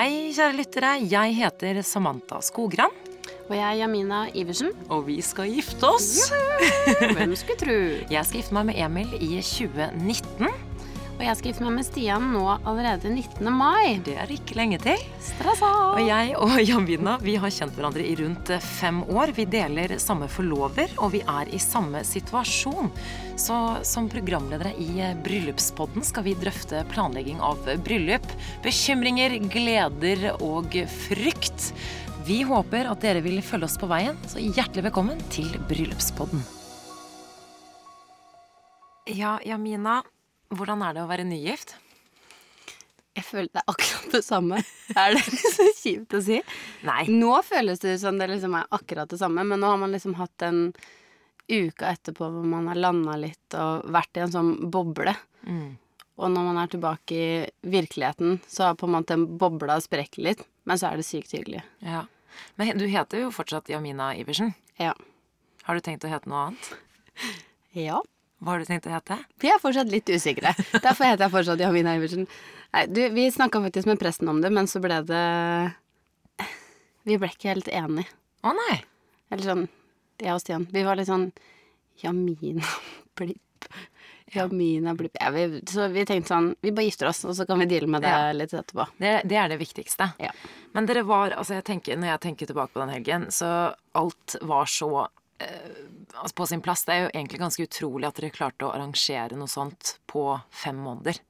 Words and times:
Hei, 0.00 0.30
kjære 0.32 0.54
lyttere. 0.56 0.90
Jeg 1.12 1.34
heter 1.36 1.82
Samantha 1.84 2.38
Skogran. 2.40 2.94
Og 3.50 3.52
jeg 3.52 3.66
er 3.66 3.74
Jamina 3.82 4.22
Iversen. 4.32 4.70
Og 4.88 5.02
vi 5.10 5.18
skal 5.20 5.50
gifte 5.52 5.84
oss. 5.84 6.30
Hvem 7.02 7.34
skulle 7.36 7.60
tro? 7.60 7.76
Jeg 8.14 8.24
skal 8.24 8.40
gifte 8.40 8.56
meg 8.56 8.70
med 8.70 8.80
Emil 8.80 9.12
i 9.20 9.42
2019. 9.44 10.69
Og 11.20 11.26
jeg 11.26 11.36
skal 11.36 11.50
gifte 11.50 11.64
meg 11.66 11.74
med 11.76 11.84
Stian 11.84 12.30
nå 12.32 12.42
allerede 12.48 13.10
19. 13.12 13.48
mai. 13.52 13.98
Det 14.00 14.14
er 14.22 14.30
ikke 14.32 14.54
lenge 14.56 14.78
til. 14.80 15.02
Stressa! 15.20 15.68
Og 15.92 15.98
jeg 16.00 16.30
og 16.40 16.54
Jamina 16.70 17.18
vi 17.20 17.34
har 17.36 17.52
kjent 17.52 17.74
hverandre 17.76 18.06
i 18.08 18.14
rundt 18.16 18.48
fem 18.64 19.02
år. 19.04 19.34
Vi 19.36 19.44
deler 19.52 19.98
samme 20.00 20.30
forlover, 20.32 20.94
og 20.96 21.10
vi 21.12 21.18
er 21.20 21.50
i 21.52 21.58
samme 21.60 22.00
situasjon. 22.08 22.88
Så 23.36 23.58
som 23.84 24.08
programledere 24.08 24.72
i 24.80 25.10
Bryllupspodden 25.20 26.06
skal 26.08 26.24
vi 26.24 26.32
drøfte 26.40 26.80
planlegging 26.88 27.42
av 27.44 27.68
bryllup, 27.84 28.24
bekymringer, 28.64 29.34
gleder 29.52 30.24
og 30.38 30.78
frykt. 31.04 31.66
Vi 32.24 32.38
håper 32.48 32.88
at 32.88 33.04
dere 33.04 33.20
vil 33.26 33.42
følge 33.44 33.68
oss 33.68 33.76
på 33.76 33.90
veien, 33.92 34.16
så 34.24 34.40
hjertelig 34.40 34.86
velkommen 34.88 35.20
til 35.28 35.52
Bryllupspodden. 35.68 36.40
Ja, 39.20 39.36
Jamina. 39.44 39.98
Hvordan 40.50 40.82
er 40.82 40.96
det 40.96 41.04
å 41.04 41.10
være 41.10 41.26
nygift? 41.28 41.76
Jeg 43.16 43.26
føler 43.26 43.50
det 43.50 43.60
er 43.62 43.70
akkurat 43.72 44.14
det 44.14 44.22
samme. 44.22 44.60
Er 45.00 45.16
det 45.16 45.22
så 45.26 45.66
kjipt 45.76 46.14
å 46.14 46.20
si? 46.22 46.38
Nei. 46.86 47.02
Nå 47.10 47.34
føles 47.46 47.82
det 47.82 47.96
som 48.02 48.18
det 48.18 48.28
liksom 48.30 48.54
er 48.58 48.68
akkurat 48.74 49.10
det 49.10 49.18
samme, 49.20 49.42
men 49.46 49.60
nå 49.60 49.70
har 49.72 49.80
man 49.82 49.94
liksom 49.94 50.14
hatt 50.18 50.32
den 50.42 50.70
uka 51.50 51.90
etterpå 51.90 52.28
hvor 52.30 52.46
man 52.46 52.68
har 52.70 52.78
landa 52.78 53.16
litt 53.18 53.56
og 53.58 53.88
vært 53.90 54.18
i 54.18 54.22
en 54.24 54.34
sånn 54.34 54.52
boble. 54.70 55.16
Mm. 55.42 55.74
Og 56.20 56.30
når 56.30 56.46
man 56.46 56.60
er 56.62 56.70
tilbake 56.70 57.18
i 57.18 57.28
virkeligheten, 57.74 58.38
så 58.46 58.68
har 58.68 58.78
på 58.78 58.86
en 58.86 58.94
måte 58.94 59.16
den 59.16 59.26
bobla 59.40 59.80
sprekket 59.82 60.22
litt, 60.22 60.46
men 60.68 60.78
så 60.78 60.90
er 60.90 61.00
det 61.00 61.08
sykt 61.08 61.34
hyggelig. 61.34 61.64
Ja. 61.82 62.04
Men 62.60 62.78
du 62.78 62.86
heter 62.90 63.24
jo 63.24 63.34
fortsatt 63.34 63.70
Jamina 63.72 64.12
Iversen. 64.18 64.54
Ja. 64.78 64.94
Har 65.66 65.76
du 65.76 65.84
tenkt 65.84 66.06
å 66.06 66.12
hete 66.12 66.30
noe 66.30 66.50
annet? 66.50 66.72
Ja. 67.70 68.00
Hva 68.40 68.54
har 68.54 68.62
du 68.62 68.68
tenkt 68.70 68.86
å 68.88 68.92
hete? 68.94 69.18
Vi 69.42 69.50
er 69.52 69.60
fortsatt 69.60 69.90
litt 69.92 70.08
usikre. 70.08 70.54
Derfor 70.72 71.04
heter 71.10 71.26
jeg 71.26 71.32
fortsatt 71.34 71.60
Jamina 71.60 71.92
Iversen. 71.98 72.24
Nei, 72.72 72.86
du, 72.88 73.00
vi 73.12 73.26
snakka 73.34 73.60
faktisk 73.66 73.88
med 73.90 74.00
presten 74.00 74.30
om 74.32 74.40
det, 74.40 74.48
men 74.54 74.68
så 74.70 74.80
ble 74.80 75.00
det 75.08 75.24
Vi 77.08 77.16
ble 77.20 77.28
ikke 77.32 77.52
helt 77.52 77.68
enige. 77.68 78.08
Å 78.46 78.54
nei. 78.56 78.78
Eller 79.30 79.44
sånn, 79.46 79.66
jeg 80.20 80.32
og 80.34 80.40
Stian. 80.42 80.64
Vi 80.72 80.84
var 80.86 80.96
litt 80.98 81.10
sånn 81.10 81.28
Jamina 82.00 82.64
Blipp. 83.18 83.68
Jamina 84.32 84.94
Blipp. 84.96 85.16
Ja, 85.20 85.28
vi, 85.34 85.44
så 85.68 85.88
vi 85.92 86.04
tenkte 86.08 86.32
sånn 86.32 86.52
Vi 86.62 86.72
bare 86.72 86.86
gifter 86.88 87.10
oss, 87.10 87.24
og 87.28 87.34
så 87.36 87.44
kan 87.48 87.60
vi 87.60 87.68
deale 87.70 87.90
med 87.90 88.04
det 88.06 88.12
Ja. 88.14 88.32
litt 88.36 88.54
etterpå. 88.56 88.86
Det, 89.02 89.14
det 89.28 89.36
er 89.36 89.52
det 89.52 89.60
viktigste. 89.60 90.12
Ja. 90.22 90.30
Men 90.72 90.86
dere 90.88 91.02
var 91.04 91.34
altså 91.36 91.58
jeg 91.58 91.66
tenker, 91.66 91.98
Når 92.00 92.14
jeg 92.14 92.20
tenker 92.28 92.46
tilbake 92.50 92.72
på 92.72 92.80
den 92.84 92.94
helgen, 92.94 93.28
så 93.34 93.74
alt 93.98 94.36
var 94.46 94.70
så 94.70 95.08
altså 95.40 96.34
på 96.36 96.46
sin 96.50 96.62
plass. 96.64 96.84
Det 96.86 96.94
er 96.94 97.02
jo 97.04 97.12
egentlig 97.14 97.40
ganske 97.42 97.66
utrolig 97.66 98.08
at 98.08 98.20
dere 98.20 98.34
klarte 98.34 98.68
å 98.68 98.72
arrangere 98.74 99.38
noe 99.38 99.50
sånt 99.50 99.96
på 100.10 100.24
fem 100.52 100.78
måneder. 100.80 101.20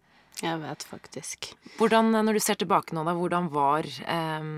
Jeg 0.41 0.61
vet 0.63 0.87
faktisk. 0.89 1.51
Hvordan, 1.77 2.15
når 2.25 2.39
du 2.39 2.43
ser 2.43 2.59
tilbake 2.61 2.97
nå, 2.97 3.05
da, 3.05 3.13
hvordan 3.17 3.51
var 3.53 3.85
eh, 3.85 4.51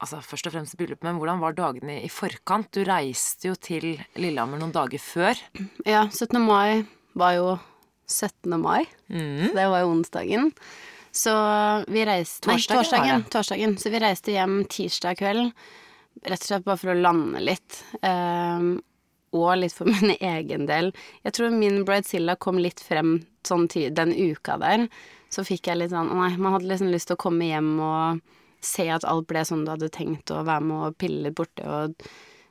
altså 0.00 0.20
Først 0.24 0.48
og 0.48 0.54
fremst 0.56 0.78
bryllupet, 0.80 1.06
men 1.06 1.20
hvordan 1.20 1.42
var 1.42 1.56
dagene 1.56 2.00
i 2.02 2.10
forkant? 2.12 2.70
Du 2.74 2.82
reiste 2.88 3.50
jo 3.50 3.56
til 3.60 3.92
Lillehammer 4.18 4.60
noen 4.60 4.74
dager 4.74 5.02
før. 5.02 5.38
Ja, 5.86 6.06
17. 6.08 6.40
mai 6.42 6.86
var 7.18 7.36
jo 7.36 7.50
17. 8.10 8.56
mai. 8.58 8.88
Mm. 9.08 9.50
Så 9.50 9.52
det 9.54 9.68
var 9.70 9.84
jo 9.84 9.92
onsdagen. 9.92 10.50
Så 11.10 11.32
vi 11.90 12.04
reiste 12.06 12.46
Nei, 12.46 12.56
Torsdagen 12.62 12.76
var 12.76 12.84
torsdagen, 12.86 13.24
torsdagen. 13.34 13.76
Så 13.82 13.90
vi 13.90 14.02
reiste 14.02 14.34
hjem 14.34 14.60
tirsdag 14.70 15.18
kveld. 15.18 15.50
Rett 16.26 16.42
og 16.42 16.48
slett 16.48 16.66
bare 16.66 16.78
for 16.80 16.92
å 16.92 16.98
lande 16.98 17.42
litt. 17.42 17.80
Ehm, 18.06 18.78
og 19.36 19.50
litt 19.60 19.76
for 19.76 19.90
min 19.92 20.16
egen 20.16 20.66
del. 20.70 20.92
Jeg 21.26 21.36
tror 21.36 21.54
min 21.54 21.84
bridezilla 21.88 22.36
kom 22.36 22.60
litt 22.62 22.82
frem 22.84 23.20
sånn 23.46 23.68
den 23.70 24.14
uka 24.16 24.58
der. 24.60 24.88
Så 25.30 25.46
fikk 25.46 25.70
jeg 25.70 25.78
litt 25.78 25.94
sånn 25.94 26.10
Nei, 26.10 26.34
man 26.36 26.56
hadde 26.56 26.68
liksom 26.70 26.90
lyst 26.90 27.10
til 27.10 27.18
å 27.18 27.24
komme 27.28 27.46
hjem 27.46 27.76
og 27.78 28.20
se 28.60 28.88
at 28.92 29.06
alt 29.08 29.28
ble 29.30 29.44
sånn 29.46 29.64
du 29.64 29.70
hadde 29.72 29.88
tenkt, 29.94 30.32
og 30.34 30.48
være 30.50 30.66
med 30.66 30.88
og 30.90 30.98
pille 31.00 31.22
litt 31.28 31.38
borte 31.38 31.64
og 31.64 32.10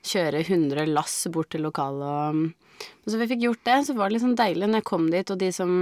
kjøre 0.09 0.41
100 0.41 0.87
lass 0.89 1.21
bort 1.29 1.51
til 1.53 1.67
lokalet 1.67 2.55
og 2.79 3.11
så 3.11 3.19
vi 3.19 3.27
fikk 3.31 3.45
gjort 3.47 3.65
det, 3.67 3.77
så 3.87 3.95
var 3.97 4.11
det 4.11 4.21
sånn 4.23 4.37
deilig 4.39 4.69
når 4.69 4.81
jeg 4.81 4.89
kom 4.89 5.09
dit, 5.11 5.31
og 5.33 5.41
de 5.41 5.49
som 5.55 5.73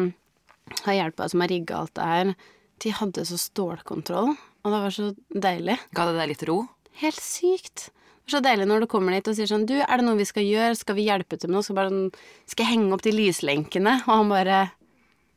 har 0.85 0.97
hjelpa, 0.97 1.27
som 1.31 1.43
har 1.43 1.51
rigga 1.51 1.81
alt 1.81 1.93
det 1.97 2.07
her, 2.11 2.33
de 2.83 2.93
hadde 2.99 3.25
så 3.27 3.39
stålkontroll, 3.41 4.33
og 4.33 4.73
det 4.73 4.81
var 4.83 4.95
så 4.95 5.11
deilig. 5.47 5.77
Ga 5.97 6.07
det 6.09 6.17
deg 6.19 6.31
litt 6.33 6.45
ro? 6.49 6.57
Helt 7.01 7.21
sykt. 7.21 7.89
Det 8.27 8.33
er 8.33 8.41
så 8.41 8.43
deilig 8.43 8.65
når 8.67 8.83
du 8.83 8.89
kommer 8.91 9.13
dit 9.15 9.27
og 9.31 9.35
sier 9.37 9.47
sånn 9.47 9.63
Du, 9.69 9.77
er 9.79 10.01
det 10.01 10.03
noe 10.03 10.19
vi 10.19 10.25
skal 10.27 10.43
gjøre? 10.43 10.75
Skal 10.75 10.97
vi 10.97 11.05
hjelpe 11.07 11.37
til 11.39 11.47
med 11.47 11.55
noe? 11.55 11.63
Skal, 11.63 11.77
bare, 11.77 11.91
sånn, 11.93 12.09
skal 12.51 12.65
jeg 12.65 12.73
henge 12.73 12.89
opp 12.97 13.05
de 13.05 13.13
lyslenkene? 13.15 13.93
Og 14.03 14.11
han 14.11 14.33
bare 14.33 14.57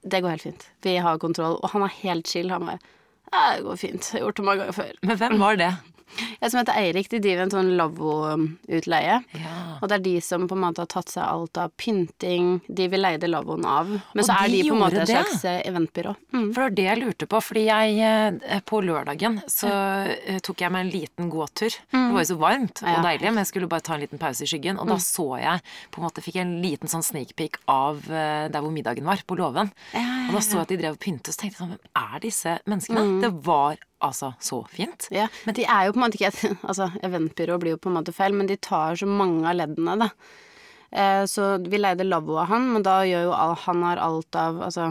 Det 0.02 0.18
går 0.24 0.34
helt 0.34 0.46
fint. 0.48 0.64
Vi 0.82 0.96
har 0.98 1.20
kontroll. 1.22 1.60
Og 1.62 1.70
han 1.70 1.84
er 1.86 1.94
helt 2.00 2.26
chill. 2.26 2.50
Han 2.50 2.66
bare 2.66 2.80
Ja, 3.30 3.44
det 3.54 3.62
går 3.68 3.78
fint. 3.78 4.08
Jeg 4.10 4.18
har 4.18 4.24
gjort 4.26 4.40
det 4.40 4.46
mange 4.48 4.64
ganger 4.64 4.78
før. 4.80 4.98
Men 5.06 5.20
hvem 5.22 5.38
var 5.38 5.60
det? 5.60 5.70
Jeg 6.40 6.52
som 6.52 6.60
heter 6.60 6.76
Eirik, 6.80 7.08
de 7.12 7.20
driver 7.22 7.44
en 7.44 7.52
sånn 7.52 7.70
lavvo-utleie. 7.78 9.18
Ja. 9.36 9.56
Og 9.80 9.88
det 9.90 9.98
er 9.98 10.04
de 10.04 10.14
som 10.24 10.46
på 10.50 10.56
en 10.56 10.62
måte 10.64 10.82
har 10.84 10.90
tatt 10.90 11.12
seg 11.12 11.24
alt 11.24 11.60
av 11.60 11.72
pynting. 11.80 12.60
De 12.68 12.88
vi 12.90 13.00
leide 13.00 13.30
lavvoen 13.30 13.66
av. 13.68 13.90
Men 13.90 14.22
Og 14.22 14.26
så 14.26 14.36
er 14.36 14.52
de 14.52 14.60
de 14.62 14.70
på 14.70 14.76
en 14.76 14.82
måte 14.82 15.02
et 15.04 15.12
slags 15.12 15.44
eh, 15.48 15.60
eventbyrå. 15.68 16.14
Mm. 16.34 16.46
For 16.52 16.60
det 16.60 16.64
var 16.64 16.76
det 16.78 16.86
jeg 16.88 17.00
lurte 17.02 17.28
på, 17.30 17.42
fordi 17.50 17.64
jeg 17.68 17.98
eh, 18.10 18.62
på 18.66 18.82
lørdagen 18.84 19.40
så 19.50 19.70
eh, 19.70 20.40
tok 20.44 20.64
jeg 20.64 20.74
meg 20.74 20.86
en 20.86 20.92
liten 20.94 21.30
gåtur. 21.32 21.76
Det 21.92 22.04
var 22.16 22.24
jo 22.24 22.30
så 22.32 22.38
varmt 22.40 22.82
og 22.84 23.02
deilig, 23.06 23.28
men 23.28 23.42
jeg 23.42 23.52
skulle 23.52 23.70
bare 23.70 23.86
ta 23.86 23.96
en 23.96 24.04
liten 24.04 24.22
pause 24.22 24.46
i 24.46 24.50
skyggen. 24.50 24.80
Og 24.80 24.90
da 24.90 24.98
så 25.02 25.28
jeg 25.40 25.64
på 25.92 26.00
en 26.00 26.08
måte 26.08 26.24
fikk 26.24 26.40
jeg 26.40 26.48
en 26.48 26.58
liten 26.64 26.90
sånn 26.90 27.06
sneak 27.06 27.36
peek 27.38 27.60
av 27.70 28.02
der 28.10 28.58
hvor 28.60 28.72
middagen 28.74 29.06
var, 29.08 29.22
på 29.26 29.36
låven. 29.38 29.70
Ja, 29.94 30.00
ja, 30.00 30.26
Og 30.28 30.38
da 30.38 30.42
så 30.44 30.58
jeg 30.58 30.66
at 30.66 30.72
de 30.72 30.80
drev 30.80 30.96
og 30.96 31.02
pyntet, 31.02 31.34
så 31.34 31.44
tenkte 31.44 31.56
jeg 31.56 31.62
sånn 31.62 31.76
Hvem 31.76 32.00
er 32.00 32.22
disse 32.24 32.56
menneskene? 32.68 33.06
Det 33.22 33.30
var 33.46 33.80
altså 34.00 34.32
så 34.40 34.62
fint. 34.72 35.08
Ja, 35.14 35.28
men 35.46 35.56
de 35.56 35.64
er 35.64 35.86
jo 35.86 35.94
på 35.94 36.00
en 36.00 36.06
måte 36.06 36.20
ikke 36.20 36.54
Altså, 36.70 36.90
eventbyrå 37.06 37.58
blir 37.60 37.76
jo 37.76 37.82
på 37.82 37.92
en 37.92 37.98
måte 38.00 38.14
feil, 38.16 38.36
men 38.36 38.50
de 38.50 38.56
tar 38.56 38.98
så 39.00 39.08
mange 39.08 39.44
av 39.48 39.58
leddene, 39.58 39.98
da. 40.04 40.10
Eh, 40.90 41.22
så 41.30 41.52
vi 41.62 41.78
leide 41.78 42.06
lavvo 42.08 42.40
av 42.42 42.50
han, 42.50 42.66
men 42.74 42.84
da 42.86 43.00
gjør 43.06 43.28
jo 43.28 43.36
all, 43.36 43.54
han 43.66 43.86
har 43.86 44.02
alt 44.02 44.38
av 44.38 44.58
altså 44.66 44.90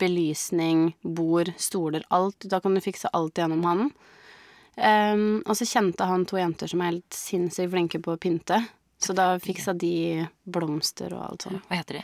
belysning, 0.00 0.94
bord, 1.02 1.52
stoler, 1.60 2.04
alt. 2.08 2.46
Da 2.48 2.60
kan 2.60 2.74
du 2.74 2.80
fikse 2.80 3.10
alt 3.16 3.38
gjennom 3.38 3.64
han. 3.68 3.90
Ehm, 4.80 5.42
og 5.44 5.56
så 5.58 5.66
kjente 5.68 6.06
han 6.08 6.24
to 6.28 6.38
jenter 6.40 6.70
som 6.70 6.80
er 6.80 6.94
helt 6.94 7.16
sinnssykt 7.16 7.72
flinke 7.74 8.00
på 8.00 8.14
å 8.14 8.20
pynte. 8.20 8.62
Så 9.00 9.12
da 9.16 9.34
fiksa 9.40 9.74
de 9.76 10.24
blomster 10.44 11.12
og 11.16 11.26
alt 11.26 11.46
sånt. 11.46 11.68
Hva 11.68 11.80
heter 11.80 12.00
de? 12.00 12.02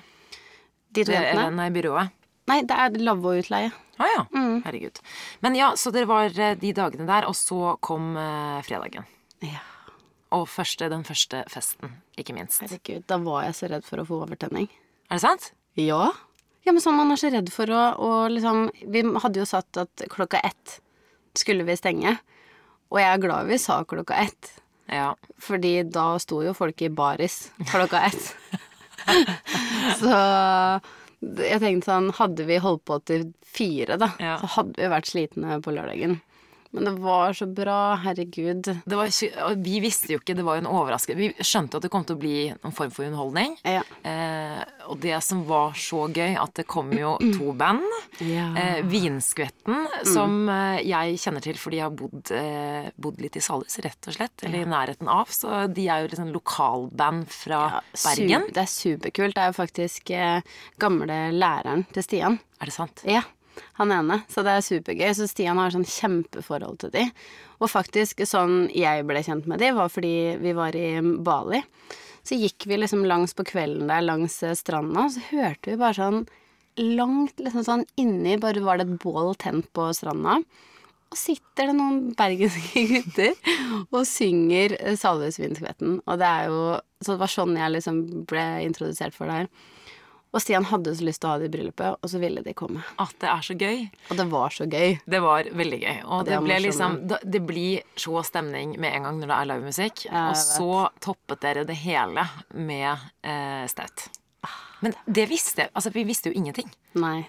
De 0.97 1.05
to 1.05 1.13
jentene? 1.13 1.51
nei, 1.57 1.71
byrået. 1.73 2.13
Nei, 2.47 2.61
det 2.67 2.77
er 2.79 2.99
lavvoutleie. 3.03 3.73
Å 3.97 4.05
ah, 4.05 4.11
ja. 4.13 4.25
Herregud. 4.67 5.01
Men 5.41 5.57
ja, 5.57 5.71
så 5.81 5.91
dere 5.95 6.09
var 6.11 6.35
eh, 6.37 6.55
de 6.61 6.73
dagene 6.77 7.07
der, 7.09 7.27
og 7.27 7.35
så 7.39 7.75
kom 7.85 8.13
eh, 8.21 8.61
fredagen. 8.67 9.07
Ja. 9.45 9.63
Og 10.37 10.45
første, 10.51 10.89
den 10.93 11.05
første 11.07 11.43
festen, 11.51 11.97
ikke 12.19 12.35
minst. 12.37 12.61
Herregud, 12.63 13.07
da 13.09 13.19
var 13.23 13.47
jeg 13.47 13.57
så 13.59 13.71
redd 13.73 13.87
for 13.87 14.03
å 14.03 14.07
få 14.09 14.21
overtenning. 14.27 14.69
Er 15.09 15.19
det 15.19 15.25
sant? 15.25 15.51
Ja. 15.81 16.11
Ja, 16.67 16.75
men 16.75 16.83
sånn 16.83 16.99
man 16.99 17.15
er 17.15 17.21
så 17.21 17.31
redd 17.31 17.49
for 17.55 17.71
å, 17.71 17.83
å 18.03 18.11
liksom 18.33 18.65
Vi 18.91 19.05
hadde 19.23 19.39
jo 19.39 19.45
satt 19.47 19.79
at 19.79 20.03
klokka 20.11 20.41
ett 20.43 20.81
skulle 21.39 21.67
vi 21.69 21.77
stenge. 21.79 22.17
Og 22.91 22.99
jeg 23.01 23.11
er 23.13 23.23
glad 23.23 23.51
vi 23.51 23.59
sa 23.61 23.81
klokka 23.85 24.19
ett, 24.27 24.53
Ja. 24.91 25.15
fordi 25.43 25.83
da 25.91 26.19
sto 26.23 26.43
jo 26.45 26.55
folk 26.55 26.83
i 26.83 26.89
baris 26.89 27.51
klokka 27.71 28.05
ett. 28.07 28.37
så 30.01 30.13
jeg 31.23 31.61
tenkte 31.63 31.89
sånn 31.89 32.11
Hadde 32.19 32.45
vi 32.49 32.59
holdt 32.63 32.85
på 32.85 32.99
til 33.09 33.33
fire, 33.43 33.97
da, 33.99 34.11
Ja. 34.21 34.37
så 34.43 34.47
hadde 34.59 34.77
vi 34.77 34.89
vært 34.93 35.07
slitne 35.11 35.61
på 35.65 35.73
lørdagen. 35.75 36.21
Men 36.77 36.89
det 36.91 36.95
var 37.03 37.33
så 37.37 37.47
bra, 37.49 37.79
herregud. 38.05 38.69
Det 38.85 38.99
var, 38.99 39.11
vi 39.65 39.81
visste 39.81 40.13
jo 40.13 40.21
ikke, 40.21 40.37
det 40.37 40.45
var 40.47 40.59
jo 40.59 40.65
en 40.67 40.71
overraskelse. 40.71 41.17
Vi 41.19 41.47
skjønte 41.47 41.79
at 41.79 41.87
det 41.87 41.91
kom 41.93 42.05
til 42.07 42.19
å 42.19 42.21
bli 42.21 42.37
noen 42.53 42.75
form 42.77 42.93
for 42.93 43.09
underholdning. 43.09 43.57
Ja. 43.65 43.83
Eh, 44.07 44.61
og 44.91 45.01
det 45.03 45.17
som 45.25 45.43
var 45.49 45.75
så 45.81 46.05
gøy, 46.13 46.37
at 46.39 46.53
det 46.61 46.67
kom 46.71 46.93
jo 46.95 47.17
to 47.39 47.55
band. 47.57 47.85
Ja. 48.21 48.51
Eh, 48.61 48.81
Vinskvetten, 48.87 49.87
som 50.13 50.49
eh, 50.53 50.83
jeg 50.87 51.19
kjenner 51.23 51.45
til 51.45 51.59
fordi 51.61 51.81
jeg 51.81 51.87
har 51.89 51.97
bodd, 51.97 52.33
eh, 52.37 52.91
bodd 53.01 53.23
litt 53.25 53.39
i 53.41 53.45
Salhus, 53.45 53.79
rett 53.85 54.11
og 54.11 54.19
slett. 54.19 54.47
Eller 54.47 54.67
i 54.67 54.71
nærheten 54.71 55.09
av. 55.11 55.33
Så 55.33 55.65
de 55.73 55.89
er 55.89 56.05
jo 56.05 56.13
liksom 56.13 56.33
lokalband 56.35 57.31
fra 57.33 57.63
Bergen. 57.95 58.51
Det 58.53 58.63
er 58.67 58.71
superkult. 58.71 59.37
Det 59.37 59.47
er 59.47 59.55
jo 59.55 59.59
faktisk 59.63 60.13
eh, 60.15 60.59
gamle 60.83 61.23
læreren 61.35 61.87
til 61.93 62.05
Stian. 62.07 62.39
Er 62.61 62.71
det 62.71 62.77
sant? 62.77 63.03
Ja, 63.09 63.25
han 63.81 63.93
ene. 63.95 64.21
Så 64.33 64.45
det 64.47 64.55
er 64.57 64.65
supergøy. 64.65 65.11
Så 65.17 65.29
Stian 65.31 65.61
har 65.61 65.75
sånn 65.75 65.87
kjempeforhold 65.89 66.81
til 66.83 66.95
de. 66.95 67.05
Og 67.61 67.73
faktisk 67.73 68.25
sånn 68.29 68.67
jeg 68.75 69.07
ble 69.09 69.23
kjent 69.25 69.49
med 69.51 69.63
de, 69.63 69.73
var 69.77 69.93
fordi 69.93 70.37
vi 70.43 70.57
var 70.57 70.77
i 70.77 70.89
Bali. 71.01 71.63
Så 72.27 72.39
gikk 72.39 72.67
vi 72.67 72.81
liksom 72.81 73.05
langs 73.07 73.37
på 73.39 73.47
kvelden 73.47 73.87
der 73.91 74.03
langs 74.03 74.41
eh, 74.43 74.57
stranda, 74.59 75.07
og 75.07 75.13
så 75.15 75.23
hørte 75.29 75.71
vi 75.71 75.79
bare 75.79 75.95
sånn 75.95 76.25
langt 76.77 77.39
liksom 77.41 77.65
sånn 77.65 77.85
inni 77.97 78.37
Bare 78.41 78.61
var 78.65 78.81
det 78.81 78.89
et 78.89 78.99
bål 79.01 79.35
tent 79.41 79.69
på 79.77 79.87
stranda. 79.97 80.41
Og 81.07 81.19
sitter 81.19 81.71
det 81.71 81.77
noen 81.79 82.01
bergenske 82.19 82.83
gutter 82.91 83.33
og 83.87 84.03
synger 84.09 84.75
eh, 84.81 84.99
Salvesvinskvetten. 84.99 86.01
Og 86.05 86.21
det 86.21 86.29
er 86.29 86.51
jo 86.51 86.61
Så 87.01 87.15
det 87.15 87.23
var 87.23 87.33
sånn 87.33 87.57
jeg 87.57 87.77
liksom 87.77 88.03
ble 88.29 88.47
introdusert 88.67 89.15
for 89.15 89.31
det 89.31 89.41
her. 89.41 89.51
Og 90.37 90.43
Stian 90.45 90.67
hadde 90.69 90.93
så 90.93 91.07
lyst 91.07 91.23
til 91.23 91.31
å 91.31 91.33
ha 91.33 91.41
det 91.41 91.49
i 91.49 91.53
bryllupet, 91.55 91.97
og 92.05 92.11
så 92.13 92.19
ville 92.21 92.43
de 92.45 92.53
komme. 92.57 92.83
At 93.01 93.15
det 93.23 93.31
er 93.33 93.45
så 93.47 93.55
gøy. 93.57 93.87
Og 94.13 94.19
det 94.19 94.27
var 94.29 94.53
så 94.53 94.67
gøy. 94.69 94.99
Det 95.09 95.21
var 95.25 95.49
veldig 95.49 95.79
gøy. 95.81 95.95
Og 96.05 96.27
det 96.27 96.35
det, 96.35 96.41
ble 96.45 96.59
liksom 96.67 96.99
Det 97.09 97.41
blir 97.49 97.87
så 97.97 98.21
stemning 98.27 98.75
med 98.77 98.99
en 98.99 99.09
gang 99.09 99.23
når 99.23 99.33
det 99.33 99.39
er 99.39 99.49
livemusikk. 99.53 100.05
Og 100.13 100.37
så 100.37 100.69
toppet 101.01 101.41
dere 101.41 101.65
det 101.65 101.79
hele 101.81 102.27
med 102.53 102.93
eh, 103.25 103.65
Staut. 103.73 104.11
Men 104.85 104.93
det 105.09 105.25
visste 105.31 105.71
Altså, 105.73 105.91
vi 105.95 106.05
visste 106.05 106.29
jo 106.29 106.37
ingenting. 106.37 106.69
Nei. 107.01 107.25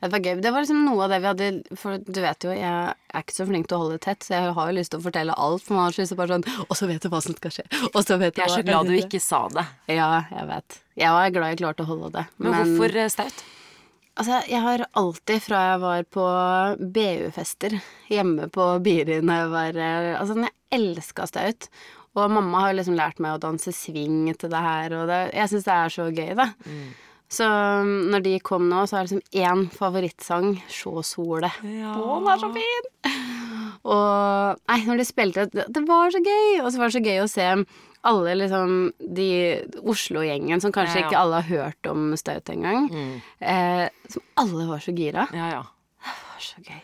Det 0.00 0.08
var 0.14 0.22
gøy. 0.24 0.40
Det 0.40 0.50
var 0.54 0.64
liksom 0.64 0.80
noe 0.86 1.04
av 1.04 1.12
det 1.12 1.18
vi 1.20 1.28
hadde 1.28 1.76
For 1.76 2.00
du 2.00 2.20
vet 2.24 2.46
jo, 2.46 2.52
jeg 2.56 2.72
er 2.94 3.24
ikke 3.24 3.36
så 3.36 3.46
flink 3.48 3.68
til 3.68 3.76
å 3.76 3.80
holde 3.82 3.98
det 3.98 4.04
tett, 4.06 4.24
så 4.24 4.36
jeg 4.38 4.54
har 4.56 4.70
jo 4.70 4.76
lyst 4.78 4.94
til 4.94 5.00
å 5.02 5.04
fortelle 5.04 5.36
alt. 5.36 5.64
For 5.66 5.76
man 5.76 5.86
har 5.86 5.96
så 5.96 6.02
lyst 6.02 6.14
til 6.14 6.20
bare 6.20 6.38
sånn 6.38 6.66
Og 6.66 6.74
så 6.78 6.88
vet 6.90 7.04
du 7.04 7.10
hva 7.12 7.22
som 7.24 7.36
skal 7.36 7.54
skje. 7.58 7.66
Og 7.92 8.00
så 8.00 8.18
vet 8.20 8.34
du 8.36 8.42
Jeg 8.42 8.48
er 8.48 8.54
så 8.56 8.66
glad 8.66 8.90
du 8.90 8.96
ikke 8.96 9.22
sa 9.22 9.42
det. 9.52 9.66
Ja, 9.92 10.10
jeg 10.32 10.50
vet. 10.50 10.82
Jeg 11.04 11.16
var 11.16 11.32
glad 11.36 11.54
jeg 11.54 11.62
klarte 11.62 11.86
å 11.86 11.90
holde 11.92 12.12
det. 12.16 12.26
Men, 12.40 12.56
hvorfor 12.56 13.00
eh, 13.04 13.10
Staut? 13.12 13.44
Altså, 14.20 14.40
jeg 14.50 14.60
har 14.60 14.82
alltid 15.00 15.44
fra 15.44 15.60
jeg 15.70 15.80
var 15.84 16.08
på 16.12 16.24
BU-fester 16.96 17.76
hjemme 18.10 18.50
på 18.52 18.66
Biri 18.84 19.20
når 19.22 19.38
jeg 19.38 19.52
var 19.54 19.78
eh, 19.80 20.10
Altså, 20.18 20.36
jeg 20.44 20.56
elska 20.76 21.28
staut. 21.30 21.70
Og 22.18 22.26
mamma 22.32 22.64
har 22.66 22.74
liksom 22.74 22.96
lært 22.98 23.20
meg 23.22 23.36
å 23.36 23.42
danse 23.42 23.70
swing 23.74 24.32
til 24.34 24.50
det 24.50 24.60
her, 24.64 24.96
og 24.98 25.06
det, 25.10 25.20
jeg 25.36 25.52
syns 25.52 25.66
det 25.68 25.76
er 25.76 25.92
så 25.94 26.08
gøy, 26.10 26.32
da. 26.38 26.48
Så 27.30 27.46
um, 27.46 27.90
når 28.10 28.24
de 28.24 28.32
kom 28.42 28.64
nå, 28.70 28.82
så 28.90 28.98
er 28.98 29.06
det 29.06 29.12
liksom 29.12 29.42
én 29.44 29.66
favorittsang, 29.70 30.56
'Sjå 30.66 31.02
sole'. 31.06 31.52
Ja. 31.62 31.92
Å, 31.94 32.16
den 32.18 32.32
er 32.32 32.40
så 32.42 32.50
fin! 32.56 32.88
Og 33.80 34.58
Nei, 34.68 34.80
når 34.84 34.98
de 35.00 35.06
spilte 35.08 35.46
det, 35.52 35.84
var 35.88 36.10
så 36.12 36.20
gøy! 36.20 36.58
Og 36.64 36.68
så 36.72 36.80
var 36.80 36.90
det 36.90 36.96
så 36.98 37.04
gøy 37.06 37.22
å 37.22 37.30
se 37.30 37.46
alle 38.10 38.34
liksom 38.40 38.74
de 39.14 39.28
Oslo-gjengen 39.84 40.62
som 40.64 40.72
kanskje 40.72 40.98
Ja, 40.98 41.04
ja. 41.04 41.06
ikke 41.08 41.20
alle 41.20 41.40
har 41.42 41.48
hørt 41.48 41.90
om 41.90 42.10
Staut 42.18 42.48
engang. 42.52 42.88
Eh, 43.38 43.86
som 44.08 44.24
alle 44.40 44.66
var 44.68 44.82
så 44.84 44.94
gira. 44.96 45.28
Ja, 45.36 45.50
ja. 45.54 45.62
Det 46.00 46.16
var 46.32 46.44
så 46.44 46.64
gøy. 46.66 46.80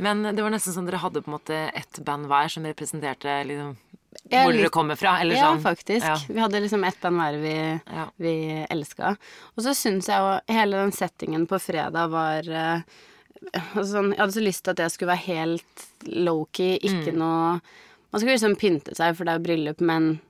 Men 0.00 0.22
det 0.32 0.40
var 0.40 0.54
nesten 0.54 0.72
sånn 0.72 0.86
dere 0.88 1.02
hadde 1.02 1.20
på 1.20 1.28
en 1.28 1.36
måte 1.36 1.56
ett 1.76 1.98
band 2.06 2.30
hver 2.30 2.48
som 2.48 2.64
representerte 2.64 3.34
liksom 3.50 3.74
hvor 4.30 4.52
dere 4.52 4.70
kommer 4.74 4.96
fra? 4.98 5.18
Eller 5.22 5.36
ja, 5.36 5.50
sånn. 5.52 5.62
faktisk. 5.62 6.04
Ja. 6.06 6.16
Vi 6.28 6.40
hadde 6.40 6.60
liksom 6.64 6.84
ett 6.84 7.00
band 7.00 7.16
hver 7.20 7.38
vi, 7.42 7.54
Ja. 7.86 8.08
vi 8.16 8.66
elska. 8.70 9.16
Og 9.56 9.62
så 9.64 9.74
syns 9.74 10.08
jeg 10.10 10.18
jo 10.18 10.54
hele 10.54 10.76
den 10.82 10.92
settingen 10.92 11.46
på 11.46 11.60
fredag 11.62 12.10
var 12.10 12.48
eh, 12.48 12.80
altså 13.74 13.92
sånn, 13.92 14.10
Jeg 14.12 14.18
hadde 14.20 14.32
så 14.38 14.42
lyst 14.44 14.64
til 14.64 14.70
at 14.74 14.82
jeg 14.84 14.90
skulle 14.90 15.12
være 15.14 15.26
helt 15.28 15.86
low-key, 16.06 16.78
ikke 16.82 17.12
Mm. 17.14 17.18
noe 17.18 17.60
Man 18.12 18.20
skulle 18.20 18.34
liksom 18.34 18.56
pynte 18.58 18.96
seg, 18.96 19.14
for 19.16 19.24
det 19.24 19.30
er 19.30 19.38
jo 19.38 19.44
bryllup, 19.46 19.80
men 19.80 20.20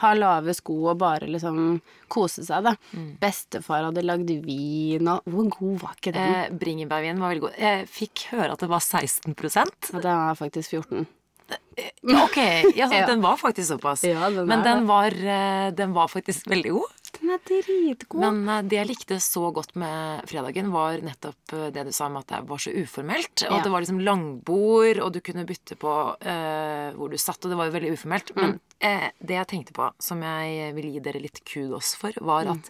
ha 0.00 0.12
lave 0.14 0.52
sko 0.54 0.88
og 0.90 0.98
bare 0.98 1.26
liksom 1.30 1.80
kose 2.08 2.42
seg, 2.46 2.64
da. 2.64 2.72
Mm. 2.94 3.16
Bestefar 3.20 3.84
hadde 3.84 4.02
lagd 4.02 4.26
vin, 4.44 5.06
og 5.06 5.22
Hvor 5.24 5.48
god 5.48 5.78
var 5.80 5.94
ikke 5.94 6.12
den? 6.14 6.34
Eh, 6.34 6.50
Bringebærvinen 6.50 7.18
var 7.20 7.30
veldig 7.34 7.40
god. 7.40 7.54
Jeg 7.58 7.86
fikk 7.88 8.26
høre 8.32 8.52
at 8.52 8.58
det 8.58 8.68
var 8.68 8.80
16 8.80 9.34
Og 9.94 10.02
den 10.02 10.16
var 10.16 10.34
faktisk 10.34 10.70
14. 10.70 11.06
Ok, 12.24 12.36
ja, 12.76 12.88
Ja. 12.92 13.06
den 13.06 13.20
var 13.22 13.36
faktisk 13.40 13.68
såpass. 13.68 14.04
Ja, 14.04 14.30
den 14.30 14.46
Men 14.48 14.62
den 14.66 14.86
var, 14.88 15.12
eh, 15.14 15.70
den 15.74 15.92
var 15.94 16.08
faktisk 16.08 16.46
veldig 16.50 16.72
god. 16.74 16.94
Den 17.20 17.30
er 17.32 17.38
dritgod. 17.48 18.20
Men 18.20 18.48
eh, 18.48 18.62
det 18.68 18.76
jeg 18.80 18.88
likte 18.90 19.18
så 19.22 19.48
godt 19.54 19.74
med 19.80 20.26
fredagen, 20.28 20.70
var 20.74 20.98
nettopp 21.04 21.54
eh, 21.56 21.68
det 21.74 21.86
du 21.88 21.92
sa 21.96 22.06
om 22.10 22.18
at 22.20 22.26
det 22.28 22.42
var 22.50 22.58
så 22.58 22.74
uformelt. 22.74 23.44
Og 23.46 23.50
Ja. 23.50 23.56
at 23.58 23.64
det 23.64 23.72
var 23.72 23.80
liksom 23.84 24.00
langbord, 24.04 24.98
og 25.04 25.12
du 25.14 25.20
kunne 25.24 25.46
bytte 25.48 25.76
på 25.80 25.94
uh, 26.18 26.88
hvor 26.98 27.08
du 27.10 27.16
satt, 27.18 27.40
og 27.44 27.50
det 27.52 27.58
var 27.58 27.70
jo 27.70 27.76
veldig 27.78 27.92
uformelt. 27.96 28.34
Mm. 28.36 28.42
Men 28.42 28.54
uh, 28.84 29.08
det 29.24 29.38
jeg 29.38 29.48
tenkte 29.54 29.72
på, 29.78 29.90
som 30.02 30.22
jeg 30.22 30.74
vil 30.76 30.92
gi 30.92 31.00
dere 31.08 31.20
litt 31.22 31.42
kudos 31.48 31.94
for, 31.96 32.12
var 32.20 32.48
Mm. 32.48 32.62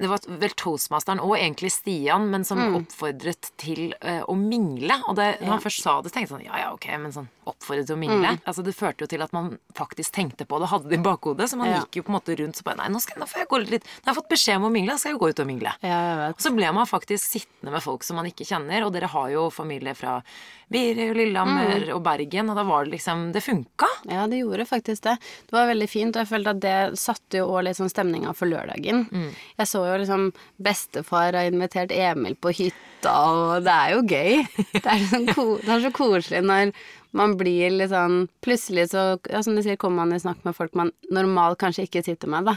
Det 0.00 0.08
var 0.08 0.20
vel 0.40 0.54
toastmasteren 0.56 1.20
og 1.20 1.36
egentlig 1.36 1.70
Stian, 1.74 2.30
men 2.32 2.44
som 2.44 2.58
Mm. 2.60 2.74
oppfordret 2.82 3.50
til 3.60 3.92
uh, 4.04 4.22
å 4.28 4.34
mingle. 4.36 4.96
Og 5.08 5.16
det, 5.16 5.40
når 5.40 5.48
han 5.54 5.60
først 5.64 5.82
sa 5.84 6.00
det, 6.02 6.12
tenkte 6.12 6.28
jeg 6.34 6.40
sånn 6.40 6.44
ja 6.46 6.58
ja, 6.58 6.72
ok, 6.74 6.86
men 7.00 7.12
sånn 7.12 7.28
oppfordret 7.50 7.86
til 7.88 7.96
å 7.96 8.00
mingle. 8.00 8.34
Mm. 8.36 8.40
Altså 8.46 8.62
Det 8.64 8.74
førte 8.76 9.02
jo 9.04 9.06
til 9.10 9.22
at 9.24 9.32
man 9.32 9.58
faktisk 9.74 10.12
tenkte 10.12 10.46
på 10.46 10.58
det, 10.60 10.68
hadde 10.70 10.88
det 10.90 10.98
i 11.00 11.02
bakhodet. 11.02 11.48
Så 11.50 11.56
man 11.58 11.68
Ja. 11.70 11.80
gikk 11.80 11.96
jo 12.00 12.02
på 12.02 12.12
en 12.12 12.18
måte 12.20 12.36
rundt 12.38 12.56
så 12.56 12.62
bare 12.64 12.76
nei, 12.82 12.88
nå, 12.88 13.00
skal, 13.00 13.18
nå 13.20 13.26
får 13.28 13.38
jeg 13.44 13.48
gå 13.48 13.58
litt 13.70 13.84
Nå 13.84 14.04
har 14.06 14.14
jeg 14.14 14.20
fått 14.22 14.30
beskjed 14.34 14.56
om 14.56 14.68
å 14.68 14.72
mingle, 14.72 14.92
da 14.92 14.98
skal 14.98 15.10
jeg 15.12 15.18
jo 15.18 15.24
gå 15.24 15.30
ut 15.30 15.40
og 15.40 15.46
mingle. 15.46 15.72
Ja. 15.82 16.28
Og 16.30 16.38
så 16.40 16.54
ble 16.54 16.72
man 16.72 16.86
faktisk 16.86 17.24
sittende 17.26 17.72
med 17.72 17.82
folk 17.82 18.02
som 18.04 18.16
man 18.16 18.26
ikke 18.26 18.46
kjenner, 18.46 18.84
og 18.86 18.92
dere 18.92 19.08
har 19.08 19.28
jo 19.30 19.48
familie 19.50 19.94
fra 19.96 20.22
Biri 20.70 21.10
og 21.10 21.16
Lillehammer 21.16 21.86
Mm. 21.88 21.94
og 21.96 22.02
Bergen, 22.04 22.50
og 22.50 22.56
da 22.56 22.62
var 22.62 22.84
det 22.84 22.92
liksom 22.94 23.32
Det 23.32 23.42
funka. 23.42 23.86
Ja, 24.08 24.26
det 24.26 24.38
gjorde 24.40 24.66
faktisk 24.68 25.02
det. 25.02 25.18
Det 25.48 25.52
var 25.52 25.66
veldig 25.66 25.88
fint, 25.90 26.14
og 26.16 26.22
jeg 26.24 26.30
følte 26.30 26.50
at 26.50 26.60
det 26.60 26.98
satte 26.98 27.38
jo 27.40 27.48
òg 27.50 27.64
litt 27.64 27.76
sånn 27.76 27.90
stemninga 27.90 28.34
for 28.36 28.46
lørdagen. 28.46 29.08
Jeg 29.58 29.66
så 29.66 29.82
jo 29.86 29.89
liksom 29.98 30.30
bestefar 30.62 31.34
har 31.34 31.50
invitert 31.50 31.92
Emil 31.94 32.36
på 32.38 32.52
hytta, 32.54 33.12
og 33.12 33.66
det 33.66 33.74
er 33.74 33.94
jo 33.94 34.00
gøy. 34.06 34.40
Det 34.76 34.86
er, 34.86 35.04
sånn 35.10 35.26
det 35.26 35.74
er 35.74 35.84
så 35.86 35.92
koselig 35.94 36.42
når 36.46 36.72
man 37.16 37.34
blir 37.40 37.72
litt 37.74 37.90
sånn 37.90 38.28
Plutselig 38.44 38.90
så, 38.92 39.16
ja, 39.30 39.42
som 39.42 39.56
du 39.56 39.64
sier, 39.64 39.78
kommer 39.80 40.04
man 40.04 40.14
i 40.14 40.22
snakk 40.22 40.44
med 40.46 40.54
folk 40.56 40.76
man 40.78 40.92
normalt 41.10 41.58
kanskje 41.60 41.88
ikke 41.88 42.04
sitter 42.06 42.30
med, 42.30 42.52
da. 42.52 42.56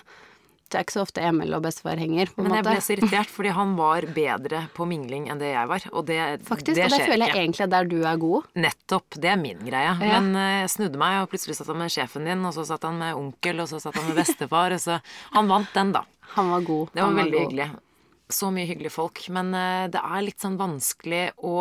Det 0.73 0.79
er 0.79 0.85
ikke 0.87 0.95
så 0.97 1.03
ofte 1.05 1.21
Emil 1.23 1.53
og 1.53 1.61
bestefar 1.63 1.99
henger, 2.01 2.31
Men 2.41 2.55
jeg 2.57 2.65
ble 2.65 2.75
så 2.81 2.95
irritert, 2.97 3.29
fordi 3.29 3.51
han 3.53 3.75
var 3.77 4.07
bedre 4.15 4.63
på 4.73 4.87
mingling 4.89 5.27
enn 5.29 5.39
det 5.41 5.51
jeg 5.53 5.69
var. 5.69 5.85
Og 5.93 6.07
det, 6.09 6.17
Faktisk, 6.47 6.73
det 6.79 6.87
og 6.89 6.95
det 6.95 7.01
føler 7.05 7.27
jeg 7.27 7.33
ikke. 7.35 7.43
egentlig 7.45 7.63
er 7.67 7.71
der 7.75 7.89
du 7.93 7.97
er 8.09 8.17
god. 8.17 8.49
Nettopp. 8.57 9.19
Det 9.21 9.29
er 9.29 9.37
min 9.39 9.61
greie. 9.63 9.93
Ja. 10.01 10.19
Men 10.19 10.33
eh, 10.35 10.57
jeg 10.63 10.73
snudde 10.75 10.97
meg, 11.01 11.21
og 11.23 11.29
plutselig 11.31 11.55
satt 11.59 11.69
han 11.69 11.77
med 11.83 11.93
sjefen 11.93 12.25
din, 12.27 12.43
og 12.49 12.53
så 12.57 12.65
satt 12.67 12.83
han 12.89 12.97
med 12.99 13.13
onkel, 13.21 13.61
og 13.63 13.69
så 13.71 13.79
satt 13.83 13.95
han 14.01 14.09
med 14.09 14.17
bestefar, 14.19 14.73
og 14.75 14.81
så 14.81 14.99
Han 15.37 15.47
vant 15.51 15.71
den, 15.77 15.93
da. 15.95 16.03
Han 16.33 16.49
var 16.49 16.61
god. 16.65 16.89
Det 16.95 17.01
var 17.03 17.11
var 17.13 17.19
veldig 17.23 17.37
god. 17.39 17.45
hyggelig. 17.47 17.69
Så 18.33 18.47
mye 18.55 18.65
hyggelige 18.65 18.91
folk. 18.95 19.19
Men 19.35 19.53
eh, 19.53 19.87
det 19.93 20.01
er 20.01 20.23
litt 20.25 20.41
sånn 20.41 20.55
vanskelig 20.57 21.25
å 21.45 21.53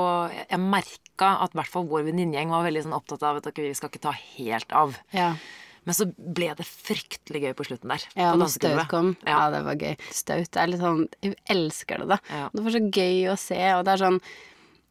Jeg 0.48 0.60
merka 0.62 1.34
at 1.44 1.52
i 1.52 1.58
hvert 1.60 1.68
fall 1.74 1.84
vår 1.90 2.06
venninnegjeng 2.08 2.48
var 2.54 2.64
veldig 2.64 2.86
sånn 2.86 2.96
opptatt 2.96 3.22
av 3.28 3.42
at 3.42 3.50
vi 3.58 3.74
skal 3.76 3.90
ikke 3.92 4.06
ta 4.08 4.14
helt 4.38 4.72
av. 4.72 4.96
Ja. 5.12 5.34
Men 5.84 5.94
så 5.98 6.06
ble 6.14 6.52
det 6.54 6.64
fryktelig 6.68 7.40
gøy 7.42 7.54
på 7.58 7.64
slutten 7.66 7.90
der. 7.90 8.04
Ja, 8.14 8.32
når. 8.38 8.52
Staut 8.54 8.88
kom. 8.92 9.16
Ja. 9.26 9.32
Ja. 9.34 9.50
det 9.50 9.64
var 9.66 9.74
gøy. 9.80 9.96
Staut 10.14 10.56
er 10.62 10.66
litt 10.70 10.80
sånn 10.80 11.08
Jeg 11.24 11.34
elsker 11.50 11.98
det, 12.04 12.08
da. 12.12 12.18
Ja. 12.30 12.48
Det 12.54 12.62
var 12.62 12.70
så 12.76 12.82
gøy 12.86 13.18
å 13.32 13.36
se, 13.40 13.60
og 13.74 13.84
det 13.88 13.92
er 13.96 14.02
sånn 14.04 14.20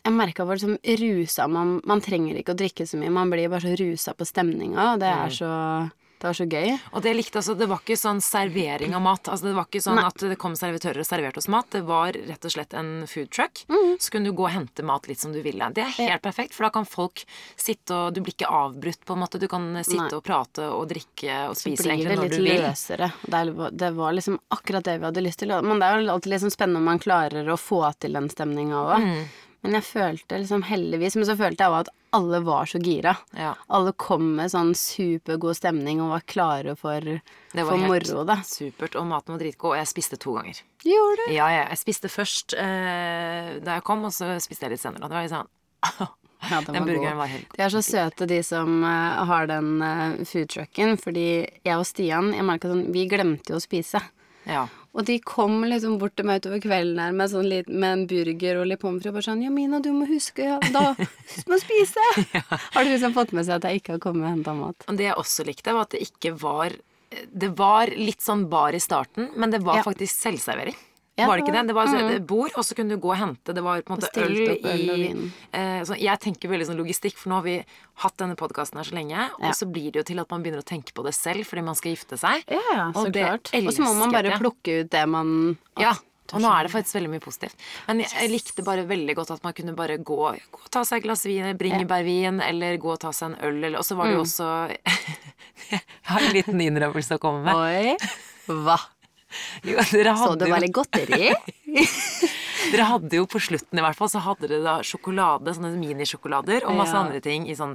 Jeg 0.04 0.14
merka 0.18 0.44
hvor 0.44 0.58
liksom 0.58 0.78
rusa 1.00 1.48
man 1.48 1.80
Man 1.86 2.02
trenger 2.02 2.36
ikke 2.42 2.56
å 2.56 2.60
drikke 2.60 2.88
så 2.90 2.98
mye, 3.00 3.12
man 3.14 3.30
blir 3.32 3.48
bare 3.54 3.62
så 3.62 3.76
rusa 3.80 4.14
på 4.18 4.26
stemninga, 4.28 4.94
og 4.94 5.00
det 5.00 5.12
Mm. 5.16 5.26
er 5.26 5.30
så 5.30 5.52
Det 6.22 6.28
var 6.30 6.38
så 6.38 6.46
gøy. 6.46 6.76
Og 6.94 7.02
det 7.02 7.12
likte 7.18 7.40
altså, 7.42 7.56
det 7.58 7.66
var 7.72 7.80
ikke 7.82 7.96
sånn 7.98 8.20
servering 8.22 8.94
av 8.94 9.02
mat. 9.02 9.26
Altså, 9.26 9.48
det 9.50 9.56
var 9.58 9.66
ikke 9.66 9.82
sånn 9.82 9.98
Nei. 9.98 10.06
at 10.06 10.26
det 10.30 10.38
kom 10.42 10.54
servitører 10.58 11.02
og 11.02 11.08
serverte 11.08 11.42
oss 11.42 11.50
mat. 11.50 11.70
Det 11.74 11.82
var 11.88 12.14
rett 12.14 12.46
og 12.46 12.54
slett 12.54 12.76
en 12.78 12.92
food 13.10 13.32
truck. 13.34 13.64
Mm. 13.74 13.96
Så 13.98 14.14
kunne 14.14 14.30
du 14.30 14.38
gå 14.38 14.46
og 14.46 14.54
hente 14.54 14.86
mat 14.86 15.10
litt 15.10 15.24
som 15.24 15.34
du 15.34 15.40
ville. 15.42 15.72
Det 15.74 15.82
er 15.82 15.96
helt 15.98 16.22
perfekt, 16.22 16.54
for 16.54 16.68
da 16.68 16.72
kan 16.78 16.86
folk 16.86 17.26
sitte 17.58 17.98
og 17.98 18.14
Du 18.14 18.22
blir 18.22 18.36
ikke 18.36 18.50
avbrutt, 18.54 19.02
på 19.06 19.16
en 19.18 19.24
måte. 19.24 19.42
Du 19.42 19.48
kan 19.50 19.66
sitte 19.82 20.06
Nei. 20.12 20.20
og 20.20 20.24
prate 20.28 20.68
og 20.70 20.86
drikke 20.92 21.48
og 21.50 21.58
spise 21.58 21.90
egentlig 21.90 22.12
det 22.12 22.20
når 22.20 22.30
litt 22.30 22.38
du 22.38 22.46
vil. 22.46 22.66
løsere. 22.68 23.12
Det, 23.26 23.42
er, 23.42 23.72
det 23.82 23.94
var 23.98 24.14
liksom 24.14 24.38
akkurat 24.54 24.86
det 24.86 25.00
vi 25.00 25.10
hadde 25.10 25.26
lyst 25.26 25.42
til. 25.42 25.56
Men 25.66 25.82
det 25.82 25.88
er 25.90 26.04
jo 26.04 26.14
alltid 26.14 26.36
litt 26.36 26.46
sånn 26.46 26.54
spennende 26.54 26.84
om 26.84 26.92
man 26.92 27.02
klarer 27.02 27.50
å 27.50 27.58
få 27.58 27.82
til 27.98 28.14
den 28.20 28.30
stemninga 28.30 28.84
òg. 28.86 29.08
Mm. 29.08 29.24
Men 29.62 29.78
jeg 29.78 29.86
følte 29.86 30.40
liksom 30.42 30.64
heldigvis 30.66 31.16
Men 31.20 31.28
så 31.30 31.36
følte 31.38 31.62
jeg 31.66 31.70
òg 31.74 31.84
at 31.84 31.92
alle 32.12 32.40
var 32.44 32.66
så 32.68 32.80
gira. 32.84 33.14
Ja. 33.38 33.54
Alle 33.72 33.94
kom 33.96 34.34
med 34.36 34.52
sånn 34.52 34.74
supergod 34.76 35.56
stemning 35.56 36.02
og 36.04 36.12
var 36.12 36.26
klare 36.28 36.76
for, 36.76 37.00
Det 37.00 37.64
var 37.64 37.78
helt 37.78 37.88
moro, 37.88 38.24
da. 38.28 38.42
supert. 38.44 38.98
Og 39.00 39.08
maten 39.08 39.36
var 39.36 39.40
dritgod. 39.40 39.72
Og 39.72 39.78
jeg 39.80 39.88
spiste 39.88 40.20
to 40.20 40.36
ganger. 40.36 40.60
Gjorde 40.84 41.28
du? 41.28 41.34
Ja, 41.38 41.48
ja. 41.54 41.64
Jeg 41.72 41.80
spiste 41.80 42.12
først 42.12 42.56
eh, 42.60 43.54
da 43.64 43.78
jeg 43.78 43.86
kom, 43.88 44.04
og 44.08 44.12
så 44.16 44.34
spiste 44.44 44.68
jeg 44.68 44.76
litt 44.76 44.84
senere. 44.84 45.06
Og 45.06 45.14
det 45.14 45.18
var 45.20 45.28
litt 45.28 45.36
sånn 45.36 46.12
Ja, 46.42 46.58
den 46.58 46.74
Den 46.74 46.82
var 46.82 46.88
burgeren 46.90 47.14
god. 47.14 47.20
var 47.22 47.30
helt 47.30 47.52
De 47.54 47.64
er 47.64 47.70
så 47.70 47.82
søte, 47.86 48.26
de 48.26 48.40
som 48.44 48.80
uh, 48.84 49.22
har 49.30 49.46
den 49.48 49.76
uh, 49.80 50.24
foodtrucken. 50.26 50.98
Fordi 51.00 51.28
jeg 51.64 51.76
og 51.78 51.86
Stian 51.88 52.34
jeg 52.34 52.48
merka 52.48 52.72
sånn, 52.72 52.88
vi 52.92 53.06
glemte 53.08 53.54
jo 53.54 53.60
å 53.60 53.64
spise. 53.64 54.02
Ja. 54.50 54.66
Og 54.92 55.06
de 55.08 55.16
kom 55.24 55.62
liksom 55.64 55.98
bort 56.02 56.18
til 56.20 56.26
meg 56.28 56.42
utover 56.42 56.60
kvelden 56.60 57.00
her 57.00 57.14
med, 57.16 57.32
sånn 57.32 57.48
litt, 57.48 57.70
med 57.72 57.94
en 57.96 58.02
burger 58.12 58.60
og 58.60 58.68
litt 58.68 58.82
pommes 58.82 59.00
frites. 59.00 59.14
Og 59.14 59.16
bare 59.16 59.28
sånn 59.30 59.44
'Jamina, 59.46 59.80
du 59.82 59.92
må 59.96 60.08
huske 60.10 60.44
ja, 60.44 60.58
da, 60.74 60.94
Husk 61.00 61.48
å 61.48 61.60
spise!' 61.62 62.08
Har 62.76 62.84
du 62.84 62.92
liksom 62.92 63.16
fått 63.16 63.32
med 63.32 63.48
seg 63.48 63.56
at 63.62 63.70
jeg 63.70 63.80
ikke 63.82 63.94
har 63.96 64.04
kommet 64.04 64.28
og 64.28 64.34
henta 64.36 64.54
mat? 64.58 64.76
Og 64.92 64.98
det 65.00 65.08
jeg 65.08 65.16
også 65.16 65.46
likte, 65.48 65.72
var 65.74 65.88
at 65.88 65.96
det 65.96 66.04
ikke 66.04 66.36
var 66.42 66.76
Det 67.12 67.50
var 67.60 67.88
litt 67.88 68.22
sånn 68.24 68.46
bar 68.50 68.72
i 68.76 68.80
starten, 68.80 69.32
men 69.36 69.52
det 69.52 69.62
var 69.64 69.78
Ja. 69.82 69.84
faktisk 69.84 70.16
selvservering. 70.16 70.76
Ja, 71.20 71.28
var 71.28 71.38
det 71.38 71.44
ikke 71.44 71.54
det 71.54 71.64
det? 71.68 71.74
Var 71.76 71.90
altså 71.90 72.04
mm. 72.08 72.26
bord, 72.28 72.54
og 72.56 72.66
så 72.66 72.76
kunne 72.78 72.96
du 72.96 73.02
gå 73.04 73.10
og 73.12 73.18
hente. 73.20 73.54
Det 73.56 73.64
var 73.66 73.82
på 73.86 73.94
en 73.94 74.00
måte 74.00 74.12
øl 74.24 74.38
øl 74.72 74.92
og 74.94 75.02
i 75.02 75.10
eh, 75.60 75.82
så 75.88 75.98
Jeg 76.00 76.22
tenker 76.24 76.52
veldig 76.52 76.70
sånn 76.70 76.80
logistikk, 76.80 77.18
for 77.20 77.32
nå 77.32 77.42
har 77.42 77.48
vi 77.48 77.58
hatt 78.06 78.16
denne 78.22 78.38
podkasten 78.40 78.80
her 78.80 78.88
så 78.88 78.96
lenge, 78.96 79.26
og 79.42 79.58
så 79.58 79.68
blir 79.68 79.92
det 79.92 80.02
jo 80.02 80.06
til 80.14 80.22
at 80.24 80.32
man 80.32 80.46
begynner 80.46 80.64
å 80.64 80.68
tenke 80.68 80.96
på 80.96 81.04
det 81.06 81.14
selv 81.18 81.44
fordi 81.50 81.66
man 81.68 81.78
skal 81.78 81.98
gifte 81.98 82.20
seg. 82.20 82.46
Ja, 82.48 82.62
ja, 82.70 82.86
så 82.96 83.04
Og 83.04 83.12
det 83.12 83.26
klart. 83.28 83.52
Og 83.60 83.76
så 83.76 83.84
må 83.84 83.92
man 84.00 84.16
bare 84.16 84.40
plukke 84.40 84.82
ut 84.82 84.94
det 84.94 85.04
man 85.10 85.36
Ja. 85.80 85.98
Og 86.32 86.40
nå 86.40 86.48
er 86.48 86.64
det 86.64 86.72
faktisk 86.72 86.96
veldig 86.96 87.10
mye 87.12 87.24
positivt. 87.24 87.58
Men 87.90 88.04
jeg, 88.06 88.12
jeg 88.16 88.32
likte 88.32 88.64
bare 88.64 88.86
veldig 88.88 89.16
godt 89.18 89.34
at 89.36 89.44
man 89.44 89.56
kunne 89.58 89.74
bare 89.76 89.98
gå, 90.00 90.20
gå 90.32 90.62
og 90.62 90.70
ta 90.72 90.86
seg 90.88 91.02
et 91.02 91.08
glass 91.10 91.26
vin, 91.28 91.50
bringebærvin, 91.60 92.40
eller 92.46 92.78
gå 92.80 92.94
og 92.94 93.02
ta 93.04 93.12
seg 93.16 93.34
en 93.34 93.38
øl, 93.50 93.60
eller 93.66 93.82
Og 93.82 93.88
så 93.88 93.98
var 94.00 94.08
det 94.08 94.16
jo 94.16 94.24
også 94.24 94.48
Jeg 95.74 95.84
har 96.08 96.24
en 96.24 96.34
liten 96.36 96.64
innrømmelse 96.64 97.20
å 97.20 97.22
komme 97.22 97.44
med. 97.44 97.60
Oi. 97.60 98.16
Hva? 98.64 98.80
Jo, 99.68 99.78
dere 99.92 100.14
Så 100.16 100.24
hadde 100.26 100.40
det 100.44 100.50
jo 100.50 100.54
var 100.56 100.64
litt 100.66 100.76
godteri? 100.76 101.32
Dere 102.72 102.86
hadde 102.86 103.18
jo 103.18 103.26
på 103.26 103.40
slutten 103.42 103.80
i 103.80 103.84
hvert 103.84 103.98
fall, 103.98 104.10
så 104.12 104.20
hadde 104.22 104.46
dere 104.48 104.62
da 104.64 104.76
sjokolade, 104.86 105.50
sånne 105.58 105.72
minisjokolader, 105.82 106.68
og 106.70 106.76
masse 106.78 106.94
Ja. 106.94 107.02
andre 107.04 107.20
ting 107.24 107.48
i 107.50 107.56
sånn 107.58 107.74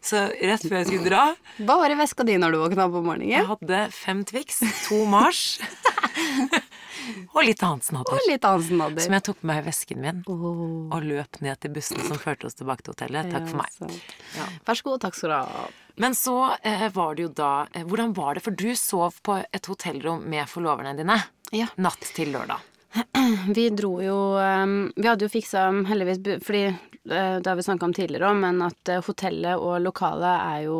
Så 0.00 0.20
rett 0.30 0.62
før 0.62 0.76
jeg 0.78 0.86
skulle 0.92 1.08
dra, 1.10 1.24
Hva 1.58 1.78
var 1.80 1.90
i 1.90 1.96
veska 1.98 2.24
di 2.24 2.36
når 2.38 2.54
du 2.54 2.58
våkna 2.62 2.86
opp 2.86 3.00
om 3.00 3.10
jeg 3.18 3.44
hadde 3.48 3.80
fem 3.92 4.22
Twix, 4.24 4.60
to 4.86 5.02
Mars 5.10 5.58
og 7.34 7.42
litt 7.46 7.62
Og 7.62 7.74
Hansen-hadder. 7.74 8.20
Hansen-hadder. 8.44 9.02
Som 9.04 9.16
jeg 9.16 9.26
tok 9.28 9.42
med 9.42 9.50
meg 9.52 9.60
i 9.62 9.66
vesken 9.68 10.00
min 10.02 10.22
oh. 10.30 10.62
og 10.94 11.04
løp 11.04 11.40
ned 11.44 11.60
til 11.62 11.74
bussen 11.74 12.00
som 12.06 12.20
førte 12.20 12.48
oss 12.48 12.58
tilbake 12.58 12.84
til 12.84 12.94
hotellet. 12.96 13.30
Takk 13.32 13.50
for 13.50 13.62
meg. 13.62 14.00
ja. 14.36 14.48
Vær 14.66 14.80
så 14.80 14.88
god, 14.88 15.00
takk 15.04 15.18
skal 15.18 15.34
du 15.34 15.36
ha. 15.36 15.68
Men 15.98 16.14
så 16.14 16.36
eh, 16.62 16.88
var 16.94 17.18
det 17.18 17.24
jo 17.26 17.30
da 17.34 17.52
eh, 17.72 17.84
Hvordan 17.88 18.12
var 18.14 18.36
det? 18.36 18.44
For 18.44 18.54
du 18.54 18.70
sov 18.78 19.18
på 19.26 19.40
et 19.42 19.70
hotellrom 19.70 20.22
med 20.30 20.46
forloverne 20.50 20.94
dine 20.98 21.18
Ja. 21.54 21.66
natt 21.76 22.04
til 22.14 22.30
lørdag. 22.34 22.62
Vi 23.56 23.68
dro 23.76 23.98
jo 24.00 24.18
um, 24.38 24.76
Vi 24.96 25.08
hadde 25.08 25.26
jo 25.26 25.32
fiksa 25.32 25.66
heldigvis 25.90 26.22
Fordi 26.44 26.62
eh, 26.68 27.34
det 27.42 27.46
har 27.46 27.58
vi 27.58 27.66
snakka 27.66 27.84
om 27.84 27.92
tidligere 27.96 28.30
òg, 28.30 28.38
men 28.40 28.62
at 28.64 28.92
eh, 28.92 29.02
hotellet 29.04 29.60
og 29.60 29.82
lokalet 29.84 30.46
er 30.54 30.62
jo 30.68 30.78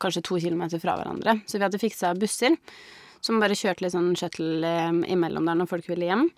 kanskje 0.00 0.24
to 0.24 0.38
kilometer 0.40 0.80
fra 0.82 0.96
hverandre. 1.00 1.40
Så 1.48 1.58
vi 1.58 1.66
hadde 1.66 1.80
fiksa 1.82 2.14
busser 2.18 2.56
som 3.20 3.40
bare 3.40 3.56
kjørte 3.58 3.84
litt 3.84 3.92
sånn 3.94 4.14
shuttle 4.16 4.64
eh, 4.66 5.00
imellom 5.12 5.46
der 5.48 5.58
når 5.60 5.68
folk 5.70 5.88
ville 5.90 6.08
hjem. 6.08 6.28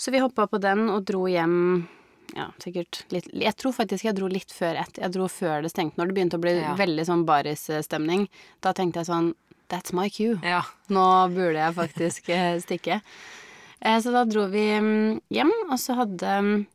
Så 0.00 0.10
vi 0.14 0.22
hoppa 0.22 0.46
på 0.50 0.58
den 0.62 0.88
og 0.90 1.04
dro 1.08 1.26
hjem 1.30 1.86
ja, 2.34 2.46
sikkert 2.62 3.02
litt 3.12 3.26
Jeg 3.36 3.52
tror 3.60 3.74
faktisk 3.76 4.06
jeg 4.06 4.16
dro 4.16 4.28
litt 4.32 4.50
før 4.56 4.78
ett. 4.80 4.96
Jeg 5.02 5.12
dro 5.12 5.26
før 5.28 5.62
det 5.66 5.70
stengte. 5.74 5.98
Når 6.00 6.08
det 6.08 6.14
begynte 6.16 6.38
å 6.38 6.42
bli 6.42 6.54
Ja. 6.62 6.74
veldig 6.78 7.04
sånn 7.04 7.26
barisstemning, 7.28 8.28
da 8.64 8.72
tenkte 8.72 9.02
jeg 9.02 9.10
sånn 9.10 9.34
That's 9.68 9.92
my 9.96 10.08
cue. 10.12 10.38
Ja. 10.44 10.62
Nå 10.92 11.04
burde 11.32 11.56
jeg 11.60 11.74
faktisk 11.76 12.28
eh, 12.28 12.58
stikke. 12.60 13.00
Eh, 13.80 13.98
Så 14.04 14.12
da 14.12 14.24
dro 14.28 14.46
vi 14.52 14.64
mm, 14.80 15.20
hjem, 15.32 15.52
og 15.70 15.78
så 15.80 15.94
hadde 15.96 16.32
mm, 16.44 16.66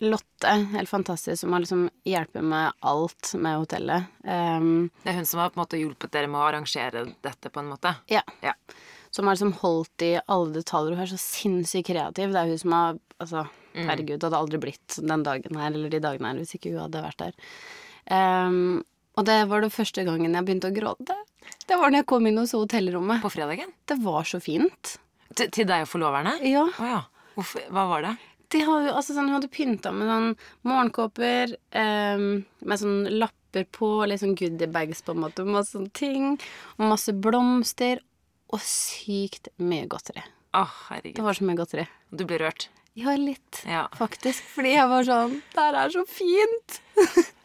Lotte, 0.00 0.52
helt 0.74 0.88
fantastisk, 0.90 1.40
som 1.40 1.52
har 1.56 1.60
liksom 1.64 1.86
hjulpet 2.06 2.44
med 2.44 2.72
alt 2.86 3.32
med 3.34 3.58
hotellet. 3.58 4.04
Um, 4.22 4.90
Det 5.02 5.10
er 5.10 5.16
hun 5.18 5.26
som 5.26 5.40
har 5.42 5.50
på 5.50 5.58
en 5.58 5.64
måte 5.64 5.80
hjulpet 5.80 6.12
dere 6.14 6.30
med 6.30 6.38
å 6.38 6.46
arrangere 6.52 7.02
dette, 7.24 7.50
på 7.50 7.60
en 7.64 7.72
måte. 7.72 7.94
ja. 8.12 8.22
Ja. 8.46 8.54
Som 9.10 9.24
har 9.26 9.34
liksom 9.38 9.54
holdt 9.62 10.02
i 10.04 10.10
alle 10.28 10.52
detaljer. 10.52 10.92
Hun 10.94 11.02
er 11.06 11.08
så 11.08 11.16
sinnssykt 11.18 11.86
kreativ. 11.88 12.28
Det 12.34 12.38
er 12.42 12.50
hun 12.50 12.58
som 12.60 12.72
har 12.76 12.98
Altså, 13.18 13.40
herregud, 13.74 14.20
det 14.20 14.28
hadde 14.28 14.38
aldri 14.38 14.58
blitt 14.62 14.94
den 15.02 15.24
dagen 15.26 15.56
her 15.58 15.72
eller 15.72 15.90
de 15.90 15.98
dagene 15.98 16.28
her 16.30 16.36
hvis 16.38 16.52
ikke 16.54 16.70
hun 16.70 16.84
hadde 16.84 17.00
vært 17.02 17.18
der. 17.24 17.32
Um, 18.46 18.84
og 19.18 19.26
det 19.26 19.40
var 19.50 19.64
det 19.64 19.72
første 19.74 20.04
gangen 20.06 20.36
jeg 20.36 20.46
begynte 20.46 20.70
å 20.70 20.76
gråte. 20.76 21.16
Det 21.66 21.74
var 21.80 21.90
når 21.90 22.04
jeg 22.04 22.08
kom 22.12 22.28
inn 22.30 22.38
og 22.38 22.46
så 22.46 22.60
hotellrommet. 22.62 23.18
På 23.24 23.32
fredagen? 23.32 23.72
Det 23.90 23.96
var 24.04 24.28
så 24.28 24.38
fint. 24.44 24.92
Til, 25.34 25.50
til 25.50 25.66
deg 25.66 25.82
og 25.82 25.90
forloverne? 25.90 26.36
Ja. 26.46 26.62
Oh, 26.78 26.86
ja. 26.86 27.00
Hvorfor, 27.34 27.66
hva 27.74 27.88
var 27.90 28.06
det? 28.06 28.14
De 28.52 28.60
har 28.64 28.86
jo, 28.86 28.92
altså 28.96 29.12
sånn, 29.12 29.28
hun 29.28 29.36
hadde 29.36 29.50
pynta 29.52 29.90
med 29.92 30.08
sånn 30.08 30.30
morgenkåper, 30.68 31.52
um, 31.76 32.28
med 32.64 32.80
sånn 32.80 33.02
lapper 33.20 33.66
på, 33.76 33.90
litt 34.08 34.22
sånn 34.22 34.36
goodiebags 34.38 35.02
på 35.04 35.12
en 35.12 35.22
måte, 35.26 35.44
masse 35.44 35.74
sånne 35.76 35.92
ting, 35.96 36.30
og 36.78 36.86
masse 36.94 37.12
blomster, 37.12 38.00
og 38.48 38.62
sykt 38.64 39.50
mye 39.60 39.84
godteri. 39.92 40.22
Å, 40.56 40.64
Det 41.04 41.20
var 41.20 41.36
så 41.36 41.44
mye 41.44 41.58
godteri. 41.60 41.84
Du 42.08 42.24
ble 42.24 42.38
rørt. 42.40 42.70
Ja, 42.98 43.12
litt, 43.20 43.60
Ja. 43.68 43.86
faktisk, 43.94 44.42
fordi 44.56 44.72
jeg 44.74 44.88
var 44.90 45.04
sånn 45.06 45.36
Det 45.54 45.60
her 45.60 45.76
er 45.84 45.90
så 45.92 46.02
fint! 46.08 46.80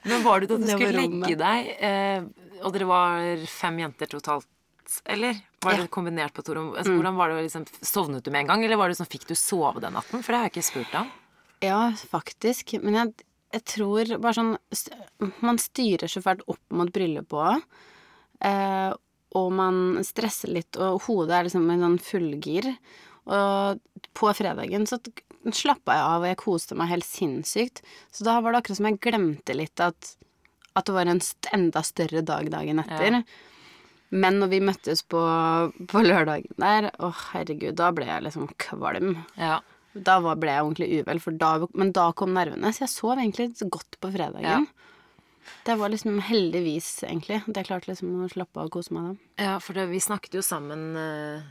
Men 0.07 0.23
var 0.23 0.39
det 0.39 0.47
da 0.49 0.57
du 0.57 0.65
skulle 0.71 0.95
legge 0.95 1.35
deg, 1.37 1.67
eh, 1.83 2.23
og 2.63 2.73
dere 2.73 2.87
var 2.89 3.43
fem 3.51 3.77
jenter 3.83 4.07
totalt, 4.07 4.47
eller? 5.05 5.33
Var 5.63 5.71
Ja. 5.71 5.77
Mm. 5.77 5.81
det 5.85 5.91
kombinert 5.91 6.33
på 6.33 6.43
to 6.43 6.53
rom? 6.55 6.71
Altså, 6.75 6.91
Hvordan 6.93 7.15
var 7.15 7.29
det 7.29 7.43
liksom, 7.43 7.65
Sovnet 7.81 8.23
du 8.23 8.31
med 8.31 8.41
en 8.41 8.47
gang, 8.47 8.63
eller 8.65 8.77
var 8.77 8.89
det 8.89 8.97
sånn, 8.97 9.09
fikk 9.09 9.27
du 9.27 9.35
sove 9.35 9.79
den 9.79 9.93
natten? 9.93 10.23
For 10.23 10.31
det 10.33 10.39
har 10.39 10.49
jeg 10.49 10.53
ikke 10.57 10.71
spurt 10.71 10.95
om. 10.99 11.11
Ja, 11.63 11.91
faktisk. 11.95 12.73
Men 12.83 12.93
jeg, 12.93 13.13
jeg 13.53 13.63
tror 13.65 14.17
bare 14.19 14.33
sånn 14.33 14.57
Man 15.41 15.57
styrer 15.57 16.07
så 16.11 16.21
fælt 16.21 16.43
opp 16.47 16.59
mot 16.69 16.91
bryllupet 16.91 17.31
òg. 17.31 17.63
Eh, 18.43 18.93
og 19.33 19.51
man 19.55 20.03
stresser 20.05 20.51
litt, 20.53 20.77
og 20.77 21.01
hodet 21.07 21.37
er 21.37 21.47
liksom 21.47 21.69
i 21.71 21.79
sånn 21.81 21.99
fullgir. 22.03 22.67
Og 23.25 23.79
på 24.13 24.33
fredagen 24.35 24.85
så 24.89 24.99
slappa 25.51 25.95
jeg 25.95 26.03
av, 26.03 26.21
og 26.21 26.27
jeg 26.27 26.37
koste 26.43 26.75
meg 26.75 26.91
helt 26.91 27.07
sinnssykt. 27.07 27.81
Så 28.11 28.27
da 28.27 28.39
var 28.41 28.51
det 28.53 28.61
akkurat 28.61 28.77
som 28.77 28.89
jeg 28.91 28.99
glemte 29.03 29.55
litt 29.57 29.79
at, 29.83 30.15
at 30.75 30.85
det 30.85 30.93
var 30.95 31.09
en 31.09 31.21
enda 31.55 31.83
større 31.87 32.21
dag 32.21 32.51
dagen 32.51 32.83
etter. 32.83 33.23
Men 34.13 34.37
når 34.41 34.51
vi 34.51 34.61
møttes 34.61 35.01
på, 35.09 35.21
på 35.89 36.03
lørdagen 36.05 36.53
der, 36.61 36.91
å 37.01 37.09
herregud, 37.31 37.73
da 37.79 37.89
ble 37.95 38.05
jeg 38.09 38.25
liksom 38.27 38.51
kvalm. 38.61 39.15
Ja. 39.39 39.59
Da 39.93 40.19
var, 40.25 40.37
ble 40.41 40.53
jeg 40.53 40.65
ordentlig 40.65 41.01
uvel, 41.01 41.21
da, 41.41 41.51
men 41.77 41.93
da 41.93 42.07
kom 42.17 42.33
nervene. 42.35 42.71
Så 42.73 42.85
jeg 42.85 42.93
sov 42.93 43.17
egentlig 43.17 43.51
godt 43.73 43.97
på 44.01 44.11
fredagen. 44.13 44.67
Det 45.67 45.75
var 45.79 45.91
liksom 45.91 46.21
heldigvis, 46.23 47.03
egentlig, 47.07 47.41
at 47.43 47.59
jeg 47.59 47.67
klarte 47.67 47.91
liksom 47.91 48.23
å 48.23 48.29
slappe 48.31 48.61
av 48.61 48.69
og 48.69 48.77
kose 48.77 48.95
meg 48.95 49.09
da. 49.09 49.13
Ja, 49.43 49.57
for 49.63 49.77
det, 49.77 49.89
vi 49.91 50.01
snakket 50.03 50.37
jo 50.37 50.43
sammen 50.45 50.93
eh, 50.99 51.45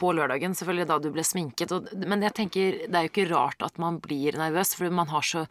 på 0.00 0.12
lørdagen, 0.16 0.54
selvfølgelig 0.56 0.88
da 0.90 0.98
du 1.02 1.10
ble 1.14 1.24
sminket. 1.26 1.74
Og, 1.76 1.90
men 2.08 2.24
jeg 2.26 2.36
tenker, 2.36 2.82
det 2.86 2.98
er 3.00 3.06
jo 3.06 3.12
ikke 3.12 3.30
rart 3.32 3.64
at 3.66 3.80
man 3.82 4.00
blir 4.02 4.38
nervøs, 4.38 4.74
for 4.78 4.92
man 4.94 5.12
har 5.12 5.26
så 5.26 5.46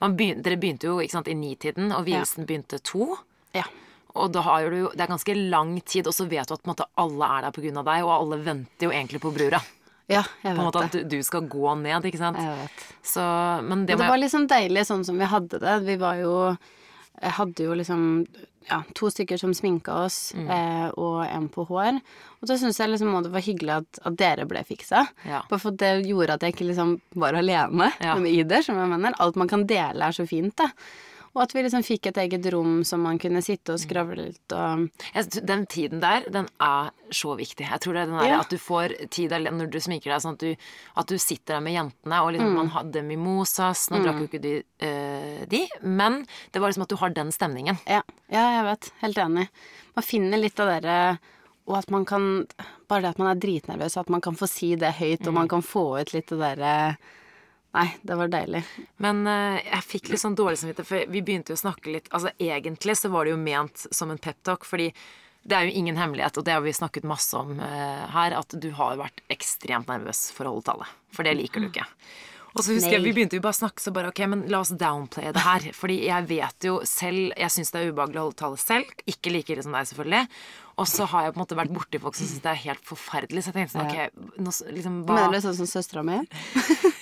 man 0.00 0.16
begynte, 0.16 0.46
Dere 0.46 0.56
begynte 0.56 0.88
jo 0.88 1.00
sant, 1.12 1.28
i 1.28 1.36
nitiden, 1.36 1.90
og 1.92 2.06
vielsen 2.06 2.46
begynte 2.48 2.78
to. 2.80 3.12
Ja. 3.52 3.66
Og 4.14 4.32
da 4.32 4.40
har 4.42 4.70
du 4.70 4.88
Det 4.94 5.00
er 5.00 5.06
ganske 5.12 5.34
lang 5.50 5.80
tid, 5.84 6.06
og 6.06 6.14
så 6.16 6.26
vet 6.28 6.48
du 6.48 6.54
at 6.54 6.64
måte 6.66 6.86
alle 6.98 7.24
er 7.38 7.42
der 7.42 7.78
av 7.78 7.84
deg, 7.84 8.04
og 8.04 8.10
alle 8.16 8.38
venter 8.44 8.88
jo 8.88 8.90
egentlig 8.90 9.20
på 9.20 9.32
brura. 9.34 9.60
Ja, 10.10 10.24
jeg 10.42 10.56
vet 10.56 10.56
På 10.56 10.60
en 10.64 10.66
måte 10.72 10.84
at 10.84 10.92
du, 10.92 11.02
du 11.04 11.22
skal 11.22 11.46
gå 11.46 11.74
ned, 11.78 12.02
ikke 12.08 12.18
sant. 12.18 12.36
Jeg 12.40 12.56
vet. 12.64 12.86
Så 13.06 13.22
Men 13.62 13.86
det 13.86 13.94
Men 13.96 14.04
det 14.04 14.08
var 14.08 14.18
liksom 14.18 14.46
deilig 14.50 14.86
sånn 14.88 15.04
som 15.06 15.18
vi 15.18 15.24
hadde 15.30 15.60
det. 15.62 15.76
Vi 15.86 15.96
var 15.96 16.16
jo 16.16 16.56
Jeg 17.20 17.32
hadde 17.36 17.64
jo 17.66 17.74
liksom 17.74 18.26
ja, 18.68 18.82
to 18.94 19.08
stykker 19.10 19.38
som 19.40 19.52
sminka 19.56 19.92
oss, 20.04 20.32
Mm. 20.36 20.48
eh, 20.50 20.90
og 20.96 21.24
en 21.26 21.48
på 21.48 21.66
hår. 21.66 22.00
Og 22.40 22.48
da 22.48 22.54
syns 22.54 22.78
jeg 22.78 22.90
liksom 22.90 23.22
det 23.24 23.32
var 23.32 23.40
hyggelig 23.40 23.74
at, 23.76 23.98
at 24.04 24.16
dere 24.16 24.46
ble 24.46 24.62
fiksa. 24.64 25.06
Ja. 25.26 25.42
Bare 25.48 25.58
for 25.58 25.70
det 25.72 26.04
gjorde 26.06 26.34
at 26.34 26.40
jeg 26.42 26.54
ikke 26.54 26.68
liksom 26.68 27.00
var 27.16 27.32
alene 27.34 27.90
Ja. 28.00 28.16
i 28.16 28.42
det, 28.42 28.64
som 28.64 28.76
jeg 28.76 28.88
mener. 28.88 29.14
Alt 29.18 29.36
man 29.36 29.48
kan 29.48 29.66
dele, 29.66 30.00
er 30.04 30.12
så 30.12 30.26
fint, 30.28 30.54
da. 30.56 30.68
Og 31.30 31.42
at 31.44 31.52
vi 31.54 31.62
liksom 31.62 31.84
fikk 31.86 32.08
et 32.10 32.16
eget 32.24 32.46
rom 32.52 32.80
som 32.84 33.04
man 33.06 33.18
kunne 33.22 33.38
sitte 33.46 33.76
og 33.76 33.78
skravle 33.78 34.24
litt 34.32 34.54
og 34.56 34.88
Den 35.46 35.66
tiden 35.70 36.00
der, 36.02 36.24
den 36.26 36.48
er 36.60 36.90
så 37.14 37.36
viktig. 37.38 37.68
Jeg 37.70 37.80
tror 37.84 37.94
det 37.94 38.02
er 38.02 38.06
den 38.10 38.18
der 38.18 38.26
Ja. 38.32 38.40
at 38.40 38.50
du 38.50 38.56
får 38.58 38.96
tid 39.10 39.30
når 39.30 39.70
du 39.70 39.78
sminker 39.78 40.10
deg, 40.10 40.20
sånn 40.24 40.34
at 40.34 40.42
du, 40.42 40.56
at 40.96 41.06
du 41.06 41.18
sitter 41.18 41.54
der 41.54 41.60
med 41.60 41.72
jentene, 41.74 42.18
og 42.22 42.32
liksom 42.34 42.50
Mm. 42.50 42.56
man 42.56 42.68
hadde 42.74 43.02
mimosas 43.06 43.90
Nå 43.90 44.02
drakk 44.02 44.18
jo 44.18 44.26
ikke 44.26 44.42
de, 44.42 44.62
øh, 44.82 45.46
de, 45.48 45.68
men 45.82 46.26
det 46.52 46.60
var 46.60 46.68
liksom 46.70 46.82
at 46.82 46.88
du 46.88 46.96
har 46.96 47.10
den 47.10 47.30
stemningen. 47.30 47.78
Ja, 47.86 48.02
ja, 48.28 48.44
jeg 48.58 48.64
vet. 48.64 48.90
Helt 49.00 49.16
enig. 49.18 49.48
Man 49.94 50.02
finner 50.02 50.38
litt 50.38 50.58
av 50.60 50.66
dere 50.82 51.18
Og 51.68 51.76
at 51.78 51.90
man 51.90 52.04
kan 52.04 52.46
Bare 52.88 53.02
det 53.02 53.10
at 53.10 53.18
man 53.18 53.28
er 53.36 53.38
dritnervøs, 53.40 53.96
at 54.00 54.08
man 54.10 54.20
kan 54.20 54.34
få 54.34 54.48
si 54.48 54.74
det 54.74 54.94
høyt, 54.94 55.24
og 55.28 55.34
man 55.34 55.46
kan 55.46 55.62
få 55.62 56.00
ut 56.00 56.12
litt 56.12 56.32
av 56.32 56.38
dere 56.40 56.96
Nei, 57.76 57.86
det 58.02 58.16
var 58.18 58.30
deilig. 58.32 58.64
Men 58.98 59.22
uh, 59.28 59.58
jeg 59.62 59.86
fikk 59.86 60.10
litt 60.10 60.22
sånn 60.22 60.38
dårlig 60.38 60.58
samvittighet, 60.58 60.88
for 60.88 61.12
vi 61.14 61.22
begynte 61.22 61.54
jo 61.54 61.58
å 61.58 61.62
snakke 61.62 61.92
litt 61.94 62.08
Altså 62.10 62.32
egentlig 62.42 62.96
så 62.98 63.10
var 63.12 63.26
det 63.26 63.36
jo 63.36 63.42
ment 63.42 63.84
som 63.94 64.10
en 64.10 64.18
peptalk, 64.18 64.66
fordi 64.66 64.90
det 65.46 65.56
er 65.56 65.68
jo 65.68 65.76
ingen 65.80 65.96
hemmelighet, 65.96 66.36
og 66.36 66.44
det 66.44 66.52
har 66.52 66.64
vi 66.64 66.74
snakket 66.76 67.06
masse 67.08 67.32
om 67.38 67.54
uh, 67.62 68.02
her, 68.12 68.34
at 68.36 68.58
du 68.60 68.68
har 68.76 68.98
vært 69.00 69.22
ekstremt 69.32 69.88
nervøs 69.88 70.28
for 70.36 70.48
å 70.48 70.56
holde 70.56 70.66
tallet. 70.66 70.98
For 71.14 71.24
det 71.24 71.38
liker 71.38 71.62
du 71.62 71.70
ikke. 71.70 71.86
Og 72.50 72.64
så 72.64 72.74
husker 72.74 72.96
jeg, 72.96 73.04
Vi 73.04 73.12
begynte 73.14 73.38
jo 73.38 73.44
bare 73.44 73.54
å 73.54 73.60
snakke, 73.60 73.82
så 73.82 73.92
bare 73.94 74.10
ok, 74.10 74.24
men 74.32 74.42
la 74.50 74.62
oss 74.64 74.72
downplaye 74.74 75.30
det 75.36 75.44
her. 75.44 75.68
Fordi 75.76 76.00
jeg 76.08 76.26
vet 76.30 76.66
jo 76.66 76.80
selv 76.88 77.30
Jeg 77.38 77.54
syns 77.54 77.70
det 77.70 77.78
er 77.78 77.92
ubehagelig 77.92 78.18
å 78.18 78.24
holde 78.26 78.40
tallet 78.40 78.62
selv. 78.62 78.90
Ikke 79.10 79.32
like 79.32 79.54
ille 79.54 79.62
som 79.62 79.76
deg, 79.76 79.86
selvfølgelig. 79.86 80.40
Og 80.80 80.88
så 80.90 81.06
har 81.12 81.26
jeg 81.26 81.34
på 81.34 81.38
en 81.38 81.44
måte 81.44 81.58
vært 81.58 81.74
borti 81.76 82.00
folk 82.02 82.16
som 82.18 82.26
syns 82.26 82.42
det 82.42 82.50
er 82.50 82.62
helt 82.64 82.82
forferdelig. 82.88 83.44
Så 83.44 83.52
jeg 83.52 83.58
tenkte 83.60 83.76
sånn, 83.76 83.90
ok, 83.92 84.34
nå, 84.42 84.54
liksom, 84.74 84.98
hva 85.06 85.20
Mener 85.20 85.36
du 85.36 85.44
sånn 85.46 85.58
som 85.60 85.70
søstera 85.70 86.04
mi? 86.06 86.18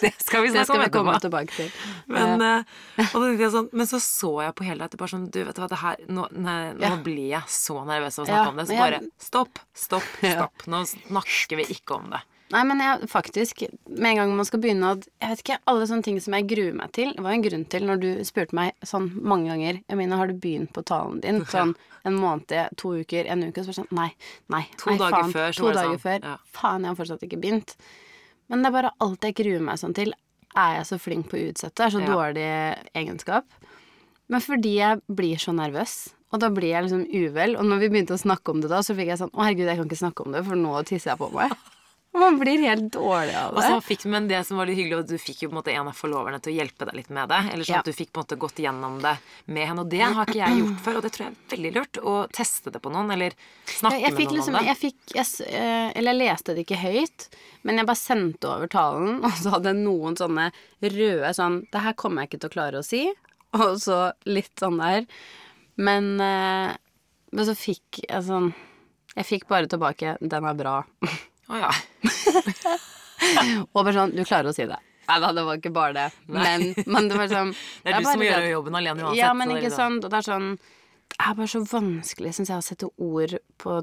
Det 0.04 0.12
skal 0.24 0.42
vi 0.46 0.50
snakke 0.54 0.76
om 0.76 0.82
etterpå. 0.86 1.20
tilbake 1.26 1.56
til. 1.56 1.70
Men, 2.10 2.40
uh, 2.40 3.04
og 3.14 3.44
sånn, 3.52 3.68
men 3.72 3.86
så 3.90 4.00
så 4.02 4.32
jeg 4.46 4.54
på 4.58 4.66
hele 4.66 4.86
dette 4.86 4.98
bare 5.00 5.12
sånn 5.12 5.28
Du, 5.30 5.42
vet 5.44 5.54
du 5.56 5.60
hva, 5.62 5.68
det 5.70 5.80
her 5.82 6.02
Nå, 6.08 6.26
nei, 6.32 6.72
nå 6.74 6.82
Ja. 6.88 6.96
blir 7.04 7.28
jeg 7.36 7.42
så 7.52 7.80
nervøs 7.86 8.18
av 8.18 8.24
å 8.24 8.28
Ja, 8.28 8.34
snakke 8.34 8.50
om 8.54 8.60
det. 8.60 8.66
Så 8.70 8.80
bare 8.80 9.00
stopp, 9.18 9.62
stopp, 9.74 10.10
Ja. 10.26 10.36
stopp. 10.38 10.66
Nå 10.70 10.84
snakker 10.88 11.60
vi 11.62 11.68
ikke 11.76 12.00
om 12.00 12.10
det. 12.14 12.22
Nei, 12.50 12.64
men 12.66 12.80
jeg, 12.82 13.06
faktisk, 13.06 13.60
med 13.86 14.10
en 14.10 14.16
gang 14.18 14.32
man 14.34 14.46
skal 14.48 14.58
begynne 14.62 14.88
å 14.90 14.96
Jeg 14.98 15.30
vet 15.30 15.42
ikke, 15.44 15.58
alle 15.70 15.86
sånne 15.86 16.02
ting 16.02 16.18
som 16.22 16.34
jeg 16.34 16.48
gruer 16.50 16.74
meg 16.74 16.90
til 16.96 17.12
Det 17.14 17.22
var 17.22 17.36
en 17.36 17.44
grunn 17.46 17.64
til 17.70 17.86
når 17.86 18.00
du 18.02 18.08
spurte 18.26 18.56
meg 18.58 18.74
sånn 18.82 19.06
mange 19.22 19.52
ganger 19.52 19.78
Jeg 19.84 20.00
mener, 20.00 20.18
har 20.18 20.26
du 20.32 20.34
begynt 20.34 20.72
på 20.74 20.82
talen 20.82 21.20
din? 21.22 21.44
Sånn 21.54 21.76
en 22.08 22.16
måned, 22.16 22.50
to 22.80 22.94
uker, 22.96 23.26
en 23.30 23.44
uke 23.44 23.60
Så 23.62 23.70
var 23.70 23.76
det 23.76 23.80
sånn, 23.82 23.90
nei, 23.94 24.08
nei 24.50 24.64
To 24.80 24.90
nei, 24.90 24.98
dager 24.98 25.18
faen, 25.20 25.34
før, 25.36 25.52
så 25.54 25.62
To 25.62 25.72
dager 25.76 25.92
sånn, 25.94 26.02
før 26.08 26.26
ja. 26.32 26.36
Faen, 26.56 26.86
jeg 26.86 26.90
har 26.94 26.98
fortsatt 27.04 27.26
ikke 27.28 27.38
begynt 27.44 27.76
Men 28.50 28.62
det 28.64 28.70
er 28.70 28.76
bare 28.76 28.92
alt 29.06 29.26
jeg 29.26 29.36
gruer 29.38 29.62
meg 29.62 29.78
sånn 29.80 29.94
til, 29.96 30.12
er 30.58 30.80
jeg 30.80 30.86
så 30.88 30.98
flink 30.98 31.28
på 31.30 31.38
å 31.38 31.44
utsette. 31.52 31.84
Er 31.86 31.92
så 31.94 32.00
Ja. 32.02 32.10
dårlig 32.10 32.46
egenskap. 32.98 33.46
Men 34.28 34.40
fordi 34.42 34.74
jeg 34.78 35.00
blir 35.10 35.38
så 35.38 35.54
nervøs, 35.54 36.10
og 36.32 36.40
da 36.42 36.48
blir 36.50 36.70
jeg 36.74 36.84
liksom 36.86 37.06
uvel. 37.10 37.56
Og 37.58 37.64
når 37.66 37.78
vi 37.80 37.88
begynte 37.90 38.14
å 38.14 38.20
snakke 38.20 38.50
om 38.50 38.60
det 38.60 38.70
da, 38.70 38.78
så 38.82 38.94
fikk 38.94 39.06
jeg 39.10 39.18
sånn 39.18 39.30
Å, 39.34 39.42
herregud, 39.46 39.66
jeg 39.66 39.76
kan 39.78 39.88
ikke 39.88 40.02
snakke 40.02 40.26
om 40.26 40.32
det, 40.32 40.44
for 40.46 40.54
nå 40.58 40.74
tisser 40.86 41.10
jeg 41.12 41.18
på 41.18 41.30
meg. 41.34 41.50
Og 42.10 42.18
man 42.18 42.40
blir 42.40 42.58
helt 42.58 42.88
dårlig 42.90 43.34
av 43.38 43.52
Og 43.54 43.60
det. 43.62 43.68
så 43.70 43.76
fikk, 43.86 44.04
men 44.10 44.24
det 44.26 44.40
som 44.46 44.58
var 44.58 44.66
litt 44.66 44.76
hyggelig, 44.80 45.04
at 45.04 45.10
du 45.12 45.18
fikk 45.22 45.44
jo 45.44 45.48
på 45.48 45.54
en 45.54 45.58
måte 45.60 45.70
en 45.76 45.86
av 45.86 45.94
forloverne 45.94 46.40
til 46.42 46.50
å 46.50 46.56
hjelpe 46.56 46.88
deg 46.88 46.96
litt 46.98 47.10
med 47.14 47.28
det. 47.30 47.38
Eller 47.52 47.62
sånn 47.64 47.76
Ja. 47.76 47.78
at 47.78 47.84
du 47.86 47.92
fikk 47.94 48.10
på 48.10 48.18
en 48.18 48.24
måte 48.26 48.38
gått 48.42 48.58
gjennom 48.58 48.96
det 49.00 49.12
med 49.46 49.68
henne. 49.68 49.84
Og 49.84 49.88
det 49.92 50.00
har 50.02 50.26
ikke 50.26 50.40
jeg 50.42 50.58
gjort 50.58 50.80
før, 50.82 50.96
og 50.98 51.02
det 51.06 51.12
tror 51.14 51.26
jeg 51.28 51.36
er 51.36 51.56
veldig 51.56 51.72
lurt. 51.76 52.00
Å 52.02 52.14
teste 52.34 52.72
det 52.74 52.82
på 52.82 52.90
noen, 52.90 53.12
eller 53.14 53.30
snakke 53.66 54.00
Ja, 54.00 54.10
med 54.10 54.18
noen 54.18 54.34
liksom, 54.34 54.54
om 54.58 54.64
det. 54.64 54.66
jeg 54.66 54.76
fikk, 54.82 55.14
jeg, 55.14 55.46
eh, 55.54 55.92
eller 55.94 56.12
jeg 56.12 56.20
leste 56.26 56.54
det 56.58 56.66
ikke 56.66 56.82
høyt, 56.82 57.28
men 57.62 57.76
jeg 57.78 57.86
bare 57.86 57.96
sendte 58.02 58.44
over 58.56 58.66
talen, 58.66 59.20
og 59.24 59.30
så 59.38 59.50
hadde 59.54 59.70
jeg 59.70 59.78
noen 59.84 60.16
sånne 60.18 60.50
røde 60.82 61.30
sånn 61.38 61.60
Det 61.70 61.80
her 61.86 61.92
kommer 61.94 62.22
jeg 62.22 62.30
ikke 62.34 62.40
til 62.40 62.50
å 62.50 62.56
klare 62.58 62.78
å 62.82 62.84
si. 62.84 63.06
Og 63.54 63.78
så 63.78 64.12
litt 64.26 64.56
sånn 64.58 64.78
der. 64.82 65.06
Men, 65.76 66.20
eh, 66.20 66.74
men 67.32 67.44
så 67.46 67.54
fikk 67.54 68.02
jeg 68.08 68.22
sånn 68.26 68.52
Jeg 69.16 69.24
fikk 69.26 69.48
bare 69.48 69.66
tilbake 69.66 70.18
'den 70.20 70.44
er 70.44 70.54
bra'. 70.54 70.84
Å 71.50 71.58
ja. 71.58 71.70
Og 73.74 73.82
bare 73.84 73.92
sånn 73.96 74.14
'du 74.16 74.22
klarer 74.24 74.48
å 74.50 74.54
si 74.56 74.64
det'. 74.68 74.78
Nei 75.10 75.16
da, 75.24 75.32
det 75.34 75.42
var 75.44 75.56
ikke 75.58 75.72
bare 75.74 75.92
det. 75.96 76.04
Men, 76.30 76.68
men 76.86 77.08
det 77.10 77.16
var 77.18 77.28
sånn 77.32 77.50
Det 77.84 77.90
er 77.92 77.98
du 77.98 78.04
som 78.06 78.20
må 78.20 78.24
det- 78.24 78.30
gjøre 78.30 78.50
jobben 78.52 78.74
alene 78.78 79.02
uansett. 79.02 79.18
Ja, 79.18 79.32
men 79.34 79.48
det 79.50 79.56
er 79.56 79.62
ikke 79.66 79.74
sant. 79.76 80.04
Og 80.06 80.10
det 80.12 80.18
er 80.20 80.28
sånn 80.28 80.52
Det 81.10 81.18
er 81.26 81.34
bare 81.34 81.48
så 81.50 81.60
vanskelig, 81.66 82.34
syns 82.36 82.48
jeg, 82.52 82.58
å 82.62 82.68
sette 82.70 82.86
ord 82.96 83.34
på 83.58 83.80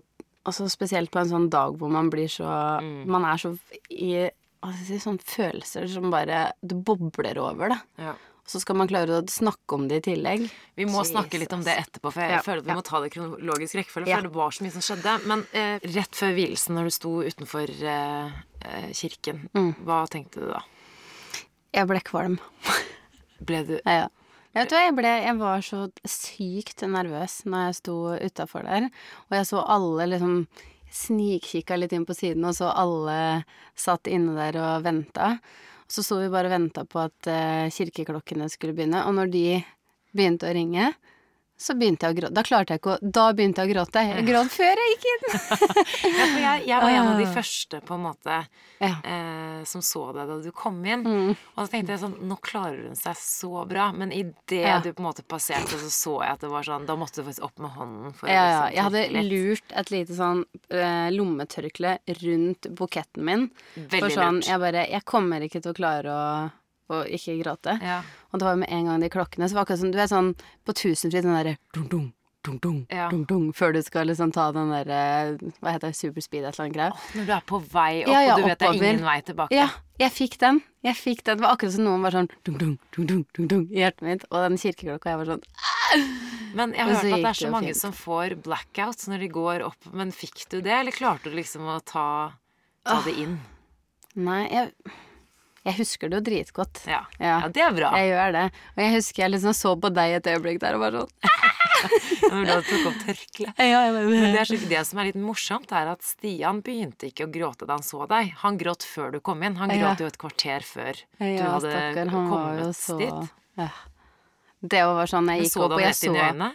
Altså 0.48 0.64
spesielt 0.72 1.12
på 1.12 1.20
en 1.20 1.28
sånn 1.28 1.50
dag 1.52 1.76
hvor 1.76 1.90
man 1.92 2.08
blir 2.10 2.30
så 2.32 2.48
Mm. 2.80 3.04
Man 3.12 3.26
er 3.28 3.36
så 3.38 3.52
i 3.92 4.30
hva 4.64 4.72
skal 4.74 4.80
jeg 4.80 4.88
si, 4.88 5.00
sånn 5.04 5.20
følelser 5.20 5.88
som 5.92 6.08
bare 6.10 6.54
Det 6.64 6.76
bobler 6.88 7.36
over, 7.38 7.70
det. 7.76 7.80
Ja. 8.00 8.14
Så 8.48 8.62
skal 8.64 8.78
man 8.80 8.88
klare 8.88 9.18
å 9.20 9.24
snakke 9.28 9.76
om 9.76 9.90
det 9.90 9.98
i 10.00 10.04
tillegg. 10.06 10.46
Vi 10.80 10.86
må 10.88 11.02
Jesus. 11.02 11.12
snakke 11.12 11.40
litt 11.42 11.52
om 11.52 11.66
det 11.66 11.74
etterpå, 11.82 12.14
for 12.16 12.24
jeg 12.24 12.32
Ja, 12.38 12.42
føler 12.46 12.62
at 12.64 12.68
vi 12.70 12.72
ja. 12.72 12.78
må 12.80 12.84
ta 12.88 13.02
det 13.04 13.10
i 13.10 13.14
kronologisk 13.18 13.76
rekkefølge. 13.76 14.08
Ja. 14.08 14.22
For 14.22 14.30
det 14.30 14.36
var 14.38 14.56
så 14.56 14.64
mye 14.64 14.76
som 14.78 14.86
skjedde. 14.88 15.16
Men 15.28 15.44
eh, 15.52 15.80
rett 15.98 16.16
før 16.16 16.32
vielsen, 16.38 16.78
når 16.80 16.88
du 16.88 16.94
sto 16.96 17.12
utenfor 17.28 17.74
eh, 17.84 18.38
eh, 18.72 18.88
kirken, 18.96 19.50
Mm. 19.52 19.74
hva 19.84 20.06
tenkte 20.08 20.46
du 20.46 20.48
da? 20.54 20.62
Jeg 21.76 21.90
ble 21.92 22.00
kvalm. 22.08 22.40
Ble 23.44 23.60
du 23.68 23.76
Ja, 23.84 23.98
ja. 24.06 24.08
Jeg 24.56 24.72
jeg, 24.72 24.96
ble, 24.96 25.10
jeg 25.22 25.38
var 25.38 25.60
så 25.62 25.84
sykt 26.08 26.82
nervøs 26.90 27.44
når 27.46 27.68
jeg 27.68 27.76
sto 27.78 27.96
utafor 28.18 28.64
der, 28.66 28.88
og 29.30 29.36
jeg 29.38 29.46
så 29.52 29.62
alle 29.68 30.08
liksom 30.16 30.48
Snikkikka 30.88 31.76
litt 31.76 31.92
inn 31.92 32.06
på 32.08 32.16
siden, 32.16 32.46
og 32.48 32.56
så 32.56 32.70
alle 32.72 33.44
satt 33.76 34.08
inne 34.08 34.34
der 34.38 34.56
og 34.64 34.86
venta. 34.86 35.34
Så 35.88 36.04
sto 36.04 36.20
vi 36.20 36.32
bare 36.32 36.50
og 36.50 36.56
venta 36.58 36.84
på 36.88 37.00
at 37.00 37.30
eh, 37.32 37.72
kirkeklokkene 37.72 38.50
skulle 38.52 38.76
begynne, 38.76 39.06
og 39.08 39.16
når 39.16 39.32
de 39.32 39.46
begynte 40.16 40.50
å 40.50 40.56
ringe, 40.56 40.92
så 41.58 41.74
begynte 41.78 42.06
jeg 42.06 42.14
å 42.16 42.18
gråte. 42.20 42.34
Da 42.38 42.44
klarte 42.46 42.76
jeg 42.76 42.82
ikke 42.82 42.94
å 42.98 43.12
Da 43.18 43.34
begynte 43.34 43.64
jeg 43.64 43.70
å 43.70 43.74
gråte. 43.74 44.04
Jeg 44.08 44.26
gråt 44.28 44.52
før 44.54 44.82
jeg 44.82 44.94
gikk 44.94 45.08
inn. 45.12 45.26
Ja, 46.18 46.26
for 46.32 46.40
jeg, 46.42 46.68
jeg 46.68 46.82
var 46.84 46.90
en 46.94 47.08
av 47.12 47.18
de 47.18 47.26
Ah. 47.28 47.34
første, 47.34 47.82
på 47.82 47.94
en 47.98 48.04
måte, 48.04 48.36
Ja. 48.80 48.94
eh, 49.04 49.64
som 49.66 49.82
så 49.82 50.14
deg 50.14 50.28
da 50.30 50.38
du 50.44 50.52
kom 50.52 50.78
inn. 50.86 51.04
Mm. 51.04 51.32
Og 51.58 51.66
så 51.66 51.72
tenkte 51.72 51.96
jeg 51.96 52.00
sånn 52.04 52.18
Nå 52.30 52.38
klarer 52.46 52.84
hun 52.88 52.96
seg 52.96 53.16
så 53.18 53.66
bra. 53.68 53.92
Men 53.92 54.12
idet 54.14 54.62
Ja. 54.64 54.80
du 54.80 54.92
på 54.94 55.02
en 55.02 55.10
måte 55.10 55.24
passerte, 55.26 55.78
så 55.82 55.90
så 55.90 56.14
jeg 56.24 56.32
at 56.38 56.40
det 56.42 56.50
var 56.50 56.64
sånn 56.64 56.86
Da 56.86 56.96
måtte 56.96 57.16
du 57.16 57.24
faktisk 57.24 57.44
opp 57.44 57.58
med 57.60 57.72
hånden. 57.72 58.14
For 58.16 58.28
Ja, 58.30 58.34
ja. 58.36 58.70
liksom 58.70 58.76
Jeg 58.76 58.84
hadde 58.84 59.30
lurt 59.30 59.74
et 59.76 59.90
lite 59.92 60.14
sånn 60.14 60.46
eh, 60.70 61.10
lommetørkle 61.12 61.98
rundt 62.22 62.62
buketten 62.76 63.24
min. 63.24 63.50
Veldig 63.76 64.00
for 64.00 64.10
sånn, 64.10 64.36
lurt. 64.42 64.48
jeg 64.48 64.60
bare 64.60 64.88
Jeg 64.92 65.06
kommer 65.06 65.42
ikke 65.42 65.62
til 65.62 65.74
å 65.74 65.76
klare 65.76 66.06
å, 66.14 66.52
å 66.90 67.04
ikke 67.06 67.38
gråte. 67.44 67.78
Ja. 67.84 68.02
Og 68.32 68.40
det 68.40 68.46
var 68.48 68.54
jo 68.56 68.62
med 68.66 68.70
en 68.72 68.86
gang 68.92 69.02
de 69.04 69.10
klokkene, 69.10 69.48
så 69.50 69.54
var 69.58 69.66
det 69.66 69.68
akkurat 69.68 69.80
som 69.86 69.92
du 69.92 70.00
er 70.00 70.08
sånn 70.12 70.30
på 70.68 70.74
tusenfryd, 70.74 71.24
den 71.28 71.36
derre 71.36 71.58
dung, 71.74 71.88
dung, 71.90 72.60
dung, 72.64 72.78
Ja. 72.90 73.10
dung, 73.12 73.26
dung, 73.28 73.52
før 73.52 73.74
du 73.76 73.82
skal 73.84 74.08
liksom 74.08 74.32
ta 74.32 74.52
den 74.56 74.70
derre 74.72 75.38
Hva 75.60 75.74
heter 75.74 75.90
det, 75.92 75.98
superspeed, 76.00 76.46
et 76.48 76.54
eller 76.56 76.64
annet 76.70 76.78
greie. 76.78 76.92
Når 77.18 77.26
du 77.28 77.34
er 77.36 77.42
på 77.50 77.60
vei 77.74 78.04
opp, 78.06 78.14
Ja, 78.14 78.22
og 78.36 78.40
du 78.40 78.48
vet 78.48 78.60
det 78.60 78.68
er 78.70 78.74
ingen 78.80 79.04
vei 79.04 79.18
tilbake. 79.22 79.52
Ja, 79.52 79.68
jeg 80.00 80.12
fikk 80.16 80.38
den. 80.40 80.62
Jeg 80.84 80.96
fikk 80.96 81.24
den. 81.28 81.38
Det 81.38 81.44
var 81.44 81.58
akkurat 81.58 81.74
som 81.76 81.84
noen 81.84 82.02
var 82.08 82.12
sånn 82.16 82.30
dung, 82.46 82.58
dung, 82.58 82.80
dung, 82.96 83.06
dung, 83.12 83.26
dung, 83.36 83.48
dung 83.52 83.66
i 83.74 83.82
hjertet 83.84 84.02
mitt, 84.08 84.24
og 84.32 84.48
den 84.50 84.58
kirkeklokka, 84.58 85.12
jeg 85.12 85.18
var 85.18 85.26
sånn 85.34 85.44
Men 86.56 86.72
jeg 86.74 86.80
har 86.88 86.94
hørt 86.96 87.04
at 87.04 87.20
det 87.20 87.26
er 87.26 87.34
så 87.42 87.52
mange 87.52 87.68
fint. 87.74 87.78
som 87.82 87.92
får 87.92 88.38
blackout 88.44 89.04
når 89.12 89.20
de 89.20 89.28
går 89.28 89.62
opp. 89.68 89.92
Men 89.94 90.12
fikk 90.16 90.48
du 90.50 90.62
det, 90.62 90.72
eller 90.72 90.92
klarte 90.96 91.24
du 91.30 91.36
liksom 91.36 91.68
å 91.68 91.82
ta, 91.84 92.32
ta 92.88 93.02
det 93.04 93.14
inn? 93.20 93.36
Nei, 94.16 94.48
jeg, 94.50 94.72
jeg 95.68 95.76
husker 95.82 96.10
det 96.12 96.20
jo 96.20 96.24
dritgodt. 96.30 96.80
Ja. 96.88 97.02
Ja. 97.20 97.42
ja, 97.44 97.48
det 97.52 97.64
er 97.66 97.74
bra. 97.76 97.92
Jeg 98.00 98.14
gjør 98.14 98.36
det. 98.38 98.44
Og 98.76 98.82
jeg 98.84 98.94
husker 98.96 99.24
jeg 99.26 99.34
liksom 99.34 99.56
så 99.58 99.74
på 99.84 99.92
deg 99.92 100.14
et 100.18 100.30
øyeblikk 100.32 100.62
der 100.64 100.78
og 100.78 100.86
bare 100.86 101.02
sånn 101.04 101.14
Når 102.34 102.46
du 102.48 102.70
tok 102.70 102.86
opp 102.90 103.02
tørkleet. 103.06 103.60
ja, 103.72 103.82
Men 103.94 104.34
det, 104.34 104.46
så, 104.50 104.60
det 104.72 104.84
som 104.90 105.02
er 105.02 105.10
litt 105.10 105.20
morsomt, 105.22 105.74
er 105.76 105.92
at 105.92 106.06
Stian 106.06 106.62
begynte 106.66 107.10
ikke 107.12 107.28
å 107.28 107.32
gråte 107.34 107.68
da 107.68 107.78
han 107.78 107.86
så 107.86 108.08
deg. 108.10 108.32
Han 108.42 108.58
gråt 108.60 108.86
før 108.88 109.12
du 109.14 109.20
kom 109.24 109.44
inn. 109.46 109.60
Han 109.60 109.74
gråt 109.74 110.02
jo 110.02 110.10
et 110.10 110.20
kvarter 110.22 110.66
før 110.66 111.04
du 111.20 111.26
hadde 111.28 111.74
stakker, 111.74 112.14
kommet 112.14 112.80
så 112.80 112.98
dit. 113.02 113.36
ja. 113.62 113.70
Det 114.58 114.80
var 114.90 115.06
sånn 115.12 115.28
jeg 115.30 115.44
gikk 115.46 115.54
så 115.54 115.66
opp, 115.68 115.76
og 115.76 115.84
jeg 115.84 115.94
så 115.94 116.00
Så 116.00 116.08
du 116.08 116.16
jeg 116.16 116.18
rett 116.18 116.18
inn 116.18 116.18
i 116.18 116.24
øynene? 116.24 116.50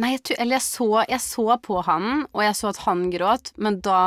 Nei, 0.00 0.12
jeg, 0.14 0.22
eller 0.40 0.56
jeg 0.56 0.64
så, 0.64 0.88
jeg 1.06 1.22
så 1.22 1.44
på 1.62 1.82
han, 1.86 2.06
og 2.32 2.40
jeg 2.42 2.56
så 2.58 2.70
at 2.72 2.80
han 2.86 3.02
gråt, 3.12 3.52
men 3.60 3.76
da 3.84 3.98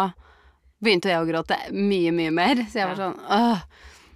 begynte 0.84 1.12
jeg 1.14 1.22
å 1.22 1.28
gråte 1.30 1.60
mye, 1.76 2.16
mye 2.16 2.34
mer. 2.34 2.64
Så 2.72 2.82
jeg 2.82 2.90
var 2.90 3.00
sånn 3.00 3.22
åh. 3.38 3.62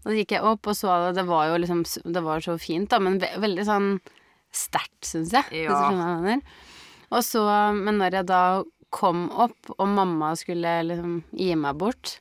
Og 0.01 0.09
så 0.09 0.17
gikk 0.17 0.35
jeg 0.35 0.45
opp 0.49 0.67
og 0.67 0.77
så 0.77 0.97
det. 1.05 1.15
Det 1.19 1.27
var 1.29 1.51
jo 1.51 1.61
liksom 1.61 1.83
Det 1.85 2.23
var 2.25 2.43
så 2.43 2.57
fint, 2.61 2.89
da, 2.89 2.99
men 3.03 3.19
ve 3.21 3.29
veldig 3.41 3.65
sånn 3.67 3.89
sterkt, 4.51 5.05
syns 5.07 5.33
jeg. 5.35 5.63
Ja. 5.67 5.81
jeg. 6.27 6.41
Og 7.11 7.23
så, 7.23 7.43
men 7.75 7.99
når 8.01 8.19
jeg 8.19 8.29
da 8.31 8.43
kom 8.91 9.29
opp, 9.31 9.71
og 9.77 9.87
mamma 9.87 10.33
skulle 10.35 10.81
liksom 10.83 11.21
gi 11.31 11.53
meg 11.55 11.77
bort 11.79 12.17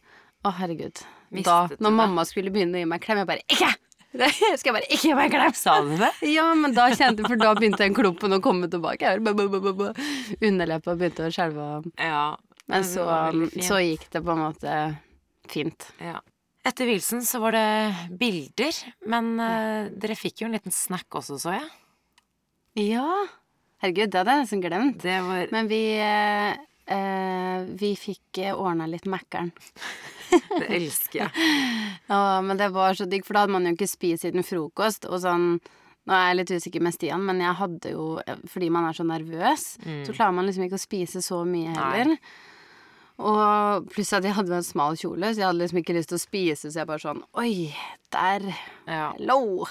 Å, 0.46 0.52
herregud. 0.60 1.02
Da, 1.02 1.34
Mistet 1.34 1.74
da, 1.74 1.82
når 1.84 1.96
mamma 1.98 2.24
skulle 2.26 2.52
begynne 2.54 2.78
å 2.78 2.84
gi 2.84 2.90
meg 2.90 3.02
klem, 3.02 3.22
jeg 3.22 3.28
bare 3.30 3.46
Ikke! 3.50 3.72
Jeg 4.10 4.56
skal 4.58 4.74
bare 4.74 4.88
ikke 4.90 5.10
gi 5.10 5.14
meg 5.14 5.28
en 5.28 5.34
klem! 5.34 5.56
Sa 5.58 5.76
du 5.86 5.92
det? 5.98 6.10
Ja, 6.36 6.48
men 6.58 6.74
da 6.74 6.88
kjente 6.94 7.26
For 7.26 7.38
da 7.38 7.52
begynte 7.58 7.84
den 7.84 7.94
klumpen 7.94 8.34
å 8.34 8.40
komme 8.42 8.70
tilbake. 8.70 9.06
Jeg 9.06 9.22
bare, 9.26 9.92
Underleppa 10.40 10.96
begynte 10.98 11.28
å 11.28 11.34
skjelve. 11.34 11.68
Ja. 11.98 12.24
Men 12.70 12.86
så, 12.86 13.06
så 13.66 13.78
gikk 13.82 14.06
det 14.14 14.22
på 14.22 14.34
en 14.34 14.42
måte 14.44 14.74
fint. 15.50 15.90
Ja. 16.02 16.20
Etter 16.66 16.90
vielsen 16.90 17.22
så 17.24 17.40
var 17.40 17.56
det 17.56 18.16
bilder, 18.20 18.76
men 19.08 19.32
eh, 19.40 19.86
dere 19.96 20.16
fikk 20.18 20.42
jo 20.42 20.48
en 20.50 20.56
liten 20.58 20.74
snack 20.74 21.08
også, 21.16 21.38
så 21.40 21.54
jeg. 21.56 21.68
Ja. 22.90 23.06
Herregud, 23.80 24.10
det 24.12 24.20
hadde 24.20 24.34
jeg 24.34 24.44
nesten 24.44 24.64
glemt. 24.64 24.98
Det 25.00 25.16
var 25.24 25.54
Men 25.54 25.70
vi 25.70 25.80
eh, 25.96 26.52
eh, 26.84 27.62
Vi 27.80 27.94
fikk 27.96 28.42
eh, 28.44 28.52
ordna 28.52 28.86
litt 28.90 29.08
Mækkern. 29.08 29.54
Det 30.60 30.68
elsker 30.68 31.24
jeg. 31.24 31.48
Ja, 32.10 32.40
men 32.44 32.58
det 32.60 32.68
var 32.74 32.94
så 32.94 33.06
digg, 33.08 33.24
for 33.26 33.34
da 33.34 33.44
hadde 33.44 33.54
man 33.56 33.66
jo 33.66 33.72
ikke 33.74 33.88
spist 33.88 34.26
siden 34.26 34.44
frokost. 34.46 35.08
Og 35.08 35.22
sånn 35.24 35.54
Nå 36.08 36.14
er 36.16 36.30
jeg 36.30 36.36
litt 36.38 36.52
usikker 36.56 36.82
med 36.84 36.94
Stian, 36.96 37.24
men 37.24 37.42
jeg 37.42 37.56
hadde 37.58 37.90
jo 37.92 38.04
Fordi 38.48 38.70
man 38.72 38.86
er 38.88 38.96
så 38.96 39.04
nervøs, 39.06 39.66
så 39.80 40.14
klarer 40.16 40.32
man 40.36 40.48
liksom 40.48 40.64
ikke 40.64 40.78
å 40.78 40.84
spise 40.84 41.20
så 41.24 41.42
mye 41.48 41.74
heller. 41.76 42.14
Og 43.20 43.88
pluss 43.92 44.12
at 44.16 44.24
jeg 44.24 44.33
hadde 44.37 44.54
en 44.56 44.64
smal 44.64 44.96
kjole, 44.96 45.28
så 45.35 45.42
jeg 45.42 45.46
hadde 45.48 45.61
liksom 45.61 45.80
ikke 45.83 45.96
lyst 45.98 46.09
til 46.12 46.16
å 46.18 46.22
spise, 46.22 46.70
så 46.72 46.80
jeg 46.80 46.88
bare 46.88 47.02
sånn 47.02 47.20
Oi, 47.40 47.74
der. 48.14 48.46
Ja, 48.88 49.11
Hello. 49.18 49.66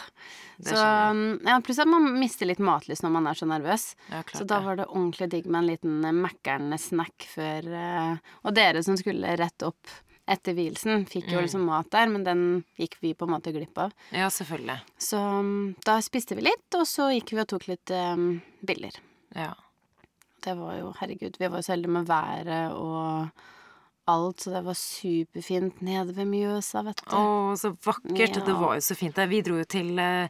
Så 0.60 0.76
ja, 0.76 1.56
pluss 1.64 1.80
at 1.80 1.88
man 1.90 2.06
mister 2.20 2.46
litt 2.50 2.60
matlyst 2.60 3.02
når 3.06 3.14
man 3.16 3.30
er 3.32 3.38
så 3.40 3.48
nervøs. 3.50 3.94
ja 4.12 4.22
Så 4.36 4.46
da 4.48 4.60
var 4.66 4.76
det 4.80 4.90
ordentlig 4.92 5.30
digg 5.32 5.48
med 5.48 5.62
en 5.64 5.70
liten 5.72 6.06
eh, 6.06 6.12
Mækkern-snack 6.20 7.26
før 7.32 7.70
eh, 7.80 8.18
Og 8.44 8.54
dere 8.58 8.84
som 8.84 8.98
skulle 9.00 9.38
rett 9.40 9.64
opp 9.68 9.88
etter 10.30 10.54
vielsen, 10.54 11.08
fikk 11.10 11.26
Mm. 11.26 11.34
jo 11.34 11.40
liksom 11.42 11.64
mat 11.66 11.88
der, 11.90 12.06
men 12.12 12.24
den 12.24 12.42
gikk 12.78 13.00
vi 13.02 13.16
på 13.18 13.26
en 13.26 13.32
måte 13.34 13.50
glipp 13.56 13.80
av. 13.82 13.96
Ja, 14.14 14.28
selvfølgelig. 14.30 14.76
Så 15.02 15.18
mm, 15.18 15.76
da 15.88 15.96
spiste 16.06 16.36
vi 16.38 16.44
litt, 16.46 16.68
og 16.78 16.86
så 16.86 17.08
gikk 17.16 17.34
vi 17.34 17.40
og 17.42 17.48
tok 17.50 17.66
litt 17.72 17.90
um, 17.90 18.36
biller. 18.62 18.94
Ja. 19.34 19.56
Det 20.50 20.58
var 20.58 20.80
jo, 20.82 20.90
herregud, 21.00 21.38
vi 21.40 21.48
var 21.48 21.62
jo 21.62 21.68
så 21.70 21.76
heldige 21.76 21.94
med 22.00 22.10
været 22.10 22.74
og 22.74 23.30
alt, 24.10 24.42
så 24.42 24.50
det 24.56 24.64
var 24.66 24.74
superfint 24.80 25.84
nede 25.86 26.16
ved 26.18 26.26
Mjøsa, 26.32 26.82
vet 26.88 27.04
du. 27.06 27.14
Å, 27.14 27.54
så 27.62 27.70
vakkert. 27.86 28.40
Ja. 28.40 28.46
Det 28.48 28.56
var 28.58 28.80
jo 28.80 28.82
så 28.82 28.98
fint 28.98 29.14
der. 29.20 29.30
Vi 29.30 29.44
dro 29.46 29.60
jo 29.62 29.68
til, 29.70 29.92
eh, 30.02 30.28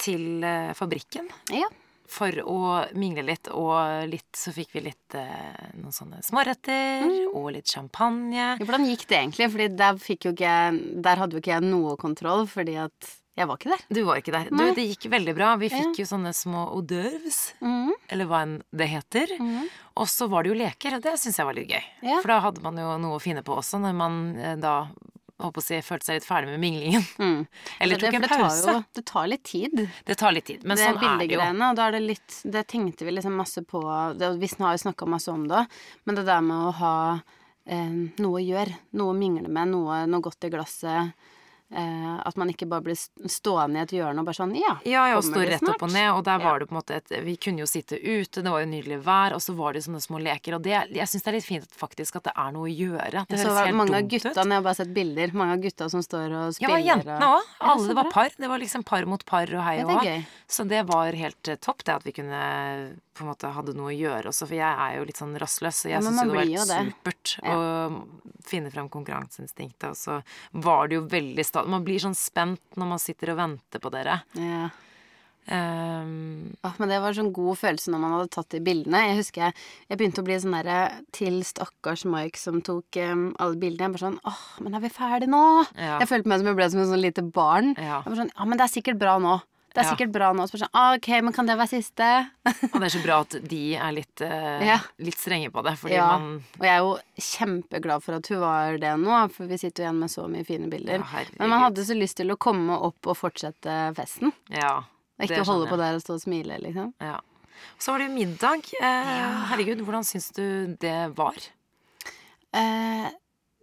til 0.00 0.42
eh, 0.48 0.72
fabrikken 0.78 1.28
Ja. 1.52 1.68
for 2.08 2.32
å 2.44 2.56
mingle 2.96 3.22
litt, 3.28 3.48
og 3.52 4.08
litt 4.08 4.32
så 4.36 4.52
fikk 4.56 4.72
vi 4.78 4.86
litt 4.88 5.14
eh, 5.14 5.72
noen 5.80 5.92
sånne 5.92 6.22
småretter 6.24 7.04
Mm. 7.04 7.34
og 7.36 7.52
litt 7.52 7.68
champagne. 7.68 8.32
Ja, 8.36 8.56
Hvordan 8.64 8.88
gikk 8.88 9.06
det 9.08 9.18
egentlig? 9.20 9.50
Fordi 9.52 9.68
der 9.76 10.00
jo 10.24 10.32
ikke 10.32 11.02
Der 11.02 11.16
hadde 11.16 11.36
jo 11.36 11.40
ikke 11.44 11.54
jeg 11.60 11.68
noe 11.68 11.96
kontroll, 12.00 12.46
fordi 12.46 12.76
at 12.80 13.12
jeg 13.36 13.48
var 13.48 13.56
ikke 13.56 13.70
der. 13.72 13.84
Du 13.88 14.02
var 14.04 14.18
ikke 14.20 14.32
der. 14.34 14.50
Du, 14.52 14.62
det 14.76 14.84
gikk 14.90 15.06
veldig 15.12 15.34
bra. 15.38 15.54
Vi 15.56 15.70
fikk 15.72 16.02
jo 16.02 16.04
sånne 16.08 16.34
små 16.36 16.66
hors 16.74 16.84
d'oeuvres, 16.90 17.38
Mhm. 17.64 17.92
eller 18.12 18.26
hva 18.28 18.42
enn 18.44 18.58
det 18.72 18.88
heter. 18.92 19.32
Mm. 19.40 19.68
Og 19.96 20.06
så 20.06 20.28
var 20.28 20.42
det 20.44 20.52
jo 20.52 20.58
leker, 20.60 20.96
og 20.96 21.02
det 21.02 21.14
syns 21.18 21.38
jeg 21.40 21.46
var 21.46 21.54
litt 21.56 21.68
gøy. 21.72 21.82
Ja. 22.02 22.20
For 22.20 22.28
da 22.28 22.40
hadde 22.40 22.60
man 22.62 22.76
jo 22.76 22.98
noe 22.98 23.16
å 23.16 23.22
finne 23.22 23.42
på 23.42 23.56
også, 23.56 23.80
når 23.80 23.94
man 23.96 24.20
eh, 24.36 24.56
da 24.56 24.88
håper 25.42 25.58
å 25.58 25.64
si, 25.64 25.74
følte 25.82 26.06
seg 26.06 26.14
litt 26.20 26.26
ferdig 26.28 26.52
med 26.52 26.60
minglingen. 26.62 27.02
Mm. 27.18 27.46
Eller 27.80 27.96
Så 27.96 28.00
det, 28.00 28.10
tok 28.12 28.14
en 28.14 28.22
for 28.22 28.28
det 28.28 28.28
tar 28.28 28.42
pause. 28.44 28.72
jo 28.76 28.84
det 28.94 29.04
tar 29.10 29.26
litt 29.32 29.42
tid. 29.48 29.88
Det 30.06 30.16
tar 30.20 30.32
litt 30.36 30.44
tid, 30.46 30.62
men 30.64 30.76
det 30.76 30.84
sånn 30.86 31.02
er 31.02 31.18
det 31.18 31.30
jo. 31.32 31.40
og 31.40 31.76
da 31.80 31.86
er 31.88 31.92
det 31.96 32.02
litt 32.04 32.36
Det 32.44 32.66
tenkte 32.68 33.04
vi 33.08 33.10
liksom 33.16 33.34
masse 33.34 33.64
på 33.66 33.80
det, 34.20 34.28
Vi 34.38 34.50
har 34.60 34.76
jo 34.76 34.82
snakka 34.84 35.08
masse 35.08 35.32
om 35.32 35.48
det 35.48 35.66
men 36.04 36.14
det 36.14 36.26
der 36.28 36.40
med 36.46 36.56
å 36.68 36.70
ha 36.78 36.94
eh, 37.66 37.90
noe 38.22 38.38
å 38.38 38.44
gjøre, 38.44 38.76
noe 38.92 39.10
å 39.10 39.18
mingle 39.18 39.48
med, 39.48 39.68
noe, 39.72 40.06
noe 40.06 40.20
godt 40.22 40.44
i 40.46 40.50
glasset 40.52 41.12
eh, 41.74 42.20
At 42.24 42.36
man 42.36 42.48
ikke 42.52 42.68
bare 42.68 42.82
blir 42.86 42.96
stående 43.28 43.80
i 43.80 43.82
et 43.82 43.94
hjørne 43.96 44.20
og 44.22 44.26
bare 44.28 44.38
sånn 44.38 44.54
Ja, 44.58 44.76
Ja, 44.84 45.06
ja, 45.08 45.16
og 45.18 45.24
stå 45.24 45.42
rett 45.48 45.62
opp 45.68 45.82
og 45.82 45.92
ned, 45.92 46.10
og 46.14 46.24
der 46.24 46.38
Ja. 46.38 46.44
var 46.50 46.58
det 46.60 46.68
på 46.68 46.74
en 46.76 46.80
måte 46.80 46.96
et 46.96 47.08
Vi 47.24 47.36
kunne 47.36 47.58
jo 47.64 47.66
sitte 47.66 47.96
ute, 47.98 48.42
det 48.42 48.50
var 48.52 48.60
jo 48.64 48.70
nydelig 48.70 49.00
vær, 49.04 49.32
og 49.34 49.40
så 49.40 49.54
var 49.56 49.72
det 49.72 49.82
sånne 49.84 50.00
små 50.04 50.20
leker, 50.22 50.54
og 50.56 50.62
det 50.62 50.76
Jeg 50.92 51.06
syns 51.08 51.22
det 51.24 51.28
er 51.32 51.38
litt 51.38 51.44
fint 51.48 51.68
faktisk 51.76 52.16
at 52.16 52.24
det 52.24 52.32
er 52.36 52.52
noe 52.52 52.68
å 52.68 52.72
gjøre. 52.72 53.26
Det 53.28 53.38
så 53.38 53.48
høres 53.48 53.54
var 53.58 53.66
helt 53.66 53.76
mange 53.76 53.94
av 53.96 54.02
dumt 54.02 54.10
gutta, 54.12 54.30
ut. 54.30 54.36
når 54.36 54.52
jeg 54.52 54.60
har 54.60 54.62
bare 54.68 54.80
sett 54.82 54.94
bilder, 54.94 55.32
mange 55.34 55.52
av 55.52 55.60
gutta 55.62 55.90
som 55.90 56.00
står 56.02 56.26
og 56.32 56.44
Ja, 56.46 56.50
spiller 56.52 56.84
jentene 56.86 57.26
òg. 57.36 57.42
Alle 57.60 57.88
det 57.88 57.94
var 57.96 58.10
par. 58.12 58.30
Det 58.38 58.48
var 58.48 58.58
liksom 58.58 58.84
par 58.84 59.04
mot 59.06 59.24
par 59.24 59.46
og 59.54 59.62
hei 59.64 59.82
og 59.84 59.90
hå. 59.90 60.24
Så 60.48 60.68
det 60.68 60.86
var 60.86 61.12
helt 61.12 61.48
eh, 61.48 61.56
topp, 61.56 61.84
det 61.84 61.94
at 61.94 62.04
vi 62.04 62.12
kunne 62.12 62.96
på 63.12 63.24
en 63.24 63.28
måte 63.28 63.48
hadde 63.52 63.74
noe 63.76 63.92
å 63.92 63.96
gjøre 63.96 64.28
også, 64.32 64.46
for 64.48 64.56
jeg 64.56 64.72
er 64.72 64.96
jo 64.98 65.04
litt 65.04 65.16
sånn 65.20 65.34
rastløs, 65.38 65.82
så 65.84 65.88
jeg 65.90 65.98
ja, 65.98 66.00
syns 66.00 66.20
det 66.22 66.32
var 66.32 66.46
helt 66.48 66.92
supert 66.92 67.38
Ja. 67.44 67.56
å 67.56 68.06
finne 68.48 68.70
frem 68.72 68.88
konkurranseinstinktet, 68.88 69.90
og 69.90 69.96
så 69.96 70.22
var 70.52 70.88
det 70.88 70.96
jo 70.96 71.02
veldig 71.08 71.44
sta... 71.62 71.70
Man 71.70 71.84
blir 71.86 72.02
sånn 72.02 72.18
spent 72.18 72.78
når 72.80 72.94
man 72.94 73.02
sitter 73.02 73.32
og 73.34 73.42
venter 73.42 73.82
på 73.82 73.92
dere. 73.94 74.22
Ja. 74.38 74.70
Um, 75.42 76.54
Åh, 76.62 76.74
men 76.78 76.90
det 76.92 77.00
var 77.02 77.16
sånn 77.16 77.32
god 77.34 77.58
følelse 77.58 77.90
når 77.90 78.00
man 78.04 78.12
hadde 78.14 78.30
tatt 78.30 78.52
de 78.54 78.60
bildene. 78.62 79.00
Jeg 79.08 79.18
husker 79.18 79.42
jeg, 79.48 79.56
jeg 79.90 79.98
begynte 79.98 80.22
å 80.22 80.26
bli 80.28 80.36
sånn 80.38 80.54
derre 80.54 80.76
til 81.14 81.40
stakkars 81.46 82.04
Mike 82.06 82.38
som 82.38 82.60
tok 82.62 82.98
um, 83.02 83.24
alle 83.42 83.58
bildene. 83.58 83.88
Jeg 83.88 83.96
bare 83.96 84.04
sånn 84.04 84.20
åh, 84.28 84.44
men 84.62 84.78
er 84.78 84.84
vi 84.84 84.92
ferdig 84.94 85.30
nå? 85.32 85.42
Ja. 85.74 85.96
Jeg 85.98 86.10
følte 86.12 86.30
meg 86.30 86.42
som 86.42 86.52
jeg 86.52 86.60
ble 86.60 86.68
som 86.70 86.84
et 86.84 86.92
sånn 86.92 87.02
lite 87.02 87.26
barn. 87.26 87.72
Ja. 87.74 88.04
Jeg 88.04 88.12
var 88.12 88.20
sånn, 88.22 88.34
ja, 88.36 88.46
men 88.46 88.60
det 88.60 88.68
er 88.68 88.74
sikkert 88.76 89.02
bra 89.02 89.16
nå. 89.22 89.40
Det 89.72 89.80
er 89.80 89.86
Ja. 89.86 89.90
sikkert 89.94 90.12
bra 90.12 90.32
nå. 90.36 90.44
å 90.44 90.48
spørre 90.50 90.66
sånn, 90.66 90.74
ah, 90.76 90.94
ok, 90.98 91.08
men 91.24 91.32
kan 91.32 91.46
det 91.48 91.56
være 91.56 91.68
siste? 91.72 92.08
og 92.44 92.76
det 92.80 92.84
er 92.88 92.92
så 92.92 93.02
bra 93.02 93.20
at 93.24 93.36
de 93.48 93.60
er 93.76 93.92
litt, 93.96 94.20
eh, 94.20 94.66
Ja. 94.72 94.78
litt 95.00 95.16
strenge 95.16 95.48
på 95.50 95.62
det, 95.64 95.72
fordi 95.80 95.94
ja. 95.96 96.06
man 96.18 96.44
Og 96.60 96.66
jeg 96.66 96.74
er 96.74 96.82
jo 96.84 96.98
kjempeglad 97.18 98.02
for 98.04 98.14
at 98.18 98.26
hun 98.28 98.40
var 98.40 98.76
det 98.78 98.92
nå, 99.00 99.16
for 99.32 99.46
vi 99.48 99.56
sitter 99.56 99.84
jo 99.84 99.88
igjen 99.88 100.00
med 100.04 100.10
så 100.12 100.28
mye 100.28 100.44
fine 100.46 100.68
bilder. 100.68 101.04
Men 101.38 101.48
man 101.48 101.60
hadde 101.64 101.84
så 101.88 101.96
lyst 101.96 102.16
til 102.20 102.28
å 102.34 102.36
komme 102.36 102.76
opp 102.76 103.06
og 103.06 103.16
fortsette 103.16 103.78
festen. 103.96 104.32
Ja. 104.50 104.82
Og 105.18 105.24
ikke 105.28 105.44
holde 105.46 105.68
på 105.70 105.78
der 105.80 105.94
og 105.96 106.02
stå 106.04 106.14
og 106.18 106.20
smile, 106.24 106.58
liksom. 106.60 106.92
Ja. 107.00 107.20
Så 107.78 107.92
var 107.92 107.98
det 108.02 108.08
jo 108.10 108.14
middag. 108.16 108.64
Eh, 108.80 109.46
Herregud, 109.52 109.80
hvordan 109.86 110.04
syns 110.04 110.32
du 110.34 110.74
det 110.82 111.14
var? 111.16 111.36
Eh, 112.52 113.08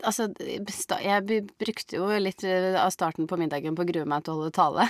altså, 0.08 0.30
jeg 0.40 1.44
brukte 1.60 1.98
jo 2.00 2.08
litt 2.18 2.44
av 2.48 2.90
starten 2.96 3.28
på 3.28 3.38
middagen 3.38 3.76
på 3.76 3.84
å 3.84 3.90
grue 3.92 4.06
meg 4.10 4.24
til 4.24 4.34
å 4.34 4.40
holde 4.40 4.56
tale. 4.56 4.88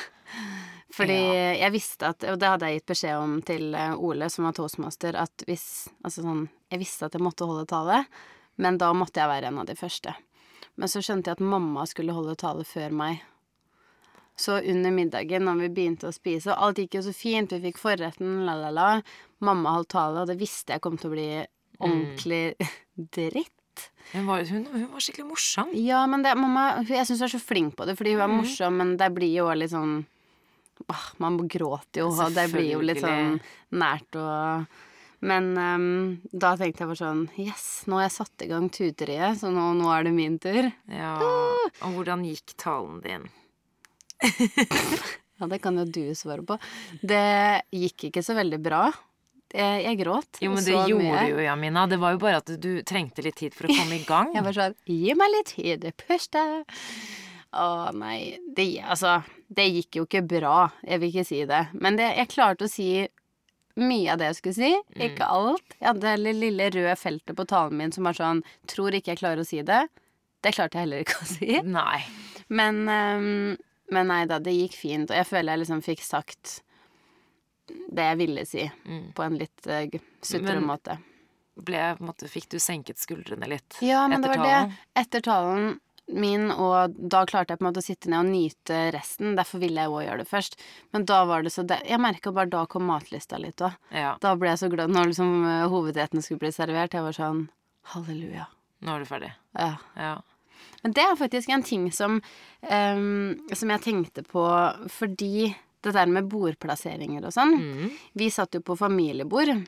Fordi 0.94 1.16
jeg 1.60 1.72
visste 1.72 2.08
at, 2.10 2.24
og 2.32 2.40
det 2.42 2.48
hadde 2.50 2.66
jeg 2.70 2.80
gitt 2.80 2.90
beskjed 2.90 3.18
om 3.22 3.36
til 3.46 3.76
eh, 3.78 3.94
Ole, 4.02 4.30
som 4.34 4.48
var 4.48 4.56
toastmaster, 4.58 5.16
at 5.22 5.44
hvis 5.46 5.88
Altså 6.04 6.24
sånn 6.26 6.48
Jeg 6.72 6.80
visste 6.82 7.06
at 7.06 7.14
jeg 7.14 7.22
måtte 7.22 7.46
holde 7.46 7.68
tale, 7.70 8.06
men 8.58 8.78
da 8.82 8.90
måtte 8.98 9.22
jeg 9.22 9.30
være 9.30 9.48
en 9.52 9.60
av 9.62 9.68
de 9.70 9.76
første. 9.78 10.16
Men 10.76 10.88
så 10.90 11.02
skjønte 11.04 11.30
jeg 11.30 11.38
at 11.38 11.44
mamma 11.46 11.86
skulle 11.90 12.14
holde 12.16 12.36
tale 12.40 12.64
før 12.66 12.90
meg. 12.92 13.22
Så 14.40 14.58
under 14.64 14.92
middagen, 14.96 15.44
når 15.46 15.58
vi 15.66 15.70
begynte 15.76 16.08
å 16.10 16.16
spise, 16.16 16.54
og 16.54 16.62
alt 16.70 16.78
gikk 16.80 16.96
jo 16.96 17.02
så 17.10 17.14
fint, 17.16 17.52
vi 17.52 17.60
fikk 17.70 17.78
forretten, 17.82 18.46
la, 18.48 18.54
la, 18.56 18.70
la. 18.72 18.90
Mamma 19.44 19.74
holdt 19.76 19.90
tale, 19.92 20.22
og 20.24 20.30
det 20.32 20.38
visste 20.40 20.72
jeg 20.78 20.82
kom 20.86 20.96
til 20.98 21.10
å 21.10 21.16
bli 21.16 21.26
ordentlig 21.80 22.44
dritt. 23.18 23.90
Hun 24.14 24.26
var, 24.28 24.44
hun, 24.48 24.64
hun 24.72 24.88
var 24.94 25.04
skikkelig 25.04 25.28
morsom. 25.30 25.74
Ja, 25.78 26.06
men 26.10 26.24
det, 26.26 26.34
mamma 26.40 26.82
Jeg 26.88 27.06
syns 27.08 27.20
hun 27.22 27.28
er 27.28 27.34
så 27.36 27.42
flink 27.44 27.76
på 27.80 27.86
det, 27.88 27.98
fordi 28.00 28.16
hun 28.16 28.24
er 28.24 28.32
Mhm. 28.32 28.40
morsom, 28.42 28.78
men 28.80 28.96
det 28.98 29.12
blir 29.16 29.34
jo 29.38 29.50
litt 29.56 29.72
sånn 29.76 30.00
ah, 30.88 31.08
Man 31.20 31.42
gråter 31.48 32.04
jo, 32.04 32.12
og 32.14 32.36
det 32.36 32.48
blir 32.54 32.72
jo 32.74 32.84
litt 32.86 33.02
sånn 33.04 33.40
nært 33.76 34.20
og 34.20 34.78
Men 35.20 35.52
um, 35.58 35.88
da 36.32 36.54
tenkte 36.56 36.86
jeg 36.86 36.92
bare 36.94 37.02
sånn 37.02 37.26
Yes, 37.36 37.66
nå 37.92 38.00
har 38.00 38.08
jeg 38.08 38.16
satt 38.16 38.46
i 38.46 38.50
gang 38.52 38.70
tuteriet, 38.72 39.42
så 39.42 39.52
nå, 39.52 39.74
nå 39.76 39.90
er 39.92 40.08
det 40.08 40.14
min 40.16 40.38
tur. 40.40 40.70
Ja. 40.88 41.16
Og 41.20 41.98
hvordan 41.98 42.24
gikk 42.28 42.56
talen 42.56 43.02
din? 43.04 43.28
Ja, 45.40 45.48
det 45.48 45.62
kan 45.64 45.78
jo 45.80 45.86
du 45.88 46.16
svare 46.20 46.44
på. 46.44 46.58
Det 47.00 47.64
gikk 47.72 48.10
ikke 48.10 48.24
så 48.26 48.36
veldig 48.36 48.58
bra. 48.60 48.90
Jeg, 49.50 49.84
jeg 49.86 49.98
gråt. 50.02 50.42
Jo, 50.44 50.52
men 50.54 50.66
det 50.66 50.76
gjorde 50.76 51.06
mye. 51.06 51.22
du 51.24 51.32
jo, 51.32 51.40
Jamina. 51.46 51.86
Det 51.90 51.98
var 52.02 52.14
jo 52.14 52.20
bare 52.22 52.42
at 52.44 52.52
du 52.62 52.70
trengte 52.86 53.24
litt 53.26 53.40
tid 53.40 53.56
for 53.56 53.66
å 53.66 53.74
komme 53.74 53.98
i 53.98 54.04
gang. 54.06 54.30
Jeg 54.36 54.46
var 54.46 54.58
sånn 54.58 54.76
Gi 54.86 55.16
meg 55.18 55.32
litt 55.34 55.54
tid, 55.56 55.88
pust 56.04 56.36
deg. 56.36 56.76
Å 57.58 57.92
nei. 57.98 58.38
Det, 58.56 58.68
altså, 58.86 59.24
det 59.50 59.66
gikk 59.74 59.96
jo 60.02 60.04
ikke 60.06 60.22
bra. 60.30 60.68
Jeg 60.86 61.00
vil 61.02 61.10
ikke 61.14 61.26
si 61.26 61.40
det. 61.50 61.64
Men 61.74 61.98
det, 61.98 62.12
jeg 62.20 62.30
klarte 62.36 62.68
å 62.68 62.70
si 62.72 62.90
mye 63.80 64.12
av 64.14 64.20
det 64.20 64.28
jeg 64.32 64.38
skulle 64.42 64.58
si. 64.60 64.72
Ikke 65.08 65.26
alt. 65.26 65.76
Jeg 65.80 65.88
hadde 65.88 66.14
det 66.20 66.36
lille 66.38 66.68
røde 66.76 66.96
feltet 67.00 67.36
på 67.38 67.46
talen 67.50 67.78
min 67.80 67.94
som 67.96 68.04
var 68.10 68.18
sånn 68.18 68.42
Tror 68.70 68.94
ikke 68.98 69.14
jeg 69.16 69.22
klarer 69.24 69.42
å 69.42 69.48
si 69.48 69.62
det. 69.66 69.82
Det 70.44 70.54
klarte 70.56 70.78
jeg 70.78 70.86
heller 70.88 71.06
ikke 71.06 71.22
å 71.24 71.30
si. 71.30 71.52
Nei. 71.66 72.02
Men, 72.54 72.82
um, 72.88 73.58
men 73.94 74.08
nei 74.12 74.24
da, 74.30 74.38
det 74.44 74.54
gikk 74.56 74.76
fint. 74.78 75.10
Og 75.10 75.18
jeg 75.18 75.28
føler 75.32 75.54
jeg 75.56 75.64
liksom 75.66 75.82
fikk 75.86 76.04
sagt 76.06 76.60
det 77.70 78.06
jeg 78.12 78.18
ville 78.18 78.46
si, 78.50 78.64
Mm. 78.86 79.12
på 79.14 79.24
en 79.26 79.38
litt 79.38 79.68
uh, 79.70 79.86
sutrete 80.26 80.62
måte. 80.66 80.96
Ble, 81.60 81.82
måtte, 82.00 82.30
fikk 82.32 82.48
du 82.54 82.60
senket 82.64 82.98
skuldrene 83.02 83.48
litt 83.52 83.78
Ja, 83.84 84.06
men 84.08 84.22
det 84.24 84.30
var 84.32 84.40
talen? 84.40 84.70
det. 84.72 85.02
Etter 85.02 85.22
talen 85.26 85.80
min, 86.12 86.50
og 86.52 86.96
da 86.98 87.22
klarte 87.30 87.54
jeg 87.54 87.60
på 87.60 87.66
en 87.66 87.70
måte 87.70 87.84
å 87.84 87.86
sitte 87.86 88.10
ned 88.10 88.24
og 88.24 88.32
nyte 88.32 88.80
resten. 88.96 89.36
Derfor 89.38 89.62
ville 89.62 89.84
jeg 89.84 89.94
òg 89.94 90.04
gjøre 90.06 90.24
det 90.24 90.30
først. 90.30 90.58
Men 90.96 91.06
da 91.10 91.20
var 91.30 91.46
det 91.46 91.54
så 91.54 91.66
de 91.68 91.78
Jeg 91.86 92.02
merka 92.02 92.34
bare 92.36 92.50
da 92.50 92.66
kom 92.70 92.88
matlista 92.90 93.38
litt 93.42 93.62
òg. 93.62 93.78
Ja. 93.94 94.16
Da 94.22 94.34
ble 94.40 94.54
jeg 94.54 94.64
så 94.64 94.72
glad 94.74 94.94
når 94.94 95.12
liksom 95.12 95.34
eh, 95.46 95.68
hovedretten 95.70 96.26
skulle 96.26 96.42
bli 96.46 96.52
servert. 96.56 96.98
Jeg 96.98 97.06
var 97.06 97.16
sånn 97.16 97.48
Halleluja. 97.94 98.50
Nå 98.86 98.96
er 98.96 99.04
du 99.04 99.10
ferdig. 99.10 99.32
Ja. 99.58 99.74
Ja. 99.98 100.14
Men 100.84 100.94
det 100.96 101.04
er 101.04 101.18
faktisk 101.20 101.50
en 101.52 101.64
ting 101.64 101.90
som 101.92 102.20
um, 102.20 103.40
Som 103.54 103.72
jeg 103.74 103.84
tenkte 103.84 104.24
på 104.28 104.46
fordi 104.92 105.52
det 105.84 105.94
der 105.96 106.10
med 106.12 106.28
bordplasseringer 106.28 107.24
og 107.24 107.32
sånn 107.32 107.54
Mm. 107.56 107.92
Vi 108.20 108.28
satt 108.30 108.54
jo 108.54 108.60
på 108.60 108.76
familiebord, 108.76 109.64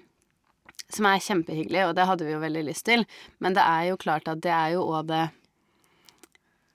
som 0.92 1.06
er 1.08 1.24
kjempehyggelig, 1.24 1.86
og 1.88 1.96
det 1.96 2.08
hadde 2.10 2.26
vi 2.28 2.34
jo 2.34 2.42
veldig 2.42 2.64
lyst 2.68 2.84
til. 2.90 3.06
Men 3.40 3.56
det 3.56 3.64
er 3.64 3.86
jo 3.92 4.00
klart 4.02 4.28
at 4.28 4.42
det 4.44 4.52
er 4.52 4.74
jo 4.74 4.82
òg 4.92 5.08
det 5.08 5.22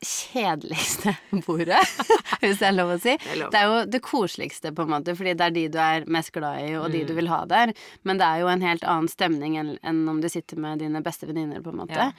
kjedeligste 0.07 1.12
bordet, 1.47 1.83
hvis 2.42 2.61
det 2.62 2.69
er 2.71 2.77
lov 2.79 2.95
å 2.95 2.99
si. 3.03 3.16
er 3.19 3.40
lov. 3.42 3.51
Det 3.53 3.61
er 3.61 3.66
jo 3.73 3.83
det 3.97 4.03
koseligste, 4.07 4.73
på 4.77 4.87
en 4.87 4.95
måte, 4.95 5.16
fordi 5.19 5.35
det 5.37 5.49
er 5.51 5.55
de 5.59 5.66
du 5.75 5.79
er 5.83 6.07
mest 6.07 6.33
glad 6.37 6.62
i, 6.64 6.73
og 6.79 6.88
de 6.95 7.03
Mm. 7.05 7.07
du 7.11 7.14
vil 7.19 7.29
ha 7.35 7.42
der. 7.51 7.75
Men 8.09 8.19
det 8.23 8.27
er 8.31 8.40
jo 8.45 8.49
en 8.55 8.62
helt 8.64 8.85
annen 8.87 9.09
stemning 9.12 9.59
enn, 9.61 9.75
enn 9.83 10.05
om 10.09 10.21
du 10.23 10.29
sitter 10.33 10.57
med 10.62 10.79
dine 10.85 11.03
beste 11.05 11.27
venninner, 11.29 11.61
på 11.62 11.75
en 11.75 11.83
måte. 11.85 11.99
Ja. 11.99 12.11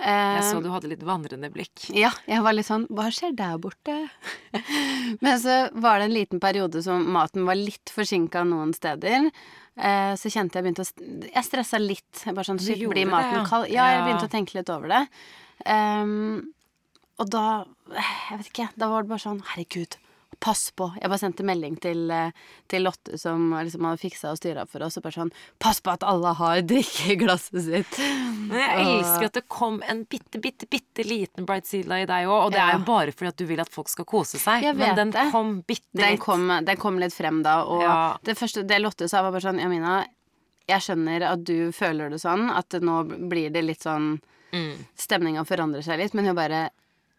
Jeg 0.00 0.38
Eh, 0.40 0.40
så 0.46 0.62
du 0.64 0.70
hadde 0.72 0.88
litt 0.88 1.02
vandrende 1.04 1.50
blikk. 1.52 1.90
ja, 1.92 2.08
jeg 2.24 2.40
var 2.40 2.54
litt 2.54 2.64
sånn 2.64 2.86
Hva 2.88 3.10
skjer 3.12 3.34
der 3.36 3.58
borte? 3.60 3.96
Men 5.20 5.36
så 5.42 5.56
var 5.76 5.98
det 6.00 6.06
en 6.08 6.14
liten 6.14 6.40
periode 6.40 6.80
som 6.86 7.02
maten 7.12 7.44
var 7.44 7.58
litt 7.58 7.90
forsinka 7.92 8.40
noen 8.48 8.72
steder. 8.72 9.26
Eh, 9.76 10.14
så 10.16 10.30
kjente 10.32 10.56
jeg 10.56 10.64
begynte 10.64 10.86
å 10.86 11.26
Jeg 11.34 11.44
stressa 11.44 11.82
litt. 11.82 12.22
Bare 12.30 12.46
sånn 12.48 12.62
Shit, 12.62 12.78
blir 12.80 13.02
det, 13.02 13.10
maten 13.12 13.42
ja. 13.42 13.44
kald? 13.50 13.68
Ja, 13.74 13.90
jeg 13.98 14.06
begynte 14.06 14.30
å 14.30 14.32
tenke 14.32 14.56
litt 14.56 14.72
over 14.72 14.88
det. 14.94 15.02
Ehm, 15.68 16.48
og 17.20 17.28
da 17.30 17.64
Jeg 17.90 18.38
vet 18.38 18.48
ikke. 18.52 18.68
Da 18.80 18.88
var 18.88 19.02
det 19.04 19.10
bare 19.12 19.22
sånn 19.22 19.42
Herregud, 19.52 19.96
pass 20.40 20.70
på. 20.78 20.86
Jeg 20.96 21.10
bare 21.10 21.18
sendte 21.20 21.44
melding 21.44 21.74
til, 21.82 22.04
eh, 22.14 22.30
til 22.70 22.84
Lotte, 22.86 23.18
som 23.20 23.50
liksom 23.52 23.84
hadde 23.84 24.00
fiksa 24.00 24.30
og 24.30 24.38
styra 24.38 24.62
for 24.70 24.80
oss, 24.86 24.96
og 24.96 25.02
bare 25.04 25.12
sånn 25.18 25.32
Pass 25.60 25.80
på 25.84 25.90
at 25.92 26.02
alle 26.06 26.32
har 26.38 26.62
drikke 26.70 27.10
i 27.12 27.16
glasset 27.20 27.60
sitt. 27.66 27.98
Men 28.50 28.56
jeg 28.62 28.86
elsker 28.86 29.26
at 29.28 29.36
det 29.40 29.42
kom 29.52 29.82
en 29.90 30.04
bitte, 30.08 30.40
bitte, 30.40 30.66
bitte 30.70 31.04
liten 31.04 31.44
Bridezilla 31.46 31.98
i 32.02 32.06
deg 32.08 32.26
òg, 32.30 32.46
og 32.46 32.52
det 32.54 32.58
Ja. 32.62 32.68
er 32.70 32.78
jo 32.78 32.84
bare 32.86 33.12
fordi 33.12 33.28
at 33.34 33.36
du 33.42 33.44
vil 33.50 33.60
at 33.60 33.68
folk 33.74 33.88
skal 33.92 34.04
kose 34.08 34.38
seg. 34.40 34.64
Men 34.76 34.96
den 34.96 35.10
det. 35.10 35.26
kom 35.34 35.60
bitte 35.62 35.84
Den 35.98 36.12
litt. 36.16 36.20
kom, 36.24 36.46
den 36.48 36.76
kom 36.80 36.98
litt 36.98 37.12
frem 37.12 37.42
da, 37.42 37.58
og 37.64 37.82
Ja. 37.82 38.16
det 38.24 38.38
første 38.38 38.64
det 38.66 38.80
Lotte 38.80 39.08
sa, 39.10 39.20
var 39.22 39.32
bare 39.32 39.42
sånn 39.52 39.60
Jamina, 39.60 40.06
jeg 40.70 40.80
skjønner 40.80 41.22
at 41.32 41.44
du 41.44 41.72
føler 41.74 42.08
det 42.10 42.20
sånn, 42.22 42.48
at 42.56 42.70
nå 42.80 43.02
blir 43.28 43.50
det 43.52 43.64
litt 43.66 43.82
sånn 43.82 44.20
Mm. 44.52 44.84
Stemninga 44.98 45.44
forandrer 45.46 45.82
seg 45.84 45.98
litt, 46.00 46.12
men 46.14 46.24
hun 46.26 46.34
bare 46.34 46.70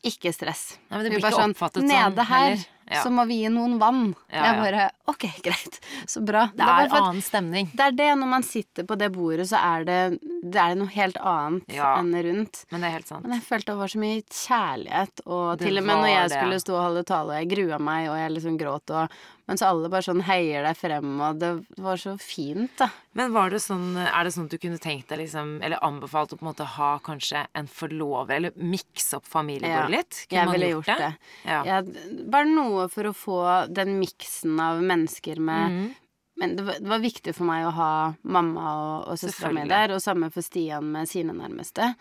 Ikke 0.04 0.32
stress. 0.34 0.78
Nei, 0.90 0.98
men 0.98 1.04
det 1.06 1.10
blir 1.14 1.20
ikke 1.22 1.36
sånn, 1.38 1.52
oppfattet 1.54 1.84
sånn 1.84 1.92
Nede 1.94 2.24
her. 2.26 2.62
Ja. 2.92 3.04
så 3.06 3.10
må 3.14 3.24
vi 3.30 3.38
gi 3.40 3.48
noen 3.54 3.78
vann. 3.80 4.00
Ja, 4.34 4.42
Jeg 4.50 4.56
bare 4.60 4.86
Ok, 5.08 5.24
greit. 5.46 5.78
Så 6.10 6.20
bra. 6.28 6.48
Det 6.52 6.58
det 6.60 6.66
er 6.68 6.90
for 6.92 7.06
annen 7.08 7.22
stemning. 7.24 7.70
det 7.72 7.86
er 7.86 7.92
det, 7.96 8.08
når 8.20 8.28
man 8.34 8.44
sitter 8.44 8.84
på 8.90 8.98
det 9.00 9.08
bordet, 9.16 9.46
så 9.48 9.62
er 9.64 9.86
det, 9.88 10.00
det 10.44 10.60
er 10.60 10.76
noe 10.76 10.92
helt 10.92 11.16
annet 11.22 11.72
Ja. 11.72 11.94
enn 12.02 12.12
rundt. 12.26 12.66
Men 12.72 12.82
det 12.84 12.90
er 12.90 12.96
helt 12.98 13.08
sant. 13.14 13.24
Men 13.24 13.38
jeg 13.38 13.46
følte 13.48 13.72
det 13.72 13.78
var 13.84 13.94
så 13.94 14.02
mye 14.04 14.24
kjærlighet, 14.28 15.24
og 15.26 15.46
Det 15.62 15.68
til 15.70 15.78
og 15.78 15.86
med 15.88 16.02
når 16.02 16.12
jeg 16.12 16.30
skulle 16.36 16.60
stå 16.66 16.76
og 16.76 16.84
holde 16.90 17.04
tale, 17.14 17.30
og 17.32 17.40
jeg 17.40 17.52
grua 17.56 17.80
meg, 17.80 18.10
og 18.10 18.18
jeg 18.20 18.32
liksom 18.36 18.58
gråt, 18.60 18.90
og 18.98 19.22
mens 19.48 19.62
alle 19.66 19.90
bare 19.92 20.06
sånn 20.06 20.22
heier 20.28 20.64
deg 20.64 20.78
frem, 20.78 21.14
og 21.22 21.40
det 21.42 21.52
var 21.82 21.98
så 21.98 22.14
fint, 22.22 22.72
da. 22.78 22.90
Men 23.14 23.34
var 23.34 23.50
det 23.52 23.60
sånn, 23.60 23.98
er 23.98 24.24
det 24.24 24.32
sånn 24.36 24.46
at 24.48 24.52
du 24.54 24.58
kunne 24.62 24.80
tenkt 24.80 25.10
deg 25.12 25.20
liksom, 25.24 25.58
eller 25.64 25.82
anbefalt 25.84 26.32
å 26.34 26.38
på 26.40 26.46
en 26.46 26.52
måte 26.54 26.68
ha 26.78 26.92
kanskje 27.04 27.46
en 27.58 27.68
forlover, 27.68 28.36
eller 28.38 28.52
mikse 28.56 29.18
opp 29.20 29.26
familiebordet 29.28 29.90
Ja, 29.90 29.98
litt? 29.98 30.22
Kunne 30.30 30.40
Jeg 30.40 30.46
man 30.46 30.56
ville 30.56 30.70
gjort 30.72 30.88
gjort 30.88 30.98
det. 30.98 31.12
Ja. 31.46 31.64
Jeg, 31.66 32.24
bare 32.32 32.46
noe 32.48 32.88
for 32.94 33.04
å 33.10 33.14
få 33.16 33.40
den 33.74 33.98
miksen 34.00 34.60
av 34.60 34.82
mennesker 34.82 35.40
med 35.40 35.72
Mhm. 35.72 35.96
Men 36.42 36.56
det 36.58 36.64
var, 36.66 36.80
det 36.82 36.90
var 36.90 37.02
viktig 37.04 37.36
for 37.38 37.46
meg 37.46 37.68
å 37.68 37.72
ha 37.78 37.90
mamma 38.24 38.64
og, 38.74 39.08
og 39.14 39.20
søstera 39.22 39.52
mi 39.54 39.68
der, 39.70 39.94
og 39.94 40.02
samme 40.02 40.32
for 40.34 40.42
Stian 40.42 40.88
med 40.96 41.08
sine 41.12 41.36
nærmeste. 41.38 41.92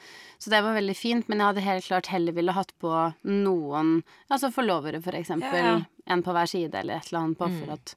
Så 0.41 0.49
det 0.55 0.63
var 0.65 0.73
veldig 0.79 0.97
fint, 0.97 1.29
men 1.29 1.43
jeg 1.43 1.51
hadde 1.51 1.67
helt 1.67 1.85
klart 1.91 2.09
heller 2.15 2.33
ville 2.39 2.55
hatt 2.57 2.73
på 2.81 2.95
noen, 3.29 3.99
altså 4.33 4.49
forlovere 4.55 5.03
for 5.05 5.13
eksempel, 5.21 5.61
Ja, 5.61 5.77
ja. 5.77 5.81
enn 6.09 6.25
på 6.25 6.33
hver 6.33 6.49
side 6.49 6.75
eller 6.81 6.97
et 7.03 7.13
eller 7.13 7.21
annet, 7.27 7.39
bare 7.39 7.51
Mm. 7.53 7.61
for 7.67 7.73
at 7.77 7.95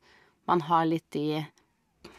man 0.52 0.60
har 0.68 0.86
litt 0.86 1.10
de 1.16 1.46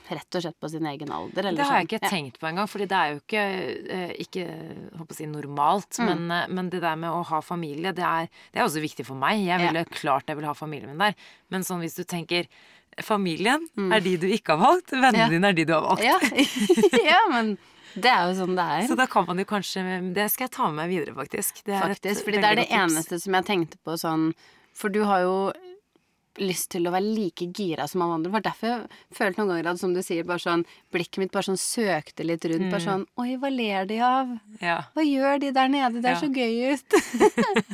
Rett 0.04 0.36
og 0.36 0.42
slett 0.44 0.58
på 0.60 0.68
sin 0.68 0.84
egen 0.84 1.08
alder, 1.16 1.46
eller 1.48 1.62
Det 1.62 1.64
har 1.64 1.78
jeg 1.80 1.86
sånn. 1.88 1.96
ikke 1.96 2.08
tenkt 2.12 2.38
på 2.38 2.46
engang, 2.50 2.66
fordi 2.68 2.86
det 2.90 2.96
er 2.98 3.12
jo 3.14 3.20
ikke, 3.22 3.44
eh, 3.88 4.10
ikke 4.20 4.44
håper 4.98 5.14
å 5.14 5.16
si 5.16 5.24
normalt, 5.24 5.96
Mm. 5.98 6.04
men, 6.04 6.30
eh, 6.30 6.46
men 6.52 6.68
det 6.68 6.80
der 6.82 6.94
med 6.96 7.08
å 7.10 7.24
ha 7.24 7.40
familie, 7.40 7.90
det 7.94 8.04
er, 8.04 8.28
det 8.52 8.60
er 8.60 8.66
også 8.66 8.82
viktig 8.84 9.06
for 9.06 9.14
meg. 9.16 9.40
Jeg 9.46 9.58
Ja. 9.58 9.66
ville 9.72 9.84
klart 9.86 10.26
jeg 10.26 10.36
ville 10.36 10.46
ha 10.46 10.52
familien 10.52 10.88
min 10.88 10.98
der. 10.98 11.14
Men 11.48 11.62
sånn 11.62 11.80
hvis 11.80 11.96
du 11.96 12.04
tenker 12.04 12.46
Familien 13.02 13.66
Mm. 13.76 13.92
er 13.92 14.00
de 14.00 14.16
du 14.16 14.26
ikke 14.28 14.56
har 14.56 14.58
valgt, 14.74 14.90
vennene 14.92 15.18
Ja. 15.18 15.28
dine 15.28 15.48
er 15.48 15.52
de 15.52 15.64
du 15.64 15.72
har 15.72 15.82
valgt. 15.82 16.04
Ja. 16.04 16.18
ja, 17.14 17.20
men 17.30 17.56
det 17.94 18.10
er 18.10 18.28
jo 18.30 18.34
sånn 18.44 18.54
det 18.56 18.64
er. 18.64 18.86
Så 18.88 18.96
da 18.96 19.06
kan 19.06 19.26
man 19.26 19.38
jo 19.38 19.44
kanskje 19.44 20.14
Det 20.14 20.30
skal 20.30 20.44
jeg 20.48 20.50
ta 20.56 20.70
med 20.70 20.76
meg 20.82 20.90
videre, 20.94 21.14
faktisk. 21.14 21.62
Det 21.64 21.74
et 21.74 21.82
Faktisk, 21.82 22.24
fordi 22.24 22.40
det 22.40 22.44
er 22.50 22.54
det 22.56 22.68
tips. 22.68 22.82
eneste 22.82 23.20
som 23.20 23.34
jeg 23.34 23.44
tenkte 23.44 23.76
på 23.84 23.96
sånn 23.98 24.32
For 24.74 24.88
du 24.90 25.04
har 25.04 25.20
jo 25.22 25.52
lyst 26.42 26.70
til 26.74 26.86
å 26.88 26.92
være 26.94 27.04
like 27.14 27.46
gira 27.54 27.86
som 27.88 28.02
alle 28.02 28.14
andre. 28.18 28.28
Det 28.30 28.32
var 28.34 28.44
derfor 28.46 28.68
jeg 28.72 28.88
følte 29.18 29.38
noen 29.40 29.50
ganger 29.52 29.68
at 29.70 29.78
som 29.80 29.94
du 29.94 30.00
sier, 30.02 30.24
bare 30.26 30.42
sånn 30.42 30.64
Blikket 30.94 31.18
mitt 31.22 31.32
bare 31.34 31.46
sånn 31.46 31.58
søkte 31.60 32.24
litt 32.26 32.44
rundt. 32.50 32.70
Bare 32.72 32.82
sånn 32.82 33.04
Oi, 33.22 33.36
hva 33.38 33.50
ler 33.54 33.86
de 33.90 33.98
av? 34.02 34.32
Ja. 34.60 34.80
Hva 34.94 35.04
gjør 35.06 35.40
de 35.44 35.50
der 35.54 35.68
nede? 35.68 36.00
Det 36.02 36.10
er 36.10 36.16
Ja. 36.16 36.20
så 36.20 36.30
gøy 36.30 36.74
ut. 36.74 36.98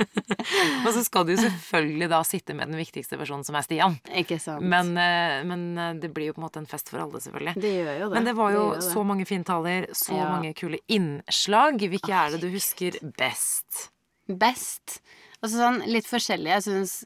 Og 0.87 0.91
så 0.95 1.03
skal 1.05 1.27
du 1.29 1.35
jo 1.35 1.41
selvfølgelig 1.43 2.09
da 2.13 2.21
sitte 2.27 2.55
med 2.57 2.71
den 2.73 2.79
viktigste 2.81 3.19
personen, 3.21 3.45
som 3.47 3.57
er 3.59 3.65
Stian. 3.67 3.97
Ikke 4.17 4.39
sant? 4.43 4.65
Men, 4.65 4.93
eh, 4.99 5.41
men 5.49 5.65
eh, 5.79 5.93
det 6.01 6.13
blir 6.15 6.31
jo 6.31 6.37
på 6.37 6.43
en 6.43 6.47
måte 6.49 6.61
en 6.63 6.69
fest 6.71 6.89
for 6.93 7.03
alle, 7.03 7.21
selvfølgelig. 7.23 7.55
det 7.61 7.73
gjør 7.77 7.99
jo 8.01 8.09
det. 8.11 8.15
Men 8.19 8.29
det 8.31 8.37
var 8.39 8.53
jo 8.55 8.65
gjør 8.71 8.81
det. 8.81 8.89
så 8.93 9.05
mange 9.07 9.27
fine 9.29 9.45
taler, 9.45 9.87
så 9.97 10.17
Ja. 10.17 10.29
mange 10.37 10.55
kule 10.55 10.79
innslag. 10.89 11.79
Hvilke 11.81 12.13
er 12.13 12.31
det 12.37 12.41
du 12.41 12.51
husker 12.51 12.97
best? 13.17 13.91
Best. 14.29 15.01
Altså 15.43 15.57
sånn 15.57 15.83
litt 15.89 16.07
forskjellig. 16.07 16.51
Jeg 16.53 16.63
syns 16.63 17.05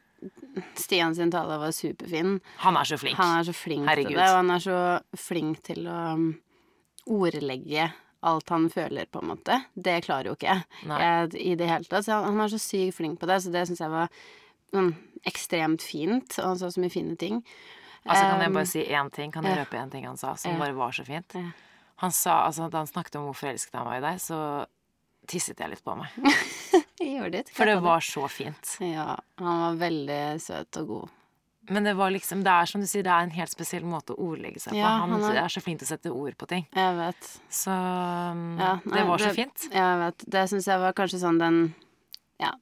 Stian 0.78 1.14
sin 1.16 1.30
tale 1.32 1.58
var 1.58 1.72
superfin. 1.74 2.38
Han 2.62 2.76
er 2.80 2.88
så 2.88 2.98
flink. 3.00 3.18
Han 3.18 3.38
er 3.40 3.44
så 3.48 3.54
flink 3.56 3.88
Herregud. 3.88 4.12
til 4.12 4.20
det, 4.20 4.30
og 4.30 4.36
han 4.40 4.50
er 4.54 4.64
så 4.64 4.78
flink 5.18 5.62
til 5.66 5.86
å 5.90 5.98
um, 6.14 6.26
ordlegge 7.10 7.90
alt 8.24 8.48
han 8.54 8.70
føler, 8.72 9.08
på 9.12 9.20
en 9.20 9.28
måte. 9.34 9.58
Det 9.76 9.98
klarer 10.06 10.30
jo 10.30 10.36
ikke 10.38 10.48
jeg 10.54 10.62
jeg 10.88 11.34
i 11.42 11.54
det 11.60 11.68
hele 11.68 11.84
tatt. 11.84 12.06
Så 12.06 12.16
han, 12.16 12.30
han 12.32 12.46
er 12.46 12.54
så 12.54 12.60
sykt 12.62 12.96
flink 12.96 13.20
på 13.20 13.28
det, 13.28 13.42
så 13.44 13.52
det 13.52 13.66
syns 13.68 13.82
jeg 13.84 13.92
var 13.92 14.08
mm, 14.72 14.92
ekstremt 15.28 15.84
fint. 15.84 16.38
Og 16.40 16.54
han 16.54 16.60
sa 16.62 16.70
så 16.72 16.80
mye 16.80 16.94
fine 16.94 17.18
ting. 17.20 17.42
Altså 18.04 18.24
Kan 18.24 18.40
jeg 18.44 18.48
Um, 18.52 18.56
bare 18.56 18.68
si 18.68 18.84
én 18.84 19.10
ting? 19.12 19.32
Kan 19.32 19.44
jeg 19.48 19.58
røpe 19.60 19.80
én 19.80 19.92
ting 19.92 20.06
han 20.06 20.16
sa, 20.20 20.34
som 20.36 20.58
bare 20.60 20.76
var 20.76 20.92
så 20.92 21.04
fint? 21.04 21.36
Han 22.02 22.12
sa, 22.12 22.44
altså 22.46 22.70
Da 22.72 22.82
han 22.82 22.88
snakket 22.90 23.16
om 23.16 23.28
hvor 23.28 23.36
forelsket 23.38 23.76
han 23.78 23.86
var 23.86 24.00
i 24.00 24.04
deg, 24.04 24.20
så 24.20 24.38
tisset 25.30 25.60
jeg 25.60 25.70
litt 25.74 25.84
på 25.84 25.96
meg. 25.98 26.08
Det. 27.04 27.42
For 27.52 27.68
det 27.68 27.74
var 27.84 28.00
så 28.00 28.22
fint. 28.32 28.76
Ja, 28.80 29.18
han 29.40 29.58
var 29.60 29.74
veldig 29.82 30.18
søt 30.40 30.78
og 30.80 30.86
god. 30.88 31.10
Men 31.68 31.84
det 31.88 31.94
var 31.98 32.10
liksom, 32.14 32.42
det 32.44 32.52
er 32.52 32.68
som 32.70 32.80
du 32.80 32.86
sier, 32.88 33.04
det 33.04 33.12
er 33.12 33.26
en 33.26 33.32
helt 33.34 33.52
spesiell 33.52 33.84
måte 33.88 34.14
å 34.14 34.20
ordlegge 34.30 34.60
seg 34.62 34.72
på. 34.72 34.78
Ja, 34.78 34.92
Han, 35.02 35.12
han 35.16 35.24
er- 35.30 35.42
er 35.44 35.52
så 35.52 35.60
flink 35.64 35.80
til 35.82 35.88
å 35.88 35.92
sette 35.94 36.12
ord 36.12 36.36
på 36.40 36.48
ting. 36.48 36.66
Jeg 36.76 36.96
vet. 36.96 37.28
Så 37.52 37.72
ja, 37.74 38.70
nei, 38.84 38.94
det 38.94 39.02
var 39.02 39.10
var 39.14 39.24
så 39.26 39.32
fint. 39.36 39.66
Jeg 39.72 39.98
vet. 40.04 40.24
Det 40.36 40.44
syns 40.52 40.68
jeg 40.70 40.80
var 40.84 40.96
kanskje 40.96 41.20
sånn 41.24 41.40
den 41.42 41.58
ja, 42.40 42.52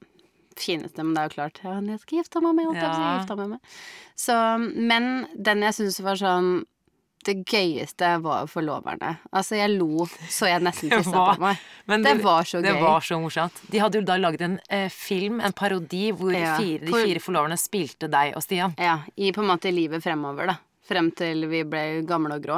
fineste, 0.59 1.03
men 1.03 1.13
det 1.15 1.21
er 1.23 1.29
jo 1.29 1.35
klart 1.37 1.59
ja, 1.63 1.77
Jeg 1.93 1.99
skal 2.03 2.19
gifte 2.19 2.41
meg 2.43 2.55
med 2.59 2.75
Ja. 2.81 2.91
gifte 3.19 3.37
meg 3.39 3.49
med. 3.55 3.59
Så, 4.15 4.35
men 4.75 5.27
den 5.35 5.63
jeg 5.67 5.73
syns 5.79 5.99
var 6.03 6.19
sånn 6.19 6.51
det 7.27 7.35
gøyeste 7.49 8.09
var 8.23 8.47
forloverne. 8.51 9.15
Altså, 9.31 9.57
jeg 9.59 9.73
lo 9.77 10.07
så 10.09 10.49
jeg 10.49 10.63
nesten 10.65 10.89
Det 10.93 10.99
tissa 11.03 11.23
på 11.33 11.41
meg. 11.43 11.63
Men 11.89 12.03
Det 12.05 12.15
var 12.23 12.47
så 12.49 12.61
gøy. 12.61 12.67
Det 12.67 12.75
var 12.81 13.05
så 13.05 13.19
morsomt. 13.21 13.63
De 13.71 13.81
hadde 13.81 13.99
jo 14.01 14.05
da 14.07 14.17
laget 14.19 14.43
en 14.45 14.59
eh, 14.69 14.89
film, 14.93 15.39
en 15.43 15.55
parodi, 15.55 16.11
hvor 16.15 16.35
Ja, 16.35 16.57
fire, 16.59 16.83
de 16.85 16.93
fire 16.93 17.23
forloverne 17.23 17.57
spilte 17.59 18.09
deg 18.11 18.35
og 18.37 18.45
Stian. 18.45 18.75
Ja, 18.81 18.99
i 19.15 19.31
på 19.35 19.43
en 19.43 19.49
måte 19.53 19.73
livet 19.73 20.03
fremover, 20.05 20.53
da. 20.53 20.59
Frem 20.83 21.13
til 21.15 21.45
vi 21.47 21.61
ble 21.63 21.83
gamle 22.07 22.35
og 22.35 22.43
grå. 22.43 22.57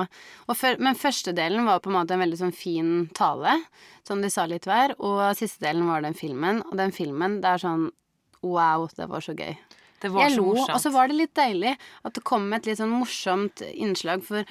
Og 0.50 0.58
for, 0.58 0.80
men 0.82 0.98
første 0.98 1.30
delen 1.38 1.68
var 1.68 1.84
på 1.84 1.92
en 1.92 2.00
måte 2.00 2.16
en 2.16 2.24
veldig 2.24 2.40
sånn 2.40 2.56
fin 2.58 2.94
tale, 3.14 3.54
som 4.08 4.24
de 4.24 4.32
sa 4.34 4.48
litt 4.50 4.66
hver. 4.66 4.96
Og 4.98 5.22
siste 5.38 5.62
delen 5.68 5.86
var 5.86 6.02
den 6.02 6.18
filmen. 6.18 6.64
Og 6.66 6.74
den 6.80 6.94
filmen, 6.96 7.40
det 7.44 7.54
er 7.54 7.62
sånn 7.68 7.92
Wow, 8.46 8.88
det 8.94 9.08
var 9.10 9.24
så 9.26 9.34
gøy. 9.34 9.56
Det 10.06 10.14
var 10.14 10.26
Jeg 10.28 10.36
så 10.38 10.42
lo, 10.42 10.48
morsomt. 10.54 10.76
og 10.78 10.82
så 10.86 10.92
var 10.94 11.10
det 11.12 11.18
litt 11.20 11.36
deilig 11.38 11.76
at 12.06 12.18
det 12.18 12.24
kom 12.30 12.48
et 12.54 12.70
litt 12.70 12.78
sånn 12.82 12.94
morsomt 12.94 13.62
innslag, 13.74 14.22
for 14.28 14.46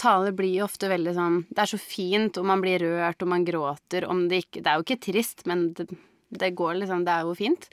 taler 0.00 0.32
blir 0.36 0.54
jo 0.60 0.66
ofte 0.66 0.88
veldig 0.88 1.12
sånn 1.16 1.38
Det 1.50 1.60
er 1.64 1.70
så 1.74 1.78
fint, 1.80 2.38
og 2.40 2.46
man 2.48 2.62
blir 2.64 2.80
rørt, 2.84 3.20
og 3.24 3.28
man 3.32 3.44
gråter 3.44 4.06
om 4.08 4.26
det 4.30 4.44
ikke 4.46 4.62
Det 4.64 4.70
er 4.72 4.78
jo 4.80 4.86
ikke 4.86 5.02
trist, 5.10 5.44
men 5.48 5.70
det, 5.76 5.88
det 6.32 6.52
går 6.56 6.78
liksom 6.82 7.04
Det 7.08 7.12
er 7.16 7.28
jo 7.28 7.34
fint. 7.36 7.66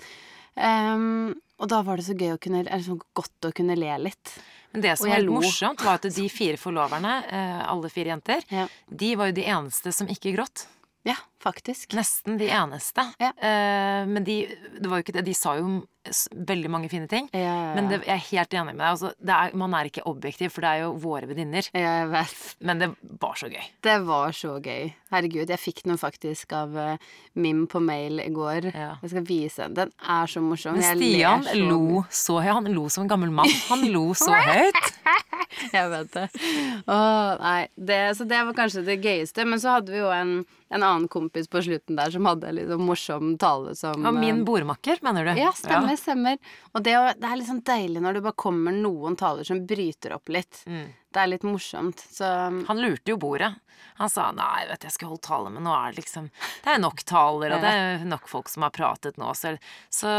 Um, 0.57 1.35
og 1.61 1.69
da 1.69 1.83
var 1.85 1.99
det 1.99 2.05
så 2.07 2.15
gøy 2.17 2.31
å 2.33 2.39
kunne 2.41 2.63
Eller 2.65 2.85
så 2.85 2.97
godt 3.17 3.47
å 3.49 3.53
kunne 3.55 3.75
le 3.77 3.91
litt. 4.07 4.33
Men 4.73 4.83
det 4.83 4.95
som 4.99 5.09
var 5.09 5.21
litt 5.23 5.31
morsomt, 5.31 5.83
var 5.85 5.99
at 6.01 6.07
de 6.13 6.27
fire 6.29 6.57
forloverne, 6.59 7.13
eh, 7.31 7.61
alle 7.71 7.89
fire 7.93 8.11
jenter, 8.11 8.43
Ja, 8.51 8.65
de 8.89 9.15
var 9.15 9.29
jo 9.31 9.37
de 9.39 9.45
eneste 9.47 9.93
som 9.95 10.09
ikke 10.11 10.33
gråt. 10.35 10.65
ja 11.07 11.15
faktisk. 11.47 11.95
Nesten 11.97 12.37
de 12.39 12.51
eneste. 12.53 13.07
Ja. 13.23 13.33
Uh, 13.41 14.03
men 14.11 14.27
de, 14.27 14.43
det 14.77 14.87
var 14.87 15.01
jo 15.01 15.07
ikke 15.07 15.17
det. 15.17 15.25
De 15.27 15.37
sa 15.37 15.57
jo 15.59 15.81
veldig 16.31 16.69
mange 16.71 16.87
fine 16.87 17.07
ting. 17.11 17.25
Ja, 17.35 17.41
ja. 17.41 17.71
Men 17.75 17.89
det, 17.91 17.97
jeg 18.05 18.13
er 18.13 18.23
helt 18.29 18.53
enig 18.55 18.75
med 18.75 18.79
deg. 18.79 18.91
Altså, 18.93 19.09
det 19.19 19.33
er, 19.35 19.55
man 19.59 19.73
er 19.75 19.89
ikke 19.89 20.05
objektiv, 20.07 20.53
for 20.55 20.63
det 20.63 20.69
er 20.69 20.85
jo 20.85 20.93
våre 21.03 21.27
venninner. 21.27 21.67
Men 22.63 22.83
det 22.83 22.93
var 23.19 23.35
så 23.39 23.49
gøy. 23.51 23.65
Det 23.83 23.97
var 24.07 24.37
så 24.37 24.53
gøy. 24.63 24.93
Herregud, 25.11 25.51
jeg 25.51 25.59
fikk 25.59 25.83
den 25.87 25.99
faktisk 25.99 26.53
av 26.55 26.77
uh, 26.77 27.11
Mim 27.39 27.65
på 27.71 27.81
mail 27.83 28.21
i 28.23 28.29
går. 28.33 28.69
Jeg 28.71 29.11
skal 29.11 29.27
vise. 29.27 29.67
Den 29.73 29.87
Den 29.87 30.09
er 30.09 30.27
så 30.27 30.41
morsom. 30.41 30.75
Men 30.75 30.83
Stian 30.99 31.43
så 31.47 31.55
lo 31.55 32.03
så 32.11 32.39
høyt. 32.41 32.53
Han 32.57 32.71
lo 32.75 32.89
som 32.89 33.05
en 33.05 33.11
gammel 33.11 33.31
mann. 33.31 33.51
Han 33.69 33.85
lo 33.93 34.11
så 34.17 34.33
høyt. 34.33 34.93
Jeg 35.77 35.89
vet 35.91 36.09
det. 36.13 36.25
Åh, 36.91 37.31
nei. 37.39 37.67
Det, 37.75 37.99
så 38.17 38.25
det 38.27 38.41
var 38.49 38.57
kanskje 38.57 38.83
det 38.87 38.97
gøyeste. 39.03 39.45
Men 39.47 39.61
så 39.63 39.77
hadde 39.77 39.93
vi 39.93 40.01
jo 40.01 40.09
en, 40.11 40.33
en 40.73 40.83
annen 40.83 41.07
kompis 41.07 41.36
på 41.45 41.61
slutten 41.61 41.99
der 41.99 42.13
som 42.13 42.25
hadde 42.25 42.49
en 42.49 42.61
sånn 42.71 42.85
morsom 42.87 43.33
tale 43.41 43.75
som 43.77 44.01
Og 44.01 44.17
min 44.17 44.39
eh, 44.39 44.45
bordmakker, 44.47 45.03
mener 45.05 45.29
du? 45.29 45.33
Ja, 45.37 45.51
stemmer, 45.55 45.93
stemmer. 45.99 46.39
Og 46.73 46.81
det, 46.81 46.95
det 47.21 47.29
er 47.29 47.43
sånn 47.45 47.61
deilig 47.67 48.01
når 48.01 48.17
det 48.17 48.23
bare 48.25 48.41
kommer 48.47 48.73
noen 48.73 49.17
taler 49.19 49.45
som 49.47 49.61
bryter 49.69 50.17
opp 50.17 50.33
litt. 50.33 50.63
Mm. 50.65 50.87
Det 51.17 51.23
er 51.23 51.31
litt 51.31 51.45
morsomt. 51.47 52.03
Så 52.13 52.27
Han 52.69 52.77
lurte 52.83 53.09
jo 53.09 53.17
bordet. 53.17 53.55
Han 53.97 54.09
sa 54.09 54.27
nei, 54.33 54.67
vet 54.69 54.81
du, 54.81 54.85
jeg 54.85 54.93
skal 54.93 55.09
holde 55.09 55.25
tale, 55.25 55.49
men 55.53 55.65
nå 55.65 55.73
er 55.73 55.93
det 55.93 56.03
liksom 56.03 56.27
Det 56.29 56.69
er 56.69 56.81
nok 56.81 57.01
taler, 57.09 57.55
og 57.55 57.63
det 57.63 57.71
er 57.73 58.03
nok 58.05 58.27
folk 58.29 58.49
som 58.51 58.65
har 58.65 58.73
pratet 58.73 59.17
nå. 59.17 59.31
Så, 59.37 59.55
så 59.93 60.11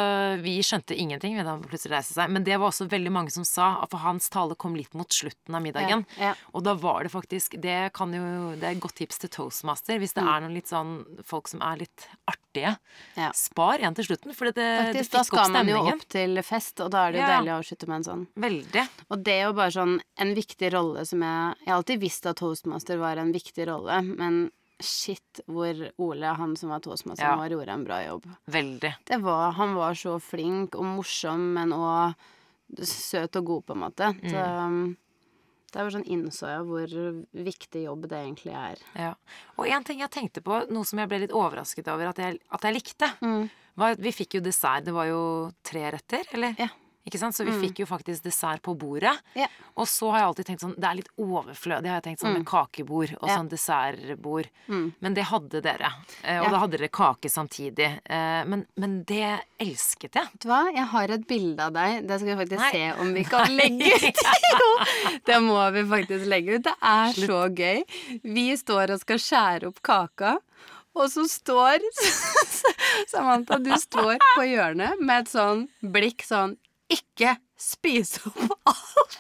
vi 0.42 0.56
skjønte 0.66 0.96
ingenting 0.98 1.38
da 1.38 1.46
han 1.52 1.62
plutselig 1.62 1.94
reiste 1.94 2.16
seg. 2.16 2.32
Men 2.34 2.46
det 2.46 2.58
var 2.58 2.72
også 2.72 2.88
veldig 2.90 3.12
mange 3.14 3.34
som 3.34 3.46
sa 3.46 3.70
for 3.86 4.02
hans 4.02 4.26
tale 4.34 4.58
kom 4.58 4.74
litt 4.78 4.98
mot 4.98 5.10
slutten 5.14 5.54
av 5.54 5.62
middagen. 5.62 6.02
Ja, 6.18 6.32
ja. 6.32 6.34
Og 6.58 6.66
da 6.66 6.74
var 6.78 7.06
det 7.06 7.14
faktisk 7.14 7.54
Det 7.62 7.92
kan 7.96 8.12
jo 8.14 8.54
Det 8.58 8.66
er 8.66 8.74
et 8.74 8.82
godt 8.82 8.98
tips 8.98 9.22
til 9.22 9.30
toastmaster 9.32 10.02
hvis 10.02 10.16
det 10.18 10.24
er 10.26 10.42
noen 10.42 10.56
litt 10.58 10.70
sånn 10.70 10.98
folk 11.26 11.50
som 11.50 11.62
er 11.62 11.84
litt 11.84 12.08
artige. 12.26 12.47
Mm. 12.66 13.22
Ja. 13.22 13.30
Spar 13.34 13.78
en 13.80 13.94
til 13.94 14.04
slutten, 14.08 14.34
for 14.34 14.44
det, 14.50 14.54
det 14.56 14.68
faktisk, 14.94 15.12
da 15.12 15.22
fikk 15.22 15.32
opp 15.32 15.44
skal 15.44 15.52
man 15.52 15.68
jo 15.68 15.78
opp 15.92 16.04
til 16.08 16.42
fest, 16.42 16.80
og 16.80 16.90
da 16.90 17.06
er 17.08 17.12
det 17.12 17.20
jo 17.20 17.26
Ja. 17.26 17.32
deilig 17.38 17.52
å 17.54 17.58
avslutte 17.62 17.88
med 17.88 17.96
en 17.96 18.04
sånn. 18.04 18.26
Veldig. 18.36 18.84
Og 19.10 19.22
det 19.24 19.32
er 19.34 19.44
jo 19.46 19.52
bare 19.52 19.70
sånn 19.70 20.00
en 20.18 20.34
viktig 20.34 20.72
rolle 20.72 21.04
som 21.06 21.20
jeg 21.20 21.54
Jeg 21.64 21.66
har 21.68 21.76
alltid 21.76 22.00
visst 22.00 22.26
at 22.26 22.36
toastmaster 22.36 22.98
var 22.98 23.16
en 23.18 23.32
viktig 23.32 23.66
rolle, 23.68 24.02
men 24.02 24.50
shit 24.80 25.40
hvor 25.48 25.74
Ole, 25.98 26.34
han 26.36 26.54
som 26.56 26.70
var 26.70 26.78
toastmaster, 26.80 27.24
Ja. 27.24 27.36
var, 27.36 27.48
gjorde 27.50 27.68
en 27.74 27.84
bra 27.84 27.98
jobb. 28.04 28.24
Veldig. 28.46 28.94
Det 29.04 29.20
var, 29.22 29.52
han 29.52 29.74
var 29.74 29.92
så 29.94 30.20
flink 30.22 30.74
og 30.76 30.84
morsom, 30.84 31.52
men 31.54 31.70
òg 31.72 32.14
søt 32.84 33.34
og 33.36 33.44
god, 33.44 33.66
på 33.66 33.72
en 33.74 33.80
måte. 33.80 34.12
Så 34.28 34.36
um, 34.66 34.96
det 35.72 35.82
var 35.84 35.90
sånn 35.94 36.06
innså 36.08 36.48
jeg 36.48 36.64
hvor 36.68 36.92
viktig 37.44 37.82
jobb 37.84 38.08
det 38.08 38.18
egentlig 38.24 38.54
er. 38.56 38.82
Ja. 38.96 39.14
Og 39.58 39.68
en 39.68 39.84
ting 39.84 40.00
jeg 40.00 40.10
tenkte 40.14 40.40
på, 40.44 40.62
noe 40.72 40.84
som 40.88 40.98
jeg 41.02 41.08
ble 41.10 41.18
litt 41.26 41.34
overrasket 41.36 41.88
over 41.92 42.08
at 42.08 42.18
jeg, 42.18 42.40
at 42.50 42.62
jeg 42.68 42.74
likte, 42.78 43.10
Mm. 43.20 43.50
var 43.76 43.92
at 43.96 44.00
vi 44.00 44.10
fikk 44.12 44.38
jo 44.38 44.40
dessert. 44.40 44.84
Det 44.84 44.94
var 44.94 45.06
jo 45.10 45.52
tre 45.62 45.90
retter, 45.92 46.24
eller? 46.32 46.54
Ja. 46.58 46.68
Ikke 47.08 47.20
sant? 47.20 47.36
Så 47.36 47.46
vi 47.46 47.54
fikk 47.56 47.82
jo 47.82 47.88
faktisk 47.88 48.26
dessert 48.26 48.60
på 48.64 48.74
bordet. 48.78 49.14
Yeah. 49.38 49.52
Og 49.78 49.88
så 49.88 50.10
har 50.12 50.20
jeg 50.22 50.28
alltid 50.28 50.48
tenkt 50.48 50.62
sånn 50.64 50.74
Det 50.76 50.88
er 50.88 50.98
litt 50.98 51.10
overflødig, 51.16 51.88
har 51.88 52.00
jeg 52.00 52.06
tenkt 52.10 52.22
sånn 52.24 52.34
med 52.36 52.46
kakebord 52.48 53.14
og 53.16 53.24
yeah. 53.28 53.38
sånn 53.38 53.48
dessertbord. 53.52 54.50
Men 54.68 55.16
det 55.16 55.24
hadde 55.30 55.62
dere. 55.64 55.92
Eh, 56.22 56.38
og 56.42 56.48
Ja. 56.48 56.52
da 56.52 56.62
hadde 56.64 56.76
dere 56.76 56.90
kake 56.92 57.30
samtidig. 57.32 57.88
Eh, 58.04 58.42
men, 58.48 58.66
men 58.76 58.98
det 59.08 59.38
elsket 59.62 60.18
jeg. 60.20 60.28
Vet 60.34 60.44
du 60.44 60.48
hva, 60.50 60.60
jeg 60.74 60.86
har 60.92 61.14
et 61.16 61.26
bilde 61.30 61.68
av 61.70 61.72
deg. 61.78 62.02
Det 62.08 62.20
skal 62.20 62.32
vi 62.34 62.38
faktisk 62.42 62.64
Nei. 62.64 62.70
se 62.74 62.84
om 63.04 63.14
vi 63.16 63.24
kan 63.28 63.56
legge 63.56 63.94
ut. 64.04 64.22
jo, 64.52 64.70
det 65.30 65.40
må 65.46 65.58
vi 65.78 65.86
faktisk 65.94 66.28
legge 66.30 66.58
ut. 66.58 66.66
Det 66.68 66.76
er 66.92 67.16
så 67.16 67.40
gøy. 67.48 67.82
Vi 68.28 68.46
står 68.60 68.94
og 68.94 69.02
skal 69.06 69.22
skjære 69.24 69.72
opp 69.72 69.80
kaka. 69.86 70.36
Og 70.98 71.06
så 71.12 71.24
står 71.30 71.84
Samantha, 73.12 73.58
du 73.62 73.70
står 73.78 74.16
på 74.36 74.46
hjørnet 74.48 74.98
med 75.00 75.24
et 75.24 75.30
sånn 75.30 75.66
blikk 75.94 76.24
sånn 76.26 76.56
Ikke 76.92 77.36
spise 77.58 78.22
opp 78.30 78.54
alt! 78.70 79.18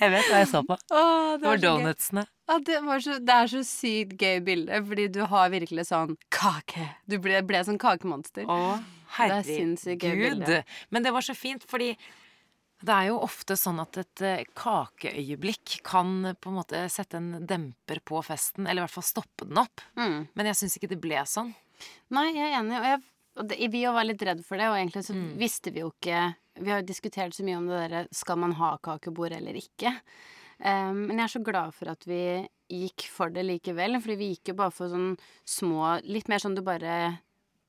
Jeg 0.00 0.12
vet 0.14 0.28
hva 0.30 0.38
jeg 0.40 0.48
så 0.48 0.60
på. 0.64 0.76
Åh, 0.96 1.32
det, 1.34 1.40
Det 1.42 1.48
var 1.50 1.58
donutsene. 1.60 2.22
Ja, 2.48 2.54
det, 2.64 2.78
var 2.86 3.02
så, 3.04 3.18
det 3.20 3.34
er 3.36 3.50
så 3.52 3.60
sykt 3.68 4.22
gøy 4.22 4.38
bilde, 4.46 4.78
fordi 4.88 5.04
du 5.12 5.18
har 5.28 5.50
virkelig 5.52 5.84
sånn 5.90 6.14
kake. 6.32 6.86
Du 7.10 7.18
ble, 7.22 7.42
ble 7.46 7.60
sånn 7.66 7.78
kakemonster. 7.82 8.48
Å, 8.48 8.56
er 9.20 9.36
herregud. 9.44 10.48
Men 10.94 11.04
det 11.04 11.12
var 11.12 11.26
så 11.26 11.36
fint, 11.36 11.66
fordi 11.68 11.90
det 12.80 12.94
er 12.96 13.10
jo 13.10 13.18
ofte 13.20 13.58
sånn 13.60 13.82
at 13.82 13.98
et 14.00 14.22
eh, 14.24 14.44
kakeøyeblikk 14.56 15.80
kan 15.84 16.30
på 16.40 16.48
en 16.48 16.56
måte 16.62 16.80
sette 16.88 17.18
en 17.20 17.44
demper 17.46 18.00
på 18.08 18.22
festen, 18.24 18.64
eller 18.64 18.80
i 18.80 18.86
hvert 18.86 18.96
fall 18.96 19.04
stoppe 19.10 19.44
den 19.50 19.60
opp. 19.60 19.84
Mm. 20.00 20.22
Men 20.32 20.48
jeg 20.48 20.62
syns 20.62 20.78
ikke 20.80 20.88
det 20.94 21.00
ble 21.04 21.20
sånn. 21.28 21.52
Nei, 22.16 22.30
jeg 22.38 22.46
er 22.48 22.56
enig. 22.62 22.78
Og, 22.80 22.88
jeg, 22.88 23.02
og 23.36 23.50
det, 23.52 23.60
vi 23.76 23.84
var 23.84 24.08
litt 24.08 24.24
redd 24.30 24.40
for 24.48 24.56
det, 24.56 24.70
og 24.72 24.78
egentlig 24.80 25.04
så 25.06 25.18
Mm. 25.18 25.28
visste 25.36 25.74
vi 25.76 25.84
jo 25.84 25.92
ikke 25.92 26.22
Vi 26.60 26.70
har 26.70 26.82
jo 26.82 26.86
diskutert 26.90 27.34
så 27.36 27.44
mye 27.46 27.56
om 27.58 27.66
det 27.70 27.78
derre 27.88 28.02
skal 28.14 28.36
man 28.42 28.52
ha 28.58 28.74
kakebord 28.84 29.32
eller 29.32 29.56
ikke. 29.58 29.94
Um, 30.60 31.06
men 31.08 31.16
jeg 31.16 31.24
er 31.24 31.32
så 31.38 31.42
glad 31.44 31.72
for 31.74 31.88
at 31.88 32.04
vi 32.04 32.20
gikk 32.70 33.06
for 33.08 33.32
det 33.32 33.46
likevel, 33.48 33.96
fordi 34.02 34.16
vi 34.20 34.28
gikk 34.34 34.52
jo 34.52 34.58
bare 34.58 34.70
for 34.76 34.92
sånn 34.92 35.14
små 35.48 35.94
Litt 36.04 36.28
mer 36.28 36.38
sånn 36.42 36.54
du 36.54 36.60
bare 36.66 37.18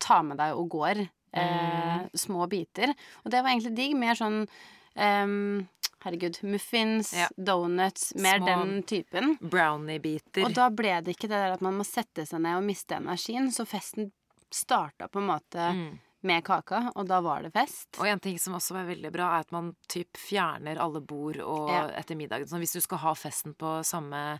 tar 0.03 0.23
med 0.27 0.37
deg 0.41 0.57
og 0.59 0.67
går. 0.75 1.05
Eh, 1.33 2.01
små 2.19 2.43
biter. 2.51 2.91
Og 3.23 3.31
det 3.31 3.39
var 3.41 3.53
egentlig 3.53 3.75
digg. 3.77 3.93
Mer 3.95 4.17
sånn 4.19 4.41
um, 4.99 5.67
Herregud. 6.03 6.39
Muffins, 6.43 7.13
Ja. 7.15 7.27
donuts. 7.37 8.11
Mer 8.15 8.39
Små- 8.41 8.47
den 8.49 8.83
typen. 8.83 9.37
Brownie-biter. 9.39 10.43
Og 10.47 10.53
da 10.57 10.67
ble 10.73 10.95
det 11.05 11.13
ikke 11.15 11.29
det 11.29 11.37
der 11.37 11.53
at 11.53 11.61
man 11.61 11.77
må 11.77 11.85
sette 11.85 12.25
seg 12.27 12.41
ned 12.41 12.57
og 12.57 12.65
miste 12.65 12.97
energien, 12.97 13.47
så 13.53 13.63
festen 13.69 14.11
starta 14.51 15.07
på 15.07 15.21
en 15.21 15.27
måte 15.29 15.67
Mm. 15.71 15.99
Med 16.23 16.43
kaka, 16.43 16.91
og 16.95 17.07
da 17.07 17.19
var 17.21 17.41
det 17.43 17.51
fest. 17.53 17.87
Og 17.99 18.05
en 18.07 18.19
ting 18.19 18.37
som 18.39 18.53
også 18.53 18.73
var 18.73 18.85
veldig 18.85 19.11
bra, 19.11 19.35
er 19.37 19.39
at 19.45 19.51
man 19.51 19.75
typ 19.89 20.13
fjerner 20.17 20.77
alle 20.77 21.01
bord 21.01 21.37
og 21.39 21.69
Ja. 21.69 21.87
etter 21.97 22.15
middagen. 22.15 22.47
Så 22.47 22.57
hvis 22.59 22.73
du 22.73 22.81
skal 22.81 22.97
ha 22.99 23.13
festen 23.13 23.55
på 23.55 23.83
samme, 23.83 24.39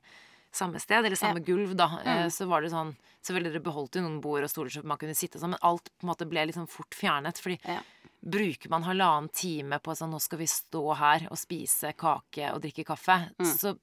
samme 0.51 0.79
sted, 0.79 1.05
eller 1.05 1.15
samme 1.15 1.39
gulv, 1.43 1.75
da, 1.75 1.85
eh, 2.03 2.25
Mm. 2.25 2.29
så 2.31 2.47
var 2.47 2.61
det 2.61 2.71
sånn 2.71 2.95
Selvfølgelig 3.23 3.53
dere 3.53 3.63
beholdt 3.63 3.93
jo 3.95 4.01
noen 4.01 4.19
bord 4.19 4.41
og 4.43 4.49
stoler 4.49 4.69
så 4.71 4.83
man 4.83 4.97
kunne 4.97 5.13
sitte 5.15 5.37
sånn, 5.39 5.51
men 5.51 5.59
alt 5.61 5.91
på 5.99 6.03
en 6.03 6.09
måte 6.09 6.27
ble 6.27 6.43
liksom 6.47 6.67
fort 6.67 6.89
fjernet. 6.89 7.37
Fordi 7.37 7.59
Ja. 7.63 7.79
bruker 8.27 8.67
man 8.69 8.81
halvannen 8.81 9.31
time 9.31 9.77
på 9.79 9.91
sånn 9.95 10.09
nå 10.11 10.19
skal 10.19 10.39
vi 10.39 10.45
stå 10.45 10.95
her 10.97 11.27
og 11.29 11.37
spise 11.37 11.93
kake 11.95 12.51
og 12.51 12.61
drikke 12.63 12.83
kaffe, 12.83 13.29
Mm. 13.37 13.45
så 13.45 13.77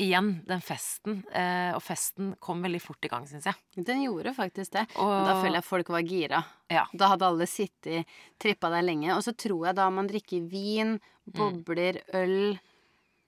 igjen, 0.00 0.30
den 0.48 0.62
festen, 0.64 1.20
eh, 1.36 1.70
og 1.76 1.82
festen 1.84 2.32
kom 2.42 2.62
veldig 2.64 2.80
fort 2.82 3.04
i 3.04 3.10
gang, 3.12 3.26
syns 3.28 3.46
jeg. 3.50 3.54
Den 3.84 4.00
gjorde 4.06 4.32
faktisk 4.36 4.72
det. 4.78 4.86
Og- 4.96 5.26
da 5.28 5.36
føler 5.42 5.60
jeg 5.60 5.66
folk 5.68 5.88
var 5.92 6.02
gira. 6.08 6.42
Ja. 6.72 6.86
Da 6.96 7.08
hadde 7.12 7.26
alle 7.28 7.46
sittet, 7.50 8.06
trippa 8.40 8.70
der 8.72 8.82
lenge. 8.86 9.12
Og 9.16 9.22
så 9.26 9.34
tror 9.36 9.66
jeg 9.68 9.76
da 9.76 9.88
man 9.90 10.08
drikker 10.08 10.48
vin, 10.48 10.98
bobler, 11.26 12.00
øl 12.14 12.58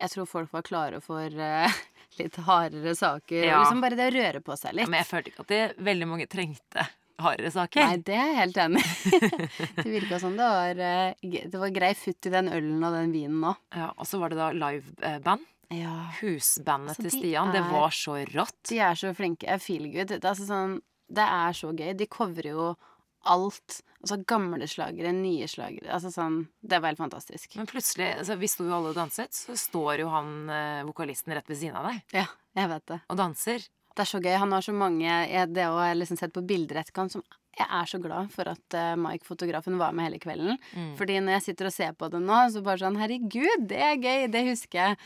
Jeg 0.03 0.11
tror 0.11 0.27
folk 0.27 0.51
var 0.53 0.63
klare 0.67 0.99
for 1.01 1.23
eh, 1.31 1.71
litt 2.19 2.35
hardere 2.43 2.97
saker. 2.99 3.45
Ja. 3.45 3.61
Liksom 3.63 3.81
bare 3.85 3.95
det 3.95 4.09
å 4.11 4.17
røre 4.17 4.41
på 4.43 4.57
seg 4.59 4.75
litt. 4.75 4.89
Ja, 4.89 4.91
Men 4.91 4.99
jeg 5.05 5.07
følte 5.13 5.31
ikke 5.31 5.45
at 5.45 5.53
det 5.53 5.61
veldig 5.79 6.09
mange 6.11 6.27
trengte 6.27 6.89
hardere 7.23 7.53
saker. 7.55 7.85
Nei, 7.87 8.01
det 8.03 8.17
er 8.19 8.33
jeg 8.33 8.39
helt 8.41 8.59
enig 8.65 8.83
i. 8.83 9.21
det 9.77 9.87
virka 9.93 10.19
som 10.19 10.35
det 10.35 10.49
var, 10.57 10.81
eh, 10.83 11.47
det 11.47 11.61
var 11.63 11.71
grei 11.71 11.93
futt 11.95 12.27
i 12.27 12.33
den 12.35 12.51
ølen 12.51 12.83
og 12.83 12.97
den 12.97 13.13
vinen 13.15 13.39
nå. 13.45 13.55
Ja, 13.79 13.93
og 13.95 14.09
så 14.11 14.19
var 14.19 14.35
det 14.35 14.41
da 14.41 14.49
liveband. 14.51 15.47
Ja. 15.73 15.97
Husbandet 16.21 16.95
Altså, 16.97 17.03
til 17.03 17.11
de 17.11 17.19
Stian. 17.19 17.53
Det 17.55 17.61
er- 17.63 17.71
var 17.73 17.91
så 17.91 18.17
rått. 18.35 18.63
De 18.69 18.79
er 18.79 18.95
så 18.95 19.15
flinke. 19.17 19.47
Jeg 19.49 19.61
feel 19.61 19.87
good. 19.93 20.09
Det 20.09 20.25
er, 20.25 20.29
altså 20.35 20.47
sånn, 20.49 20.81
det 21.13 21.25
er 21.27 21.53
så 21.53 21.73
gøy. 21.75 21.97
De 21.97 22.07
covrer 22.07 22.51
jo 22.53 22.77
alt. 23.25 23.81
Altså 24.03 24.17
gamle 24.27 24.67
slagere, 24.67 25.13
nye 25.15 25.47
slagere. 25.47 25.87
Altså 25.95 26.11
sånn 26.11 26.49
Det 26.61 26.81
var 26.83 26.89
helt 26.91 26.99
fantastisk. 26.99 27.55
Men 27.57 27.67
plutselig, 27.71 28.19
altså, 28.19 28.37
vi 28.39 28.49
sto 28.51 28.65
jo 28.65 28.75
alle 28.75 28.91
og 28.91 28.97
danset, 28.99 29.31
så 29.33 29.55
står 29.57 30.01
jo 30.03 30.09
han 30.11 30.33
eh, 30.51 30.83
vokalisten 30.89 31.33
rett 31.33 31.47
ved 31.47 31.57
siden 31.61 31.77
av 31.79 31.87
deg 31.93 32.03
Ja, 32.13 32.27
jeg 32.57 32.69
vet 32.69 32.87
det. 32.87 33.01
og 33.09 33.17
danser. 33.17 33.69
Det 33.95 34.01
er 34.01 34.09
så 34.09 34.21
gøy. 34.25 34.39
Han 34.39 34.51
har 34.53 34.61
så 34.65 34.73
mange 34.75 35.05
jeg, 35.05 35.53
Det 35.53 35.63
har 35.69 35.87
jeg 35.93 35.99
liksom 36.01 36.19
sett 36.19 36.33
på 36.33 36.45
bilder 36.47 36.81
etterkant 36.83 37.13
som 37.13 37.23
Jeg 37.59 37.67
er 37.69 37.85
så 37.85 38.01
glad 38.01 38.31
for 38.33 38.49
at 38.49 38.75
uh, 38.75 38.97
Mike, 38.97 39.25
fotografen, 39.29 39.77
var 39.77 39.93
med 39.93 40.07
hele 40.09 40.19
kvelden. 40.19 40.57
Mm. 40.75 40.97
Fordi 40.97 41.19
når 41.21 41.33
jeg 41.37 41.43
sitter 41.43 41.67
og 41.67 41.73
ser 41.75 41.93
på 41.93 42.09
det 42.11 42.23
nå, 42.23 42.39
så 42.51 42.63
bare 42.65 42.79
sånn 42.81 42.97
Herregud, 42.97 43.69
det 43.69 43.77
er 43.79 43.97
gøy! 44.01 44.31
Det 44.33 44.43
husker 44.49 44.79
jeg. 44.81 44.97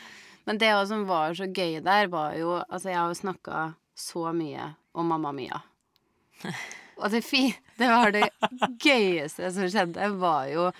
Men 0.46 0.60
det 0.62 0.70
som 0.88 1.04
var 1.08 1.34
så 1.34 1.48
gøy 1.50 1.80
der, 1.84 2.08
var 2.12 2.36
jo 2.38 2.56
Altså, 2.62 2.90
jeg 2.92 2.98
har 3.00 3.10
jo 3.10 3.20
snakka 3.20 3.62
så 3.96 4.30
mye 4.36 4.72
om 4.96 5.08
Mamma 5.10 5.32
Mia. 5.34 5.62
Og 7.00 7.10
det, 7.12 7.22
fi, 7.26 7.50
det 7.76 7.88
var 7.90 8.12
det 8.14 8.28
gøyeste 8.80 9.50
som 9.52 9.68
skjedde, 9.68 10.10
var 10.20 10.46
jo 10.48 10.70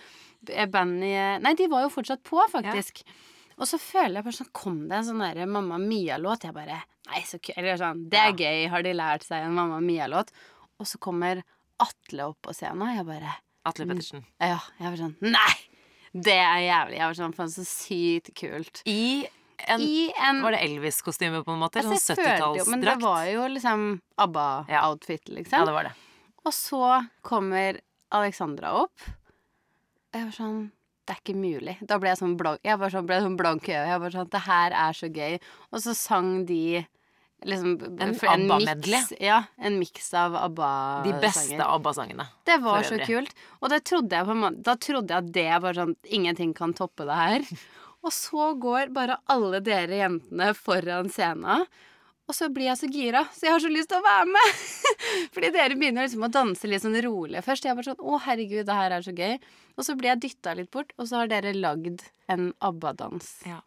bandet 0.72 1.42
Nei, 1.42 1.54
de 1.58 1.66
var 1.68 1.84
jo 1.84 1.92
fortsatt 1.92 2.22
på, 2.24 2.38
faktisk. 2.52 3.02
Og 3.56 3.68
så 3.68 3.78
føler 3.80 4.20
jeg 4.20 4.26
bare 4.26 4.36
sånn 4.38 4.52
Kom 4.56 4.78
det 4.88 4.98
en 4.98 5.08
sånn 5.10 5.24
der 5.24 5.48
Mamma 5.50 5.78
Mia-låt? 5.80 6.46
Jeg 6.46 6.56
bare 6.56 6.80
Nei, 7.06 7.22
så 7.28 7.38
kult. 7.40 7.56
Eller 7.60 7.78
sånn 7.80 8.06
Det 8.12 8.20
er 8.20 8.34
gøy. 8.34 8.66
Har 8.72 8.84
de 8.84 8.92
lært 8.96 9.26
seg 9.26 9.44
en 9.46 9.56
Mamma 9.56 9.80
Mia-låt? 9.84 10.32
Og 10.80 10.88
så 10.88 11.00
kommer 11.02 11.42
Atle 11.82 12.30
opp 12.30 12.38
på 12.46 12.54
scenen, 12.56 12.84
og 12.86 12.96
jeg 12.96 13.06
bare 13.08 13.32
Atle 13.68 13.86
Pettersen. 13.90 14.22
Ja. 14.40 14.60
Jeg 14.80 14.92
var 14.92 15.00
sånn 15.00 15.16
Nei! 15.24 15.54
Det 16.16 16.36
er 16.40 16.60
jævlig. 16.64 16.96
Jeg 16.96 17.10
var 17.10 17.16
sånn 17.18 17.34
Faen, 17.36 17.50
så 17.52 17.64
sykt 17.68 18.30
kult. 18.38 18.80
I 18.88 19.26
en 19.68 19.80
I 19.80 20.12
en 20.28 20.42
Var 20.42 20.52
det 20.52 20.60
Elvis-kostyme, 20.66 21.42
på 21.44 21.52
en 21.54 21.60
måte? 21.60 21.80
Altså, 21.82 21.96
sånn 21.96 22.16
jeg 22.16 22.26
følte 22.26 22.58
jo- 22.58 22.70
Men 22.70 22.80
det 22.80 22.96
var 23.02 23.24
jo 23.30 23.46
liksom 23.48 24.00
ABBA-outfit, 24.18 25.28
liksom. 25.28 25.58
Ja, 25.58 25.64
det 25.64 25.72
var 25.72 25.82
det. 25.84 25.92
Og 26.44 26.52
så 26.52 27.08
kommer 27.22 27.80
Alexandra 28.12 28.72
opp. 28.82 29.00
Og 30.14 30.20
jeg 30.20 30.24
var 30.24 30.32
sånn 30.32 30.70
Det 31.06 31.14
er 31.14 31.20
ikke 31.22 31.38
mulig. 31.38 31.76
Da 31.86 31.98
ble 31.98 32.08
jeg 32.10 32.18
sånn 32.18 32.36
blank 32.36 32.60
Jeg 32.64 32.78
var 32.78 32.90
sånn, 32.90 33.06
ble 33.06 33.20
sånn 33.22 33.36
blank 33.38 33.68
i 33.68 33.72
øyet. 33.72 33.86
Jeg 33.92 34.00
var 34.00 34.10
sånn 34.10 34.30
Det 34.30 34.40
her 34.40 34.70
er 34.72 34.92
så 34.92 35.08
gøy. 35.12 35.40
Og 35.72 35.80
så 35.80 35.94
sang 35.94 36.44
de 36.46 36.86
liksom 37.44 37.82
En 37.82 38.00
en 38.00 38.14
ABBA-medley. 38.50 39.20
Ja, 39.20 39.44
en 39.58 39.78
miks 39.78 40.12
av 40.14 40.34
ABBA-sanger. 40.34 41.04
De 41.04 41.20
beste 41.20 41.60
ABBA-sangene. 41.60 42.26
Det 42.44 42.60
var 42.62 42.82
så 42.82 42.98
kult. 43.06 43.30
Og 43.62 43.70
det 43.70 43.84
trodde 43.84 44.10
jeg 44.10 44.26
på 44.26 44.30
en 44.30 44.42
måte 44.42 44.62
Da 44.62 44.74
trodde 44.74 45.08
jeg 45.08 45.18
at 45.24 45.32
det 45.32 45.62
var 45.62 45.72
sånn 45.74 45.96
Ingenting 46.10 46.54
kan 46.54 46.72
toppe 46.74 47.04
det 47.06 47.14
her. 47.14 47.40
Og 48.06 48.14
så 48.14 48.52
går 48.62 48.92
bare 48.94 49.18
alle 49.32 49.60
dere 49.66 49.98
jentene 49.98 50.52
foran 50.54 51.10
scenen. 51.10 51.66
Og 52.26 52.34
så 52.34 52.48
blir 52.50 52.66
jeg 52.72 52.78
så 52.80 52.88
gira, 52.90 53.22
så 53.34 53.46
jeg 53.46 53.54
har 53.54 53.62
så 53.62 53.70
lyst 53.70 53.90
til 53.92 54.00
å 54.00 54.06
være 54.06 54.30
med. 54.34 54.62
Fordi 55.34 55.50
dere 55.54 55.78
begynner 55.78 56.06
liksom 56.06 56.26
å 56.26 56.32
danse 56.34 56.70
litt 56.70 56.82
sånn 56.82 56.98
rolig 57.04 57.42
først. 57.46 57.66
Jeg 57.66 57.74
er 57.74 57.78
bare 57.78 57.92
sånn 57.92 58.02
Å, 58.02 58.18
herregud, 58.24 58.64
det 58.66 58.78
her 58.78 58.96
er 58.96 59.06
så 59.06 59.14
gøy. 59.14 59.36
Og 59.76 59.86
så 59.86 59.94
blir 59.98 60.12
jeg 60.14 60.24
dytta 60.24 60.56
litt 60.58 60.72
bort, 60.74 60.90
og 60.98 61.06
så 61.10 61.22
har 61.22 61.30
dere 61.30 61.54
lagd 61.54 62.02
en 62.32 62.50
ABBA-dans. 62.66 63.30
Ja. 63.46 63.60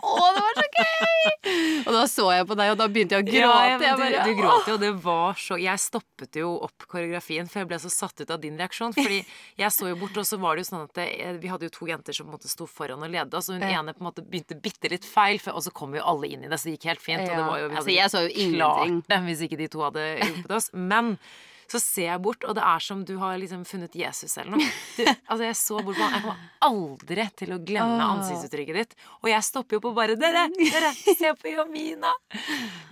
Å, 0.00 0.12
det 0.32 0.42
var 0.42 0.54
så 0.56 0.64
gøy! 0.72 1.32
Og 1.86 1.90
da 1.92 2.02
så 2.08 2.24
jeg 2.32 2.46
på 2.48 2.56
deg, 2.56 2.70
og 2.72 2.78
da 2.80 2.86
begynte 2.88 3.16
jeg 3.18 3.24
å 3.24 3.26
gråte. 3.26 3.64
ja, 3.68 3.76
du, 3.78 4.02
bare, 4.02 4.22
du 4.24 4.30
gråt 4.38 4.68
jo, 4.70 4.74
og 4.76 4.80
det 4.82 4.90
var 5.04 5.34
så 5.42 5.58
Jeg 5.60 5.80
stoppet 5.82 6.38
jo 6.38 6.52
opp 6.64 6.86
koreografien, 6.88 7.48
for 7.50 7.60
jeg 7.62 7.68
ble 7.72 7.78
så 7.82 7.90
satt 7.92 8.22
ut 8.22 8.30
av 8.32 8.40
din 8.42 8.56
reaksjon. 8.60 8.94
Fordi 8.96 9.18
jeg 9.62 9.74
så 9.74 9.90
jo 9.90 9.98
bort, 10.00 10.16
og 10.22 10.26
så 10.28 10.38
var 10.40 10.56
det 10.56 10.64
jo 10.64 10.70
sånn 10.70 10.86
at 10.86 10.94
det, 10.96 11.06
vi 11.42 11.50
hadde 11.52 11.68
jo 11.68 11.74
to 11.76 11.90
jenter 11.90 12.16
som 12.16 12.26
på 12.30 12.32
en 12.32 12.38
måte 12.38 12.50
sto 12.52 12.68
foran 12.70 13.02
og 13.04 13.12
leda, 13.12 13.42
så 13.44 13.58
hun 13.58 13.66
Ja. 13.66 13.82
ene 13.82 13.92
på 13.96 14.02
en 14.04 14.08
måte 14.08 14.24
begynte 14.24 14.56
bitte 14.62 14.90
litt 14.94 15.04
feil, 15.08 15.38
for, 15.42 15.58
og 15.58 15.66
så 15.66 15.74
kom 15.74 15.94
jo 15.98 16.02
alle 16.06 16.30
inn 16.32 16.46
i 16.46 16.50
det, 16.52 16.58
så 16.62 16.70
det 16.70 16.78
gikk 16.78 16.88
helt 16.94 17.04
fint. 17.04 17.26
Og 17.26 17.34
det 17.36 17.46
var 17.50 17.62
jo, 17.66 17.70
Altså, 17.76 17.92
jeg 17.94 18.10
så 18.14 18.24
jo 18.26 18.32
ingenting. 18.32 18.58
klart 18.62 19.12
det 19.12 19.20
hvis 19.28 19.44
ikke 19.48 19.60
de 19.60 19.68
to 19.76 19.82
hadde 19.84 20.06
hjulpet 20.22 20.56
oss. 20.62 20.70
Men 20.72 21.16
så 21.72 21.80
ser 21.80 22.08
jeg 22.10 22.20
bort, 22.24 22.44
og 22.44 22.56
det 22.58 22.64
er 22.68 22.82
som 22.84 23.02
du 23.08 23.14
har 23.20 23.38
liksom 23.40 23.62
funnet 23.68 23.94
Jesus 23.96 24.36
eller 24.36 24.58
noe. 24.58 24.70
Du, 24.92 25.06
altså 25.08 25.44
Jeg 25.46 25.56
så 25.56 25.78
bort 25.80 25.96
på 25.96 26.04
han. 26.04 26.14
Jeg 26.18 26.24
kommer 26.26 26.48
aldri 26.66 27.24
til 27.40 27.54
å 27.54 27.58
glemme 27.64 28.08
ansiktsuttrykket 28.10 28.76
ditt. 28.76 28.96
Og 29.22 29.30
jeg 29.30 29.46
stopper 29.46 29.78
jo 29.78 29.82
på 29.86 29.92
bare 29.96 30.16
Dere! 30.20 30.44
Dere! 30.58 30.90
Se 30.92 31.30
på 31.40 31.54
Jamina! 31.54 32.10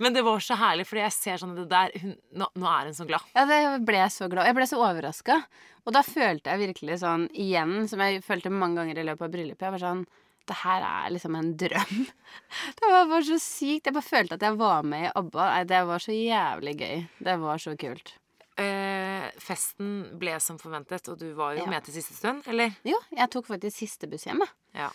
Men 0.01 0.15
det 0.15 0.23
var 0.25 0.41
så 0.41 0.57
herlig, 0.57 0.87
fordi 0.89 1.03
jeg 1.03 1.15
ser 1.17 1.41
sånn 1.43 1.53
at 1.53 1.61
det 1.61 1.67
der 1.71 1.93
hun, 2.01 2.15
nå, 2.41 2.47
nå 2.57 2.71
er 2.71 2.89
hun 2.89 2.97
så 2.97 3.05
glad. 3.09 3.27
Ja, 3.37 3.45
det 3.49 3.59
ble 3.85 4.01
jeg 4.01 4.15
så 4.15 4.29
glad. 4.31 4.49
Jeg 4.49 4.57
ble 4.57 4.67
så 4.71 4.81
overraska. 4.81 5.37
Og 5.85 5.93
da 5.95 6.01
følte 6.05 6.53
jeg 6.53 6.61
virkelig 6.71 6.99
sånn 7.01 7.27
igjen, 7.33 7.85
som 7.89 8.01
jeg 8.03 8.23
følte 8.25 8.53
mange 8.53 8.81
ganger 8.81 9.01
i 9.01 9.05
løpet 9.07 9.27
av 9.27 9.35
bryllupet. 9.35 9.67
Jeg 9.67 9.75
var 9.77 9.83
sånn 9.85 10.03
Det 10.49 10.57
her 10.63 10.81
er 10.87 11.11
liksom 11.13 11.35
en 11.37 11.51
drøm. 11.57 11.99
Det 12.79 12.89
var 12.89 13.05
bare 13.13 13.27
så 13.29 13.37
sykt. 13.41 13.85
Jeg 13.85 13.93
bare 13.93 14.09
følte 14.09 14.39
at 14.39 14.47
jeg 14.47 14.57
var 14.57 14.81
med 14.89 15.05
i 15.05 15.13
ABBA. 15.21 15.45
Nei, 15.53 15.63
det 15.69 15.83
var 15.91 16.01
så 16.01 16.17
jævlig 16.17 16.75
gøy. 16.81 17.05
Det 17.29 17.37
var 17.45 17.61
så 17.61 17.75
kult. 17.77 18.15
Eh, 18.57 19.29
festen 19.39 20.17
ble 20.19 20.35
som 20.43 20.57
forventet, 20.59 21.07
og 21.09 21.17
du 21.19 21.31
var 21.33 21.55
jo 21.55 21.63
Ja. 21.63 21.69
med 21.69 21.83
til 21.85 21.93
siste 21.93 22.13
stund, 22.17 22.43
eller? 22.47 22.75
Jo, 22.83 22.97
jeg 23.15 23.29
tok 23.31 23.47
faktisk 23.47 23.77
siste 23.77 24.09
buss 24.09 24.25
hjem, 24.25 24.39
jeg. 24.39 24.49
Ja. 24.75 24.89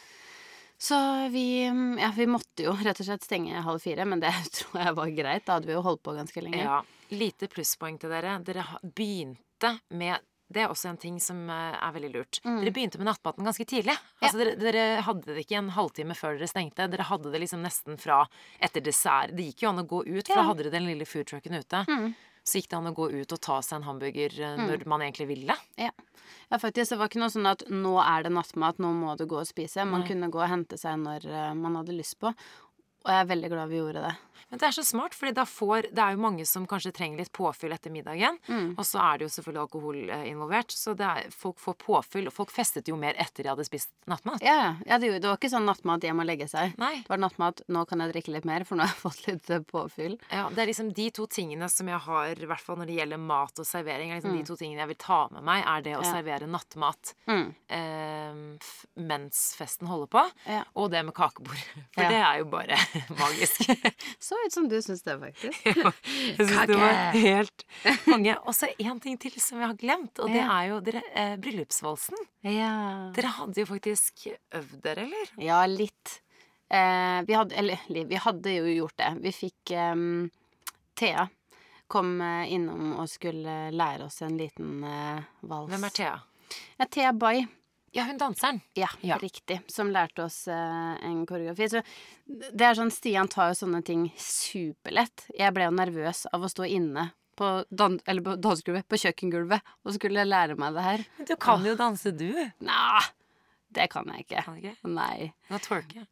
Så 0.78 1.30
vi 1.32 1.64
Ja, 1.98 2.10
vi 2.14 2.26
måtte 2.26 2.62
jo 2.64 2.72
rett 2.72 3.00
og 3.00 3.06
slett 3.06 3.24
stenge 3.24 3.62
halv 3.64 3.80
fire, 3.80 4.04
men 4.04 4.20
det 4.20 4.30
tror 4.52 4.84
jeg 4.84 4.94
var 4.94 5.06
greit. 5.10 5.44
Da 5.46 5.54
hadde 5.54 5.66
vi 5.66 5.72
jo 5.72 5.82
holdt 5.82 6.02
på 6.02 6.14
ganske 6.14 6.42
lenge. 6.42 6.62
ja. 6.62 6.82
Lite 7.10 7.48
plusspoeng 7.48 7.98
til 8.00 8.10
dere. 8.10 8.42
Dere 8.44 8.64
begynte 8.82 9.80
med 9.90 10.18
det 10.52 10.62
er 10.62 10.68
også 10.70 10.90
en 10.90 10.96
ting 10.96 11.16
som 11.18 11.48
eh, 11.50 11.74
er 11.82 11.92
veldig 11.92 12.12
lurt. 12.14 12.38
Dere 12.44 12.70
begynte 12.70 12.98
med 12.98 13.06
nattmaten 13.08 13.42
ganske 13.44 13.64
tidlig. 13.66 13.96
Altså, 14.22 14.38
dere, 14.38 14.52
dere 14.56 15.02
hadde 15.02 15.24
det 15.34 15.42
ikke 15.46 15.56
en 15.58 15.70
halvtime 15.70 16.14
før 16.14 16.36
dere 16.38 16.46
stengte. 16.46 16.86
Dere 16.88 17.02
hadde 17.08 17.32
det 17.32 17.40
liksom 17.40 17.62
nesten 17.64 17.98
fra 17.98 18.20
etter 18.60 18.80
dessert. 18.80 19.34
Det 19.34 19.42
gikk 19.48 19.62
jo 19.64 19.70
an 19.70 19.82
å 19.82 19.86
gå 19.88 20.04
ut, 20.06 20.26
for 20.28 20.36
Ja. 20.36 20.42
da 20.42 20.48
hadde 20.52 20.62
dere 20.62 20.70
den 20.76 20.86
lille 20.86 21.04
foodtrucken 21.04 21.56
ute. 21.58 22.14
Så 22.46 22.60
gikk 22.60 22.68
det 22.70 22.78
an 22.78 22.90
å 22.92 22.94
gå 22.94 23.08
ut 23.10 23.32
og 23.34 23.40
ta 23.42 23.58
seg 23.64 23.80
en 23.80 23.88
hamburger 23.88 24.34
eh, 24.38 24.60
når 24.68 24.84
man 24.86 25.02
egentlig 25.02 25.26
ville. 25.32 25.56
Ja. 25.80 25.90
ja, 26.50 26.60
faktisk. 26.62 26.92
Det 26.92 27.00
var 27.00 27.10
ikke 27.10 27.22
noe 27.24 27.34
sånn 27.34 27.50
at 27.50 27.64
nå 27.72 27.96
er 28.04 28.26
det 28.26 28.32
nattmat, 28.36 28.78
nå 28.82 28.92
må 28.94 29.16
du 29.18 29.24
gå 29.26 29.40
og 29.40 29.48
spise. 29.48 29.86
Man 29.88 30.04
Nei. 30.04 30.10
kunne 30.12 30.30
gå 30.30 30.42
og 30.42 30.52
hente 30.52 30.78
seg 30.78 31.00
når 31.02 31.26
eh, 31.26 31.50
man 31.58 31.80
hadde 31.80 31.96
lyst 31.96 32.20
på. 32.22 32.30
Og 33.06 33.10
jeg 33.10 33.22
er 33.22 33.32
veldig 33.32 33.50
glad 33.50 33.70
vi 33.70 33.80
gjorde 33.80 34.04
det. 34.06 34.14
Men 34.50 34.58
det 34.60 34.68
er 34.68 34.74
så 34.76 34.84
smart, 34.86 35.14
for 35.14 35.26
Det 35.30 35.98
er 35.98 36.12
jo 36.14 36.20
mange 36.22 36.46
som 36.46 36.66
kanskje 36.66 36.92
trenger 36.92 37.18
litt 37.18 37.32
påfyll 37.32 37.72
etter 37.72 37.90
middagen. 37.90 38.38
Og 38.78 38.84
så 38.86 38.98
er 39.02 39.18
det 39.18 39.26
jo 39.28 39.32
selvfølgelig 39.36 39.62
alkohol 39.66 40.10
eh, 40.10 40.26
involvert, 40.30 40.70
så 40.72 40.94
det 40.96 41.06
er, 41.06 41.30
folk 41.30 41.58
får 41.58 41.74
påfyll. 41.82 42.26
Og 42.28 42.32
folk 42.32 42.50
festet 42.54 42.88
jo 42.88 42.96
mer 42.96 43.14
etter 43.18 43.42
de 43.44 43.50
hadde 43.52 43.64
spist 43.66 43.90
nattmat. 44.06 44.42
Ja, 44.42 44.76
ja. 44.86 44.98
det, 44.98 45.10
det 45.20 45.28
var 45.28 45.36
ikke 45.38 45.50
sånn 45.52 45.66
nattmat 45.66 46.02
hjem 46.06 46.20
og 46.22 46.26
legge 46.28 46.48
seg. 46.48 46.74
Nei. 46.78 47.02
Det 47.02 47.08
var 47.12 47.18
nattmat 47.22 47.62
nå 47.68 47.84
kan 47.88 48.00
jeg 48.04 48.12
drikke 48.14 48.32
litt 48.36 48.44
mer, 48.48 48.64
for 48.64 48.76
nå 48.78 48.86
har 48.86 48.92
jeg 48.94 49.02
fått 49.06 49.26
litt 49.28 49.50
eh, 49.50 49.64
påfyll. 49.66 50.18
Ja, 50.30 50.48
det 50.54 50.62
er 50.64 50.70
liksom 50.72 50.92
de 50.96 51.08
to 51.10 51.26
tingene 51.26 51.68
som 51.72 51.88
jeg 51.88 51.98
har, 52.06 52.32
i 52.36 52.46
hvert 52.50 52.62
fall 52.64 52.78
når 52.80 52.86
det 52.92 52.98
gjelder 53.00 53.22
mat 53.22 53.58
og 53.62 53.66
servering, 53.68 54.10
er 54.12 54.20
liksom 54.20 54.36
de 54.38 54.44
to 54.46 54.56
tingene 54.60 54.84
jeg 54.84 54.92
vil 54.94 55.00
ta 55.06 55.20
med 55.34 55.42
meg, 55.46 55.64
er 55.66 55.82
det 55.86 55.96
å 55.98 56.02
Ja. 56.04 56.12
servere 56.12 56.46
nattmat 56.50 57.14
Mm. 57.26 57.54
eh, 57.68 58.34
mens 58.96 59.54
festen 59.58 59.86
holder 59.88 60.06
på, 60.12 60.22
Ja. 60.46 60.62
og 60.74 60.90
det 60.90 61.04
med 61.04 61.14
kakebord. 61.14 61.58
For 61.94 62.02
det 62.06 62.20
er 62.20 62.38
jo 62.40 62.44
bare 62.52 62.76
magisk. 63.20 63.66
Så 64.26 64.34
ut 64.46 64.54
som 64.56 64.64
du 64.68 64.74
syns 64.82 65.04
det, 65.06 65.14
faktisk. 65.22 65.66
Jeg 66.38 66.48
syns 66.48 66.66
det 66.70 66.78
var 66.80 66.96
helt 67.14 67.64
konge. 68.04 68.34
Og 68.42 68.54
så 68.58 68.68
en 68.82 68.98
ting 69.04 69.18
til 69.22 69.36
som 69.38 69.60
jeg 69.62 69.68
har 69.70 69.76
glemt, 69.78 70.18
og 70.18 70.32
det 70.34 70.40
Ja. 70.42 70.48
er 70.58 70.68
jo 70.72 70.80
dere, 70.88 71.02
eh, 71.14 71.36
bryllupsvalsen. 71.42 72.18
Ja. 72.42 72.72
Dere 73.14 73.30
hadde 73.38 73.62
jo 73.62 73.68
faktisk 73.70 74.26
øvd 74.58 74.80
dere, 74.82 75.06
eller? 75.06 75.30
Ja, 75.46 75.60
litt. 75.70 76.16
Eh, 76.66 77.20
vi 77.28 77.36
hadde 77.38 77.54
Eller 77.54 77.78
vi 78.10 78.18
hadde 78.18 78.56
jo 78.56 78.66
gjort 78.80 78.96
det. 78.98 79.12
Vi 79.22 79.30
fikk 79.36 79.70
eh, 79.78 79.94
Thea 80.98 81.28
kom 81.86 82.16
eh, 82.20 82.48
innom 82.50 82.96
og 82.98 83.06
skulle 83.08 83.70
lære 83.70 84.08
oss 84.08 84.18
en 84.26 84.34
liten 84.40 84.82
eh, 84.82 85.20
vals. 85.46 85.70
Hvem 85.70 85.84
er 85.86 85.94
Thea? 86.00 86.16
Ja, 86.80 86.86
Thea 86.90 87.12
Bay. 87.14 87.44
Ja, 87.96 88.04
hun 88.04 88.18
danseren. 88.20 88.60
Ja, 88.76 88.88
Ja. 89.00 89.16
riktig. 89.22 89.62
Som 89.72 89.88
lærte 89.94 90.26
oss 90.26 90.42
uh, 90.52 90.96
en 91.00 91.22
koreografi. 91.28 91.68
Så 91.72 91.82
det 92.26 92.66
er 92.66 92.76
sånn 92.76 92.92
Stian 92.92 93.28
tar 93.32 93.50
jo 93.54 93.58
sånne 93.62 93.80
ting 93.86 94.10
superlett. 94.20 95.26
Jeg 95.36 95.54
ble 95.56 95.64
jo 95.68 95.74
nervøs 95.74 96.26
av 96.32 96.44
å 96.44 96.50
stå 96.52 96.68
inne 96.68 97.10
på, 97.36 97.48
dan 97.68 97.98
eller 98.08 98.24
på 98.24 98.34
dansegulvet, 98.40 98.86
på 98.88 99.00
kjøkkengulvet, 99.00 99.64
og 99.84 99.96
skulle 99.96 100.24
lære 100.28 100.56
meg 100.60 100.76
det 100.76 100.84
her. 100.86 101.06
Men 101.18 101.28
du 101.28 101.34
kan 101.40 101.64
jo 101.68 101.74
danse, 101.76 102.12
du. 102.16 102.30
Nei, 102.64 103.02
det 103.76 103.88
kan 103.92 104.08
jeg 104.12 104.24
ikke. 104.26 104.44
Kan 104.44 104.56
du 104.56 104.62
ikke? 104.64 104.92
Nei. 104.96 105.32
Nå 105.50 105.60
twerke. 105.64 106.06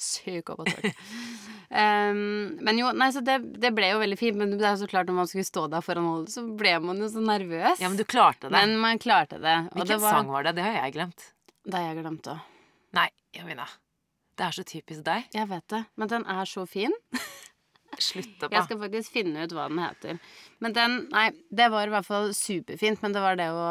Syk 0.00 0.52
opp 0.54 0.62
um, 0.64 2.20
men 2.60 2.80
jo, 2.80 2.90
nei, 2.96 3.10
så 3.14 3.22
det, 3.24 3.38
det 3.62 3.72
ble 3.76 3.92
jo 3.92 4.00
veldig 4.02 4.18
fint, 4.20 4.38
men 4.40 4.54
det 4.56 4.64
er 4.64 4.74
jo 4.76 4.82
så 4.84 4.90
klart 4.90 5.10
når 5.10 5.18
man 5.20 5.30
skulle 5.30 5.48
stå 5.48 5.66
der 5.72 5.84
foran 5.84 6.08
holdet, 6.08 6.34
så 6.34 6.44
ble 6.62 6.76
man 6.84 7.02
jo 7.02 7.10
så 7.12 7.22
nervøs. 7.24 7.82
Ja, 7.82 7.90
men 7.90 7.98
du 8.00 8.06
klarte 8.08 8.48
det. 8.48 8.54
Men 8.56 8.78
man 8.82 9.02
klarte 9.02 9.40
det. 9.42 9.56
Hvilken 9.74 9.92
det 9.94 10.00
var 10.04 10.18
sang 10.18 10.32
var 10.32 10.48
det? 10.48 10.56
Det 10.58 10.66
har 10.66 10.80
jeg 10.80 10.96
glemt. 10.98 11.28
Det 11.66 11.76
har 11.76 11.90
jeg 11.90 12.00
glemt 12.02 12.32
òg. 12.32 12.48
Nei, 12.96 13.08
Jamina. 13.36 13.68
Det 14.40 14.46
er 14.46 14.56
så 14.56 14.64
typisk 14.64 15.04
deg. 15.04 15.28
Jeg 15.36 15.48
vet 15.50 15.66
det, 15.72 15.84
men 16.00 16.10
den 16.10 16.24
er 16.32 16.48
så 16.48 16.64
fin. 16.68 16.94
Slutt 18.00 18.44
opp, 18.46 18.54
Jeg 18.54 18.64
skal 18.64 18.78
faktisk 18.80 19.12
finne 19.12 19.44
ut 19.44 19.52
hva 19.52 19.66
den 19.68 19.80
heter. 19.82 20.20
Men 20.62 20.74
den 20.76 20.96
Nei, 21.10 21.26
det 21.52 21.66
var 21.72 21.90
i 21.90 21.92
hvert 21.92 22.06
fall 22.06 22.30
superfint, 22.36 23.02
men 23.02 23.12
det 23.16 23.22
var 23.24 23.36
det 23.36 23.50
å 23.52 23.66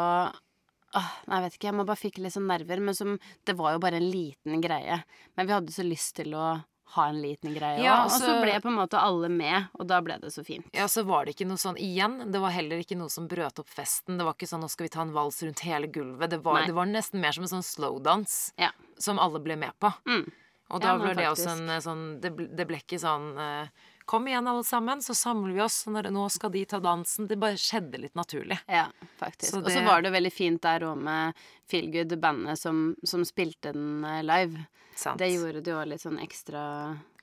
Åh, 0.94 1.10
jeg 1.28 1.42
vet 1.44 1.54
ikke, 1.54 1.68
jeg 1.70 1.74
må 1.78 1.84
bare 1.86 2.00
fikk 2.00 2.18
litt 2.18 2.32
sånn 2.34 2.48
nerver, 2.50 2.80
men 2.82 2.94
som 2.94 3.18
Det 3.46 3.54
var 3.56 3.72
jo 3.76 3.78
bare 3.78 3.96
en 4.00 4.10
liten 4.10 4.60
greie. 4.60 5.02
Men 5.36 5.46
vi 5.46 5.52
hadde 5.52 5.70
så 5.72 5.84
lyst 5.86 6.16
til 6.16 6.34
å 6.34 6.64
ha 6.96 7.04
en 7.06 7.20
liten 7.22 7.54
greie. 7.54 7.78
Ja, 7.84 8.04
Og 8.04 8.10
så 8.10 8.24
altså- 8.26 8.42
ble 8.42 8.60
på 8.60 8.66
en 8.66 8.74
måte 8.74 8.98
alle 8.98 9.28
med, 9.28 9.68
og 9.78 9.86
da 9.86 10.00
ble 10.00 10.18
det 10.18 10.32
så 10.34 10.44
fint. 10.44 10.66
Ja, 10.74 10.86
så 10.86 11.04
var 11.06 11.24
det 11.24 11.36
ikke 11.36 11.46
noe 11.46 11.56
sånn 11.56 11.78
igjen. 11.78 12.32
Det 12.32 12.40
var 12.40 12.50
heller 12.50 12.78
ikke 12.82 12.96
noe 12.98 13.08
som 13.08 13.28
brøt 13.28 13.60
opp 13.60 13.68
festen. 13.68 14.18
Det 14.18 14.24
var 14.26 14.34
ikke 14.34 14.48
sånn 14.50 14.60
'nå 14.62 14.68
skal 14.70 14.84
vi 14.84 14.88
ta 14.88 15.02
en 15.02 15.12
vals 15.12 15.40
rundt 15.42 15.60
hele 15.60 15.86
gulvet'. 15.86 16.28
Det 16.30 16.42
var, 16.42 16.66
det 16.66 16.74
var 16.74 16.86
nesten 16.86 17.20
mer 17.20 17.30
som 17.32 17.44
en 17.44 17.48
sånn 17.48 17.62
slowdance 17.62 18.52
Ja. 18.58 18.70
som 18.98 19.18
alle 19.20 19.38
ble 19.38 19.54
med 19.56 19.72
på. 19.78 19.94
Mm. 20.04 20.32
Og 20.72 20.80
da 20.80 20.88
Ja, 20.88 20.98
ble 20.98 21.14
det 21.14 21.26
også 21.26 21.50
en 21.50 21.70
eh, 21.70 21.78
sånn 21.80 22.20
det 22.20 22.36
ble, 22.36 22.46
det 22.48 22.66
ble 22.66 22.76
ikke 22.78 22.98
sånn 22.98 23.38
eh, 23.38 23.68
Kom 24.10 24.26
igjen, 24.26 24.48
alle 24.50 24.64
sammen, 24.66 24.98
så 25.06 25.14
samler 25.14 25.52
vi 25.54 25.60
oss, 25.62 25.84
når, 25.86 26.08
nå 26.10 26.24
skal 26.34 26.50
de 26.50 26.64
ta 26.66 26.80
dansen. 26.82 27.28
Det 27.30 27.36
bare 27.38 27.54
skjedde 27.60 28.00
litt 28.02 28.16
naturlig. 28.18 28.56
Ja, 28.66 28.88
faktisk. 29.20 29.54
Og 29.60 29.68
så 29.68 29.76
det- 29.78 29.84
var 29.86 30.02
det 30.02 30.10
veldig 30.10 30.32
fint 30.34 30.60
der 30.66 30.80
òg 30.88 30.98
med 30.98 31.38
Feelgood, 31.70 32.16
bandet 32.18 32.58
som, 32.58 32.96
som 33.06 33.22
spilte 33.28 33.70
den 33.76 34.02
eh, 34.04 34.22
live. 34.26 34.64
Sant? 34.98 35.18
Det 35.22 35.28
gjorde 35.30 35.62
det 35.62 35.70
jo 35.70 35.84
litt 35.86 36.02
sånn 36.02 36.18
ekstra 36.20 36.64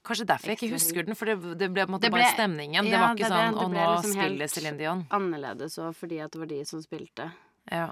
Kanskje 0.08 0.26
derfor 0.32 0.48
jeg 0.54 0.58
ikke 0.62 0.72
husker 0.78 1.04
den, 1.04 1.16
for 1.20 1.28
det, 1.28 1.36
det 1.60 1.68
ble 1.76 1.84
Det 2.00 2.10
bare 2.14 2.32
stemningen. 2.32 2.88
stemningen. 2.88 2.88
det 2.88 3.00
var 3.04 3.12
ikke 3.12 3.28
det 3.28 3.32
ble- 3.36 3.44
sånn 3.44 3.58
'Å, 3.60 3.68
nå 3.74 3.84
liksom 3.92 4.14
spiller 4.16 4.48
Céline 4.48 4.78
Dion'. 4.80 5.06
annerledes 5.12 5.78
òg, 5.84 5.94
fordi 6.00 6.24
at 6.24 6.32
det 6.32 6.40
var 6.40 6.48
de 6.48 6.64
som 6.64 6.80
spilte. 6.82 7.32
Ja. 7.70 7.92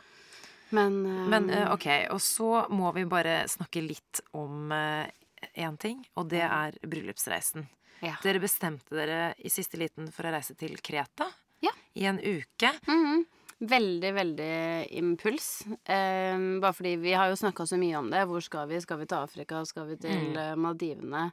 Men, 0.72 1.06
um... 1.06 1.30
Men 1.30 1.50
eh, 1.50 1.68
ok, 1.74 2.08
og 2.16 2.22
så 2.24 2.70
må 2.72 2.94
vi 2.96 3.04
bare 3.04 3.44
snakke 3.52 3.84
litt 3.86 4.22
om 4.34 4.72
én 4.72 5.78
ting, 5.78 6.06
og 6.16 6.30
det 6.30 6.42
er 6.48 6.72
bryllupsreisen. 6.88 7.68
Ja. 8.02 8.16
Dere 8.24 8.40
bestemte 8.44 8.96
dere 8.96 9.34
i 9.38 9.50
siste 9.50 9.78
liten 9.78 10.12
for 10.12 10.24
å 10.28 10.32
reise 10.36 10.56
til 10.58 10.76
Kreta 10.84 11.28
Ja. 11.62 11.72
i 11.96 12.06
en 12.06 12.20
uke. 12.20 12.72
Mhm. 12.88 13.26
Veldig, 13.66 14.10
veldig 14.14 14.92
impuls. 15.00 15.64
Eh, 15.88 16.36
bare 16.60 16.74
fordi 16.76 16.98
vi 17.00 17.14
har 17.16 17.30
jo 17.32 17.36
snakka 17.40 17.64
så 17.66 17.78
mye 17.80 17.96
om 17.98 18.10
det. 18.12 18.26
Hvor 18.28 18.42
skal 18.44 18.68
vi? 18.68 18.82
Skal 18.84 18.98
vi 19.00 19.06
til 19.08 19.18
Afrika? 19.18 19.66
Skal 19.66 19.88
vi 19.88 19.96
til 19.96 20.12
Mm. 20.34 20.38
eh, 20.38 20.56
Maldivene? 20.56 21.32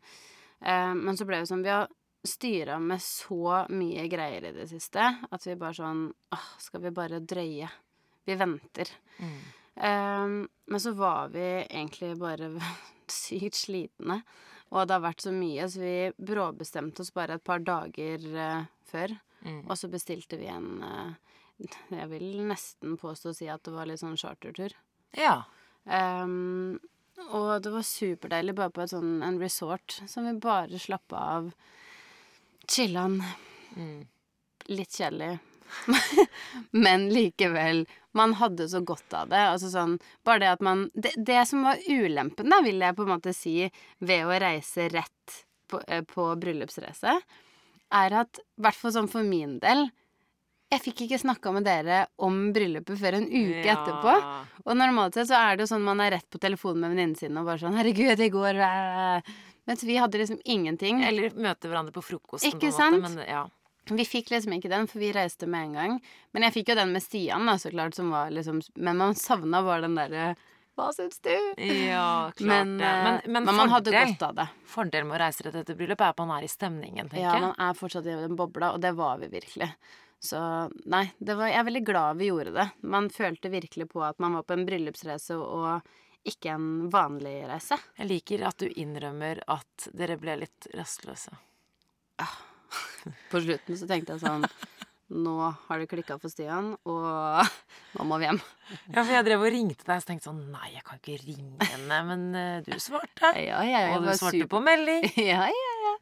Eh, 0.62 0.94
men 0.94 1.16
så 1.16 1.26
ble 1.26 1.40
det 1.40 1.48
sånn 1.48 1.64
Vi 1.64 1.68
har 1.68 1.88
styra 2.24 2.78
med 2.80 3.00
så 3.00 3.66
mye 3.68 4.08
greier 4.08 4.44
i 4.46 4.52
det 4.52 4.68
siste 4.70 5.02
at 5.32 5.42
vi 5.44 5.56
bare 5.56 5.74
sånn 5.74 6.12
Åh, 6.32 6.46
skal 6.58 6.80
vi 6.80 6.90
bare 6.90 7.18
drøye? 7.20 7.68
Vi 8.24 8.36
venter. 8.36 8.86
Mm. 9.18 9.40
Eh, 9.76 10.46
men 10.68 10.78
så 10.80 10.94
var 10.94 11.28
vi 11.28 11.66
egentlig 11.68 12.16
bare 12.18 12.52
sykt 13.08 13.54
slitne. 13.54 14.22
Og 14.72 14.86
det 14.88 14.96
har 14.96 15.04
vært 15.04 15.24
så 15.24 15.32
mye, 15.36 15.66
så 15.68 15.82
vi 15.82 15.96
bråbestemte 16.16 17.04
oss 17.04 17.12
bare 17.14 17.36
et 17.36 17.44
par 17.44 17.60
dager 17.64 18.24
uh, 18.32 18.64
før. 18.88 19.12
Mm. 19.44 19.60
Og 19.66 19.76
så 19.76 19.90
bestilte 19.92 20.38
vi 20.40 20.48
en 20.48 20.70
uh, 20.80 21.12
Jeg 22.00 22.08
vil 22.10 22.40
nesten 22.48 22.96
påstå 23.00 23.32
å 23.32 23.36
si 23.36 23.50
at 23.52 23.62
det 23.66 23.74
var 23.74 23.90
litt 23.90 24.00
sånn 24.02 24.18
chartertur. 24.20 24.74
Ja. 25.18 25.42
Um, 25.84 26.80
og 27.28 27.62
det 27.62 27.72
var 27.74 27.84
superdeilig 27.86 28.56
bare 28.56 28.72
på 28.72 28.84
et 28.84 28.94
sånn, 28.94 29.20
en 29.24 29.40
resort 29.42 30.00
som 30.08 30.26
vi 30.26 30.34
bare 30.40 30.80
slappa 30.80 31.26
av. 31.36 31.52
Chillan. 32.64 33.20
Mm. 33.76 34.06
Litt 34.72 34.96
kjedelig. 34.96 35.36
Men 36.84 37.08
likevel. 37.12 37.86
Man 38.12 38.34
hadde 38.34 38.68
så 38.68 38.80
godt 38.84 39.14
av 39.16 39.30
det. 39.32 39.40
Altså 39.54 39.70
sånn 39.72 39.94
Bare 40.24 40.42
det 40.44 40.50
at 40.52 40.60
man 40.64 40.82
Det, 40.94 41.14
det 41.16 41.46
som 41.48 41.62
var 41.64 41.80
ulempen, 41.88 42.50
da, 42.52 42.60
vil 42.64 42.78
jeg 42.84 42.96
på 42.98 43.06
en 43.06 43.14
måte 43.14 43.32
si, 43.36 43.70
ved 44.04 44.26
å 44.28 44.36
reise 44.42 44.88
rett 44.92 45.38
på, 45.72 45.80
eh, 45.88 46.02
på 46.04 46.28
bryllupsreise, 46.36 47.16
er 47.92 48.14
at 48.22 48.38
i 48.42 48.62
hvert 48.64 48.76
fall 48.76 48.92
sånn 48.92 49.08
for 49.12 49.24
min 49.24 49.58
del 49.62 49.88
jeg 50.72 50.80
fikk 50.86 51.00
ikke 51.04 51.18
snakka 51.20 51.50
med 51.52 51.66
dere 51.68 52.06
om 52.24 52.46
bryllupet 52.56 52.96
før 52.96 53.18
en 53.18 53.26
uke 53.28 53.64
Ja. 53.66 53.74
etterpå. 53.74 54.12
Og 54.64 54.76
normalt 54.80 55.12
sett 55.18 55.28
så 55.28 55.36
er 55.36 55.56
det 55.58 55.66
jo 55.66 55.74
sånn 55.74 55.84
man 55.84 56.00
er 56.00 56.14
rett 56.14 56.28
på 56.32 56.40
telefonen 56.40 56.80
med 56.80 56.94
venninnen 56.94 57.16
sin 57.18 57.36
og 57.36 57.44
bare 57.44 57.60
sånn 57.60 57.76
'Herregud, 57.76 58.20
i 58.24 58.30
går. 58.32 58.56
Mens 59.68 59.82
vi 59.84 59.96
hadde 60.00 60.16
liksom 60.18 60.40
ingenting. 60.46 61.04
Eller 61.04 61.28
møte 61.36 61.68
hverandre 61.68 61.92
på 61.92 62.00
frokosten, 62.02 62.48
Ikke 62.54 62.60
på 62.60 62.66
en 62.66 62.72
sant? 62.72 63.02
måte. 63.02 63.14
Men 63.16 63.28
ja. 63.28 63.42
Vi 63.90 64.04
fikk 64.06 64.30
liksom 64.30 64.54
ikke 64.54 64.70
den, 64.70 64.86
for 64.86 65.02
vi 65.02 65.10
reiste 65.14 65.48
med 65.50 65.66
en 65.66 65.72
gang. 65.78 65.94
Men 66.32 66.46
jeg 66.46 66.54
fikk 66.58 66.72
jo 66.72 66.78
den 66.78 66.92
med 66.94 67.02
Stian, 67.02 67.46
da, 67.48 67.56
så 67.58 67.72
klart, 67.72 67.96
som 67.98 68.12
var 68.14 68.30
liksom 68.30 68.60
Men 68.78 69.00
man 69.00 69.16
savna 69.18 69.62
bare 69.66 69.88
den 69.88 69.96
derre 69.98 70.28
Hva 70.78 70.92
syns 70.94 71.18
du? 71.24 71.32
Ja, 71.58 72.30
klart 72.36 72.46
Men, 72.46 72.76
det. 72.78 72.92
Men, 72.92 73.18
Men, 73.26 73.48
men, 73.48 73.56
man 73.58 73.74
hadde 73.74 73.92
godt 73.96 74.22
av 74.28 74.38
det. 74.38 74.46
fordel 74.70 75.08
med 75.08 75.18
å 75.18 75.24
reise 75.24 75.48
rett 75.48 75.58
etter 75.64 75.76
bryllupet 75.76 76.06
er 76.06 76.14
at 76.14 76.22
man 76.22 76.30
er 76.38 76.46
i 76.46 76.52
stemningen, 76.52 77.10
tenker 77.10 77.26
jeg. 77.26 77.42
Ja, 77.42 77.50
man 77.50 77.58
er 77.58 77.76
fortsatt 77.76 78.06
i 78.06 78.14
den 78.22 78.38
bobla, 78.38 78.72
og 78.76 78.80
det 78.80 78.94
var 78.96 79.18
vi 79.20 79.28
virkelig. 79.34 79.68
Så 80.22 80.38
nei, 80.86 81.08
det 81.18 81.34
var, 81.34 81.50
jeg 81.50 81.58
er 81.58 81.66
veldig 81.66 81.82
glad 81.84 82.22
vi 82.22 82.30
gjorde 82.30 82.54
det. 82.54 82.68
Man 82.94 83.10
følte 83.10 83.50
virkelig 83.50 83.88
på 83.90 84.04
at 84.06 84.22
man 84.22 84.38
var 84.38 84.46
på 84.46 84.54
en 84.54 84.64
bryllupsreise 84.68 85.34
og 85.34 85.82
ikke 86.22 86.54
en 86.54 86.68
vanlig 86.94 87.40
reise. 87.50 87.76
Jeg 87.98 88.06
liker 88.06 88.46
at 88.46 88.62
du 88.62 88.68
innrømmer 88.70 89.42
at 89.50 89.88
dere 89.90 90.16
ble 90.22 90.38
litt 90.44 90.70
rastløse. 90.78 91.34
På 93.32 93.42
slutten 93.42 93.78
så 93.78 93.88
tenkte 93.90 94.16
jeg 94.16 94.24
sånn 94.24 94.48
nå 95.12 95.36
har 95.68 95.80
det 95.82 95.88
klikka 95.90 96.16
for 96.20 96.32
Stian, 96.32 96.72
og 96.88 97.52
nå 97.98 98.08
må 98.08 98.18
vi 98.20 98.28
hjem. 98.28 98.40
Ja, 98.88 99.02
for 99.02 99.12
jeg 99.12 99.28
drev 99.28 99.44
og 99.44 99.52
ringte 99.52 99.86
deg 99.86 100.00
og 100.00 100.08
tenkte 100.08 100.30
sånn 100.30 100.42
Nei, 100.52 100.72
jeg 100.72 100.84
kan 100.88 101.00
ikke 101.00 101.20
ringe 101.20 101.70
henne. 101.72 102.02
Men 102.08 102.26
uh, 102.32 102.58
du 102.66 102.74
svarte. 102.80 103.32
Ja, 103.42 103.62
ja, 103.66 103.86
og 103.96 104.06
du 104.06 104.12
svarte 104.14 104.38
super- 104.38 104.54
på 104.56 104.62
melding. 104.64 105.08
Ja, 105.20 105.44
ja, 105.52 105.72
ja. 105.84 105.94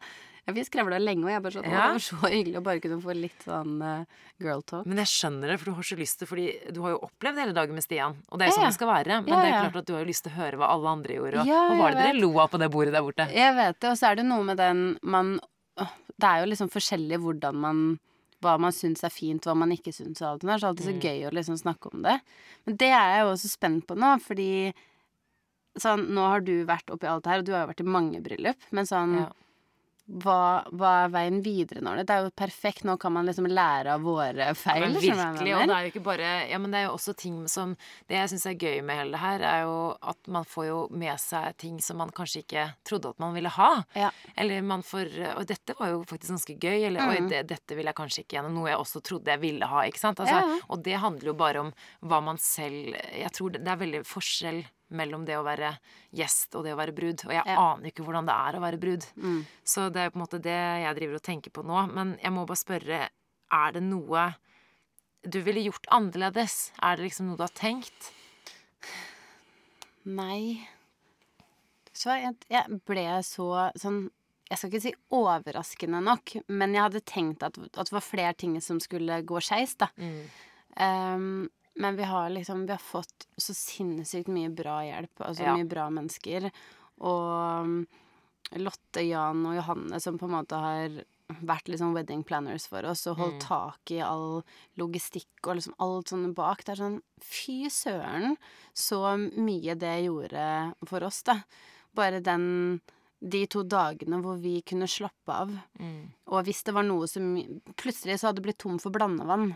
ja 0.46 0.54
vi 0.54 0.64
skravla 0.66 1.00
lenge, 1.02 1.26
og 1.26 1.32
jeg 1.32 1.42
bare 1.42 1.56
sånn 1.56 1.66
Ja. 1.66 1.88
det 1.90 1.96
var 1.96 2.04
så 2.06 2.20
hyggelig 2.30 2.60
å 2.60 2.64
bare 2.66 2.82
kunne 2.84 3.00
få 3.02 3.16
litt 3.18 3.46
sånn 3.46 3.82
uh, 3.82 4.24
girl 4.42 4.62
talk. 4.66 4.86
Men 4.86 5.02
jeg 5.02 5.12
skjønner 5.16 5.54
det, 5.54 5.58
for 5.60 5.72
du 5.72 5.78
har 5.80 5.88
så 5.90 5.98
lyst 5.98 6.20
til 6.22 6.30
Fordi 6.30 6.48
du 6.70 6.82
har 6.86 6.94
jo 6.94 7.02
opplevd 7.10 7.42
hele 7.44 7.56
dagen 7.56 7.78
med 7.78 7.86
Stian. 7.86 8.18
Og 8.30 8.38
det 8.38 8.46
er 8.46 8.52
jo 8.52 8.60
sånn 8.60 8.68
det 8.68 8.78
skal 8.78 8.92
være. 8.92 9.22
Men 9.24 9.32
det 9.32 9.40
er 9.42 9.56
klart 9.56 9.80
at 9.82 9.90
du 9.90 9.96
har 9.96 10.04
jo 10.04 10.10
lyst 10.12 10.26
til 10.26 10.34
å 10.34 10.38
høre 10.38 10.60
hva 10.60 10.70
alle 10.76 10.94
andre 10.98 11.18
gjorde. 11.18 11.46
Og 11.46 11.50
hva 11.50 11.80
var 11.82 11.96
det 11.96 12.04
dere 12.06 12.20
lo 12.20 12.34
av 12.38 12.52
på 12.54 12.62
det 12.62 12.70
bordet 12.70 12.94
der 12.94 13.06
borte? 13.06 13.26
Jeg 13.34 13.58
vet 13.58 13.80
det, 13.80 13.90
og 13.90 13.98
så 13.98 14.12
er 14.12 14.20
det 14.20 14.28
noe 14.30 14.46
med 14.46 14.60
den 14.60 14.84
man 15.02 15.38
Det 16.20 16.28
er 16.28 16.42
jo 16.44 16.50
liksom 16.52 16.70
forskjellig 16.72 17.18
hvordan 17.24 17.60
man 17.66 17.82
hva 18.40 18.54
man 18.60 18.72
syns 18.72 19.02
er 19.04 19.12
fint, 19.12 19.44
hva 19.44 19.52
man 19.56 19.72
ikke 19.74 19.92
syns. 19.92 20.22
og 20.22 20.28
alt 20.30 20.40
det 20.44 20.48
der, 20.48 20.56
Så 20.56 20.60
det 20.60 20.64
er 20.64 20.70
alltid 20.72 20.86
så 20.88 21.08
gøy 21.08 21.26
å 21.28 21.34
liksom 21.36 21.58
snakke 21.60 21.90
om 21.92 22.06
det. 22.06 22.14
Men 22.64 22.76
det 22.80 22.88
er 22.88 23.10
jeg 23.12 23.20
jo 23.20 23.32
også 23.34 23.50
spent 23.52 23.86
på 23.86 23.96
nå, 24.00 24.14
fordi 24.24 24.48
sånn, 25.78 26.06
Nå 26.16 26.24
har 26.26 26.40
du 26.40 26.64
vært 26.64 26.90
oppi 26.90 27.06
alt 27.06 27.24
det 27.24 27.30
her, 27.30 27.42
og 27.42 27.44
du 27.44 27.52
har 27.52 27.66
jo 27.66 27.70
vært 27.74 27.84
i 27.84 27.92
mange 27.98 28.22
bryllup, 28.24 28.56
men 28.72 28.88
sånn 28.88 29.16
Ja. 29.20 29.28
Hva, 30.10 30.64
hva 30.74 30.90
er 31.04 31.10
veien 31.14 31.36
videre 31.44 31.80
nå? 31.84 31.92
Det 32.02 32.10
er 32.10 32.24
jo 32.26 32.30
perfekt. 32.34 32.82
Nå 32.88 32.96
kan 32.98 33.12
man 33.14 33.28
liksom 33.28 33.46
lære 33.46 33.92
av 33.94 34.02
våre 34.02 34.48
feil. 34.58 34.82
Ja, 34.82 34.88
Men 34.88 34.96
virkelig, 34.98 35.52
og 35.54 35.66
det 35.70 35.76
er 35.76 35.84
jo 35.86 35.90
ikke 35.92 36.02
bare 36.02 36.30
Ja, 36.50 36.58
men 36.58 36.72
det 36.74 36.80
er 36.80 36.86
jo 36.88 36.96
også 36.96 37.14
ting 37.14 37.36
som 37.48 37.76
Det 38.08 38.16
jeg 38.16 38.30
syns 38.32 38.46
er 38.50 38.56
gøy 38.58 38.80
med 38.82 38.98
hele 38.98 39.12
det 39.14 39.20
her, 39.22 39.44
er 39.46 39.62
jo 39.68 39.76
at 40.02 40.30
man 40.34 40.44
får 40.48 40.66
jo 40.66 40.78
med 40.90 41.20
seg 41.22 41.54
ting 41.62 41.78
som 41.84 42.00
man 42.02 42.10
kanskje 42.16 42.42
ikke 42.42 42.64
trodde 42.88 43.12
at 43.14 43.20
man 43.22 43.34
ville 43.36 43.52
ha. 43.54 43.70
Ja. 43.94 44.10
Eller 44.36 44.62
man 44.66 44.82
får 44.82 45.12
Og 45.36 45.46
dette 45.46 45.76
var 45.78 45.92
jo 45.94 46.02
faktisk 46.10 46.34
ganske 46.34 46.58
gøy. 46.58 46.86
Eller 46.90 47.06
oi, 47.06 47.18
Mm. 47.20 47.28
det, 47.30 47.44
dette 47.54 47.76
vil 47.76 47.86
jeg 47.86 47.94
kanskje 47.98 48.24
ikke 48.24 48.38
gjennom. 48.38 48.54
Noe 48.58 48.68
jeg 48.72 48.78
også 48.80 49.02
trodde 49.04 49.30
jeg 49.30 49.40
ville 49.42 49.66
ha. 49.66 49.84
Ikke 49.86 50.00
sant? 50.02 50.18
Altså, 50.20 50.40
ja. 50.42 50.58
Og 50.68 50.82
det 50.82 50.98
handler 51.02 51.30
jo 51.32 51.34
bare 51.38 51.60
om 51.60 51.72
hva 52.02 52.20
man 52.24 52.38
selv 52.40 52.96
Jeg 53.14 53.30
tror 53.36 53.50
det 53.54 53.60
det 53.64 53.68
er 53.74 53.76
veldig 53.86 54.04
forskjell 54.08 54.64
mellom 54.90 55.24
det 55.26 55.36
å 55.38 55.44
være 55.46 55.72
gjest 56.16 56.54
og 56.58 56.64
det 56.66 56.72
å 56.74 56.78
være 56.80 56.94
brud. 56.96 57.24
Og 57.26 57.32
jeg 57.32 57.44
Ja. 57.46 57.56
aner 57.74 57.90
ikke 57.90 58.04
hvordan 58.04 58.26
det 58.26 58.34
er 58.34 58.58
å 58.58 58.62
være 58.64 58.80
brud. 58.80 59.06
Mm. 59.16 59.46
Så 59.64 59.88
det 59.92 60.00
er 60.02 60.10
på 60.10 60.16
en 60.18 60.24
måte 60.26 60.40
det 60.42 60.58
jeg 60.84 60.96
driver 60.96 61.14
og 61.14 61.22
tenker 61.22 61.50
på 61.50 61.64
nå. 61.64 61.86
Men 61.94 62.16
jeg 62.22 62.32
må 62.32 62.46
bare 62.46 62.56
spørre, 62.64 63.08
er 63.52 63.72
det 63.72 63.82
noe 63.82 64.34
du 65.28 65.40
ville 65.42 65.60
gjort 65.70 65.86
annerledes? 65.92 66.70
Er 66.82 66.96
det 66.96 67.04
liksom 67.10 67.26
noe 67.28 67.36
du 67.36 67.42
har 67.44 67.54
tenkt? 67.54 68.12
Nei 70.06 70.66
Så 71.92 72.14
jeg, 72.16 72.36
jeg 72.48 72.80
ble 72.88 73.02
så 73.26 73.48
sånn 73.78 74.06
Jeg 74.48 74.58
skal 74.58 74.70
ikke 74.70 74.82
si 74.86 74.92
overraskende 75.14 76.00
nok, 76.02 76.32
men 76.48 76.72
jeg 76.74 76.82
hadde 76.86 77.02
tenkt 77.06 77.42
at, 77.46 77.58
at 77.60 77.86
det 77.86 77.92
var 77.94 78.02
flere 78.02 78.32
ting 78.34 78.56
som 78.64 78.80
skulle 78.82 79.20
gå 79.22 79.38
skeis, 79.46 79.76
da. 79.78 79.86
Ehm, 80.76 81.44
men 81.80 81.96
vi 81.98 82.04
har 82.08 82.28
liksom 82.30 82.66
Vi 82.66 82.74
har 82.76 82.82
fått 82.82 83.26
så 83.40 83.54
sinnssykt 83.56 84.28
mye 84.32 84.50
bra 84.52 84.80
hjelp, 84.84 85.24
altså 85.26 85.46
Ja. 85.46 85.54
mye 85.56 85.68
bra 85.68 85.88
mennesker. 85.90 86.50
Og 87.00 87.86
Lotte, 88.58 89.02
Jan 89.06 89.44
og 89.46 89.54
Johanne 89.56 90.00
som 90.02 90.18
på 90.18 90.26
en 90.26 90.34
måte 90.34 90.58
har 90.58 91.00
vært 91.46 91.68
liksom 91.70 91.92
wedding 91.94 92.24
planners 92.26 92.64
for 92.66 92.82
oss 92.90 93.04
og 93.06 93.16
holdt 93.20 93.44
tak 93.44 93.92
i 93.94 94.00
all 94.02 94.40
logistikk 94.80 95.46
og 95.46 95.56
liksom 95.60 95.76
alt 95.78 96.10
sånn 96.10 96.32
bak. 96.34 96.64
Det 96.64 96.72
er 96.74 96.80
sånn 96.82 96.96
Fy 97.22 97.68
søren, 97.70 98.36
så 98.74 98.98
mye 99.38 99.76
det 99.78 99.92
gjorde 100.08 100.74
for 100.90 101.04
oss, 101.06 101.22
da. 101.22 101.36
Bare 101.94 102.20
den 102.20 102.80
de 103.22 103.42
to 103.52 103.62
dagene 103.62 104.18
hvor 104.24 104.38
vi 104.40 104.62
kunne 104.62 104.88
slappe 104.88 105.28
av. 105.28 105.50
Og 106.26 106.44
hvis 106.46 106.62
det 106.64 106.72
var 106.74 106.82
noe 106.88 107.06
som 107.06 107.34
Plutselig 107.76 108.18
så 108.18 108.28
hadde 108.30 108.40
det 108.40 108.46
blitt 108.48 108.58
tom 108.64 108.78
for 108.80 108.90
blandevann. 108.90 109.54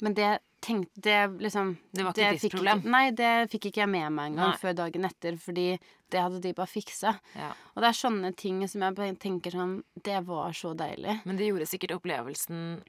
Men 0.00 0.14
det 0.14 0.38
tenkte 0.64 1.02
Det 1.04 1.18
liksom 1.44 1.74
Det 1.92 2.06
var 2.06 2.14
ikke 2.14 2.30
ditt 2.34 2.44
fikk 2.46 2.56
problem? 2.56 2.80
Nei, 2.94 3.04
det 3.16 3.32
fikk 3.52 3.68
ikke 3.70 3.84
jeg 3.84 3.92
med 3.92 4.16
meg 4.16 4.32
engang 4.32 4.54
Nei. 4.54 4.62
før 4.62 4.78
dagen 4.80 5.08
etter, 5.08 5.36
fordi 5.40 5.66
det 6.12 6.22
hadde 6.22 6.40
de 6.44 6.54
bare 6.56 6.70
fiksa. 6.70 7.14
Ja. 7.36 7.52
Og 7.74 7.84
det 7.84 7.90
er 7.90 8.00
sånne 8.00 8.32
ting 8.38 8.62
som 8.70 8.84
jeg 8.86 8.96
bare 8.96 9.14
tenker 9.20 9.54
sånn 9.54 9.78
Det 9.94 10.18
var 10.26 10.56
så 10.56 10.74
deilig. 10.78 11.20
Men 11.28 11.38
det 11.40 11.50
gjorde 11.50 11.70
sikkert 11.70 11.96
opplevelsen 11.98 12.82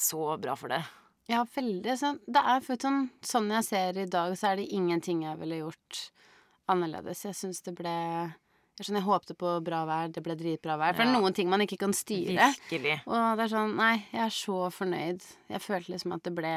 så 0.00 0.34
bra 0.42 0.56
for 0.58 0.74
deg. 0.74 0.86
Ja, 1.30 1.44
veldig. 1.48 1.96
Sånn, 1.96 2.18
det 2.28 2.40
er 2.40 2.64
sånn, 2.76 3.04
sånn 3.24 3.52
jeg 3.54 3.64
ser 3.64 4.00
i 4.02 4.08
dag, 4.10 4.34
så 4.36 4.50
er 4.50 4.60
det 4.60 4.72
ingenting 4.76 5.22
jeg 5.24 5.40
ville 5.40 5.62
gjort 5.62 6.00
annerledes. 6.68 7.24
Jeg 7.24 7.38
syns 7.38 7.62
det 7.64 7.76
ble 7.78 7.92
jeg, 8.74 8.88
skjønner, 8.88 9.04
jeg 9.04 9.06
håpte 9.06 9.36
på 9.38 9.50
bra 9.62 9.84
vær, 9.86 10.08
det 10.10 10.22
ble 10.24 10.34
dritbra 10.34 10.74
vær. 10.80 10.96
For 10.96 11.04
det 11.04 11.12
er 11.12 11.20
noen 11.20 11.36
ting 11.36 11.46
man 11.52 11.62
ikke 11.62 11.78
kan 11.84 11.94
styre. 11.94 12.50
Virkelig. 12.56 12.96
Og 13.06 13.38
det 13.38 13.46
er 13.46 13.52
sånn, 13.52 13.76
nei, 13.78 13.92
jeg 14.10 14.24
er 14.26 14.34
så 14.34 14.56
fornøyd. 14.74 15.28
Jeg 15.52 15.62
følte 15.62 15.94
liksom 15.94 16.16
at 16.16 16.24
det 16.26 16.34
ble 16.34 16.54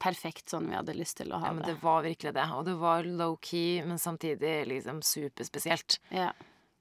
perfekt 0.00 0.48
sånn 0.52 0.66
vi 0.70 0.76
hadde 0.78 0.94
lyst 0.96 1.18
til 1.20 1.30
å 1.32 1.38
ha 1.42 1.50
Ja, 1.50 1.56
men 1.56 1.64
det. 1.66 1.74
det 1.76 1.82
var 1.84 2.02
virkelig 2.06 2.32
det. 2.36 2.46
Og 2.56 2.64
det 2.66 2.74
var 2.80 3.04
low-key, 3.04 3.82
men 3.86 4.00
samtidig 4.00 4.54
liksom 4.70 5.02
superspesielt. 5.04 6.00
Ja. 6.14 6.32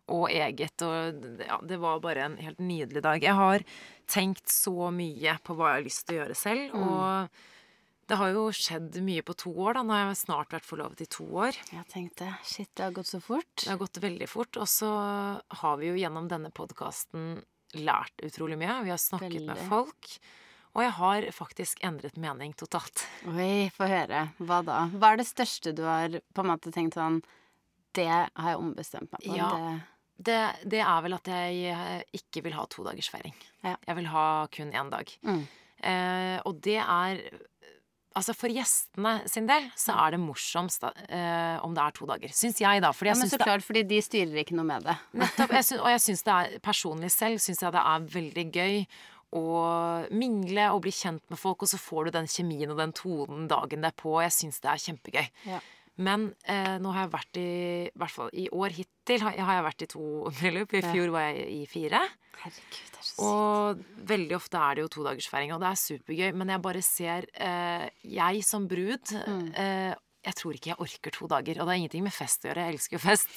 og 0.09 0.31
eget. 0.33 0.81
Og 0.81 1.21
ja, 1.45 1.59
det 1.69 1.77
var 1.83 1.99
bare 2.01 2.23
en 2.25 2.37
helt 2.41 2.57
nydelig 2.63 3.03
dag. 3.05 3.21
Jeg 3.21 3.35
har 3.37 3.61
tenkt 4.09 4.49
så 4.49 4.89
mye 4.89 5.35
på 5.45 5.53
hva 5.53 5.75
jeg 5.75 5.81
har 5.81 5.85
lyst 5.85 6.05
til 6.07 6.15
å 6.15 6.21
gjøre 6.23 6.37
selv. 6.39 6.73
Og 6.79 7.29
det 8.09 8.17
har 8.17 8.31
jo 8.33 8.47
skjedd 8.49 8.97
mye 9.05 9.21
på 9.21 9.35
to 9.37 9.51
år, 9.53 9.75
da. 9.77 9.83
Nå 9.85 9.93
har 9.93 10.07
jeg 10.07 10.17
snart 10.23 10.55
vært 10.55 10.65
forlovet 10.65 11.03
i 11.05 11.09
to 11.13 11.27
år. 11.43 11.53
Jeg 11.75 11.85
tenkte 11.93 12.31
shit, 12.41 12.71
det 12.73 12.87
har 12.87 12.95
gått 12.97 13.11
så 13.11 13.19
fort. 13.21 13.53
Det 13.61 13.69
har 13.69 13.77
gått 13.83 14.01
veldig 14.01 14.27
fort. 14.31 14.57
Og 14.57 14.65
så 14.71 14.89
har 15.61 15.77
vi 15.77 15.91
jo 15.91 15.99
gjennom 16.01 16.25
denne 16.31 16.49
podkasten 16.49 17.43
lært 17.77 18.25
utrolig 18.25 18.57
mye. 18.57 18.79
Vi 18.87 18.89
har 18.95 18.97
snakket 18.97 19.45
med 19.45 19.61
folk. 19.69 20.15
Og 20.77 20.83
jeg 20.85 20.93
har 20.99 21.27
faktisk 21.33 21.81
endret 21.85 22.17
mening 22.21 22.53
totalt. 22.57 23.05
Oi, 23.31 23.69
få 23.73 23.87
høre. 23.89 24.27
Hva 24.37 24.61
da? 24.65 24.83
Hva 24.93 25.13
er 25.13 25.21
det 25.21 25.27
største 25.29 25.73
du 25.75 25.83
har 25.87 26.19
på 26.21 26.45
en 26.45 26.51
måte 26.51 26.73
tenkt 26.73 26.99
sånn 26.99 27.21
Det 27.95 28.05
har 28.09 28.51
jeg 28.51 28.59
ombestemt 28.61 29.09
meg 29.11 29.25
på. 29.25 29.37
Ja. 29.37 29.49
Det, 30.19 30.39
Det, 30.69 30.81
er 30.83 31.05
vel 31.05 31.15
at 31.15 31.29
jeg 31.31 32.01
ikke 32.19 32.43
vil 32.45 32.57
ha 32.57 32.67
todagersfeiring. 32.69 33.33
Ja. 33.63 33.77
Jeg 33.87 33.97
vil 33.97 34.09
ha 34.13 34.25
kun 34.53 34.73
én 34.75 34.91
dag. 34.91 35.13
Mm. 35.25 35.45
Eh, 35.79 36.37
og 36.45 36.59
det 36.65 36.81
er 36.81 37.23
Altså 38.17 38.33
for 38.33 38.51
gjestene 38.51 39.11
sin 39.29 39.45
del 39.47 39.67
så 39.77 39.93
er 40.03 40.15
det 40.15 40.19
morsomst 40.19 40.81
da, 40.81 40.89
eh, 41.07 41.59
om 41.63 41.75
det 41.77 41.83
er 41.83 41.93
to 41.95 42.07
dager. 42.09 42.31
Syns 42.35 42.57
jeg, 42.59 42.81
da. 42.83 42.89
Fordi 42.91 43.13
ja, 43.13 43.15
men 43.19 43.29
så 43.29 43.37
klart, 43.39 43.63
fordi 43.63 43.83
de 43.87 43.99
styrer 44.03 44.41
ikke 44.41 44.57
noe 44.57 44.65
med 44.67 44.87
det. 44.89 44.95
Nettopp. 45.21 45.53
Jeg 45.55 45.67
synes, 45.67 45.83
og 45.85 45.91
jeg 45.93 46.01
syns 46.03 46.25
det 46.25 46.33
er 46.33 46.57
personlig 46.65 47.11
selv 47.13 47.39
syns 47.39 47.61
jeg 47.63 47.75
det 47.77 47.83
er 47.93 48.07
veldig 48.17 48.45
gøy 48.57 48.75
å 49.35 50.07
mingle 50.11 50.69
og 50.73 50.81
bli 50.85 50.91
kjent 50.95 51.23
med 51.29 51.37
folk, 51.39 51.61
og 51.65 51.69
så 51.71 51.77
får 51.81 52.05
du 52.09 52.11
den 52.17 52.29
kjemien 52.29 52.71
og 52.73 52.79
den 52.81 52.93
tonen 52.97 53.47
dagen 53.51 53.81
det 53.83 53.91
er 53.93 53.97
på. 53.99 54.15
Jeg 54.23 54.33
syns 54.35 54.61
det 54.63 54.71
er 54.71 54.81
kjempegøy. 54.87 55.27
Ja. 55.49 55.59
Men 55.99 56.29
eh, 56.47 56.77
nå 56.79 56.93
har 56.95 57.03
jeg 57.05 57.11
vært 57.11 57.37
i 57.41 57.49
I 57.89 57.91
hvert 57.99 58.13
fall 58.15 58.29
i 58.31 58.45
år 58.55 58.71
hittil 58.71 59.19
har, 59.25 59.35
har 59.35 59.57
jeg 59.59 59.65
vært 59.67 59.83
i 59.83 59.89
to 59.91 60.03
bryllup. 60.39 60.73
I 60.79 60.81
fjor 60.85 61.11
var 61.11 61.25
jeg 61.27 61.47
i 61.57 61.65
fire. 61.67 61.99
Herregud, 62.39 62.77
det 62.93 62.99
er 63.01 63.03
så 63.03 63.09
sykt. 63.09 63.23
Og 63.27 64.05
veldig 64.13 64.35
ofte 64.37 64.61
er 64.63 64.77
det 64.79 64.85
jo 64.85 64.91
todagersfeiring, 64.95 65.51
og 65.51 65.59
det 65.59 65.69
er 65.73 65.81
supergøy. 65.81 66.29
Men 66.39 66.53
jeg 66.55 66.63
bare 66.69 66.83
ser 66.87 67.27
eh, 67.35 67.89
Jeg 68.15 68.45
som 68.47 68.67
brud 68.71 69.11
Mm. 69.27 69.49
eh, 69.59 69.91
Jeg 70.25 70.35
tror 70.35 70.53
ikke 70.57 70.69
jeg 70.73 70.79
orker 70.83 71.11
to 71.15 71.27
dager. 71.31 71.59
Og 71.61 71.63
det 71.65 71.71
har 71.71 71.79
ingenting 71.79 72.03
med 72.03 72.11
fest 72.13 72.43
å 72.43 72.49
gjøre, 72.49 72.65
jeg 72.67 72.73
elsker 72.75 72.97
jo 72.97 72.99
fest. 73.05 73.27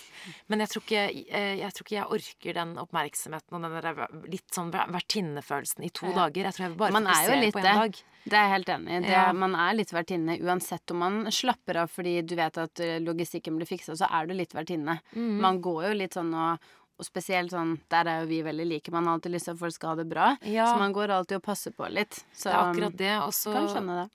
Men 0.50 0.58
jeg 0.64 0.68
tror 0.72 0.82
ikke, 0.82 1.02
eh, 1.30 1.54
jeg, 1.60 1.72
tror 1.76 1.86
ikke 1.86 1.94
jeg 1.98 2.08
orker 2.16 2.56
den 2.58 2.72
oppmerksomheten 2.82 3.54
og 3.54 3.62
den 3.62 3.76
der 3.86 4.00
litt 4.32 4.48
sånn 4.50 4.72
ver- 4.74 4.90
vertinnefølelsen 4.90 5.84
i 5.86 5.90
to 5.94 6.06
Ja. 6.10 6.12
dager. 6.24 6.42
Jeg 6.48 6.54
tror 6.54 6.64
jeg 6.66 6.70
vil 6.74 6.78
bare 6.78 6.92
Man 6.92 7.06
er 7.06 7.10
jo 7.12 7.16
fokusere 7.30 7.40
litt 7.40 7.54
på 7.54 7.62
det. 7.62 7.70
én 7.70 7.80
dag. 7.82 7.92
Det 8.24 8.32
er 8.34 8.42
jeg 8.48 8.52
helt 8.56 8.68
enig 8.74 8.90
i. 8.90 9.00
Det, 9.00 9.10
Ja. 9.10 9.32
Man 9.32 9.54
er 9.54 9.74
litt 9.74 9.90
vertinne 9.92 10.38
uansett 10.42 10.90
om 10.90 10.98
man 10.98 11.24
slapper 11.30 11.76
av 11.82 11.90
fordi 11.90 12.26
du 12.26 12.34
vet 12.36 12.58
at 12.58 12.80
eh, 12.80 12.98
logistikken 12.98 13.56
blir 13.56 13.66
fiksa, 13.66 13.94
så 13.96 14.06
er 14.10 14.26
du 14.26 14.34
litt 14.34 14.52
vertinne. 14.52 15.00
Mm. 15.14 15.40
Man 15.40 15.60
går 15.62 15.88
jo 15.88 15.94
litt 15.94 16.14
sånn 16.14 16.34
og 16.34 16.58
og 17.00 17.06
spesielt 17.06 17.50
sånn, 17.50 17.80
der 17.88 18.06
er 18.06 18.20
jo 18.20 18.26
vi 18.28 18.42
veldig 18.42 18.66
like. 18.68 18.92
Man 18.92 19.06
har 19.06 19.14
alltid 19.14 19.32
lyst 19.32 19.46
til 19.46 19.52
at 19.54 19.58
folk 19.58 19.72
skal 19.74 19.88
ha 19.88 19.94
det 19.96 20.08
bra. 20.08 20.36
Ja. 20.42 20.66
Så 20.66 20.78
man 20.78 20.92
går 20.92 21.08
alltid 21.10 21.36
og 21.38 21.42
passer 21.42 21.72
på 21.72 21.88
litt. 21.90 22.22
Så 22.36 22.44
Det 22.44 22.52
er 22.52 22.58
akkurat 22.70 22.96
det. 22.96 23.22
Og 23.22 23.32
så 23.32 23.52
kan 23.52 23.66
skjønne 23.66 24.04
det. 24.04 24.10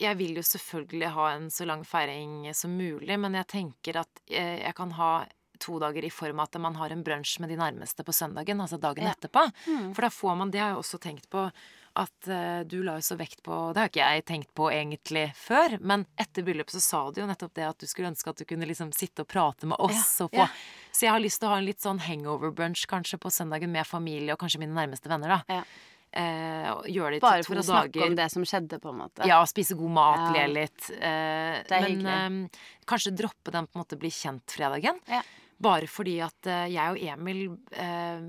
Jeg 0.00 0.18
vil 0.20 0.36
jo 0.38 0.44
selvfølgelig 0.46 1.10
ha 1.16 1.30
en 1.36 1.48
så 1.50 1.66
lang 1.68 1.82
feiring 1.86 2.46
som 2.54 2.76
mulig, 2.78 3.18
men 3.20 3.34
jeg 3.34 3.46
tenker 3.50 4.00
at 4.04 4.22
eh, 4.30 4.60
jeg 4.64 4.74
kan 4.78 4.94
ha 4.98 5.10
to 5.58 5.80
dager 5.82 6.04
i 6.06 6.10
form 6.14 6.38
av 6.38 6.46
at 6.52 6.60
man 6.62 6.76
har 6.78 6.92
en 6.94 7.00
brunsj 7.02 7.40
med 7.42 7.50
de 7.50 7.56
nærmeste 7.58 8.04
på 8.06 8.14
søndagen, 8.14 8.60
altså 8.62 8.78
dagen 8.78 9.02
Ja. 9.08 9.10
etterpå. 9.16 9.42
Mm. 9.66 9.88
For 9.96 10.02
da 10.06 10.10
får 10.14 10.36
man 10.38 10.50
Det 10.54 10.60
har 10.62 10.68
jeg 10.70 10.78
også 10.84 11.00
tenkt 11.02 11.26
på 11.30 11.50
at 11.98 12.28
eh, 12.30 12.60
du 12.62 12.76
la 12.86 12.94
jo 13.00 13.02
så 13.02 13.16
vekt 13.18 13.42
på 13.42 13.56
Det 13.74 13.80
har 13.82 13.88
ikke 13.90 14.06
jeg 14.06 14.24
tenkt 14.28 14.52
på 14.54 14.68
egentlig 14.70 15.24
før, 15.34 15.80
men 15.82 16.06
etter 16.16 16.46
bryllupet 16.46 16.76
så 16.78 16.80
sa 16.84 17.00
du 17.10 17.20
jo 17.22 17.26
nettopp 17.26 17.54
det 17.58 17.66
at 17.66 17.78
du 17.82 17.86
skulle 17.90 18.12
ønske 18.12 18.30
at 18.30 18.38
du 18.38 18.44
kunne 18.46 18.68
liksom 18.70 18.92
sitte 18.94 19.24
og 19.26 19.28
prate 19.34 19.66
med 19.66 19.80
oss 19.82 20.20
Ja, 20.20 20.26
og 20.28 20.30
få 20.30 20.44
ja. 20.44 20.48
Så 20.94 21.06
jeg 21.08 21.10
har 21.16 21.20
lyst 21.26 21.40
til 21.42 21.48
å 21.48 21.52
ha 21.56 21.58
en 21.58 21.66
litt 21.66 21.82
sånn 21.82 21.98
hangover-brunch 22.06 22.86
kanskje 22.86 23.18
på 23.18 23.30
søndagen 23.34 23.70
med 23.74 23.86
familie 23.86 24.32
og 24.34 24.38
kanskje 24.38 24.60
mine 24.62 24.78
nærmeste 24.78 25.10
venner, 25.10 25.40
da. 25.40 25.58
Ja. 25.58 25.64
Eh, 26.12 26.68
gjøre 26.88 27.10
det 27.12 27.20
Bare 27.20 27.42
til 27.42 27.48
for 27.52 27.60
å 27.60 27.64
snakke 27.66 27.92
dager. 27.92 28.06
om 28.08 28.14
det 28.16 28.30
som 28.32 28.42
skjedde, 28.48 28.78
på 28.80 28.88
en 28.88 28.98
måte. 29.02 29.26
Ja, 29.28 29.42
spise 29.44 29.76
god 29.76 29.90
mat, 29.90 30.22
Ja. 30.34 30.46
le 30.46 30.46
litt. 30.54 30.90
Eh, 30.90 31.62
Det 31.68 31.72
er 31.72 31.80
men 31.82 32.00
hyggelig. 32.00 32.54
eh, 32.54 32.60
kanskje 32.86 33.12
droppe 33.16 33.50
den 33.52 33.66
på 33.66 33.76
en 33.76 33.82
måte 33.84 33.98
bli 33.98 34.08
kjent-fredagen. 34.08 35.00
Ja. 35.06 35.20
Bare 35.60 35.86
fordi 35.86 36.20
at 36.24 36.46
eh, 36.46 36.68
jeg 36.72 36.90
og 36.90 36.98
Emil 37.18 37.58
eh, 37.72 38.20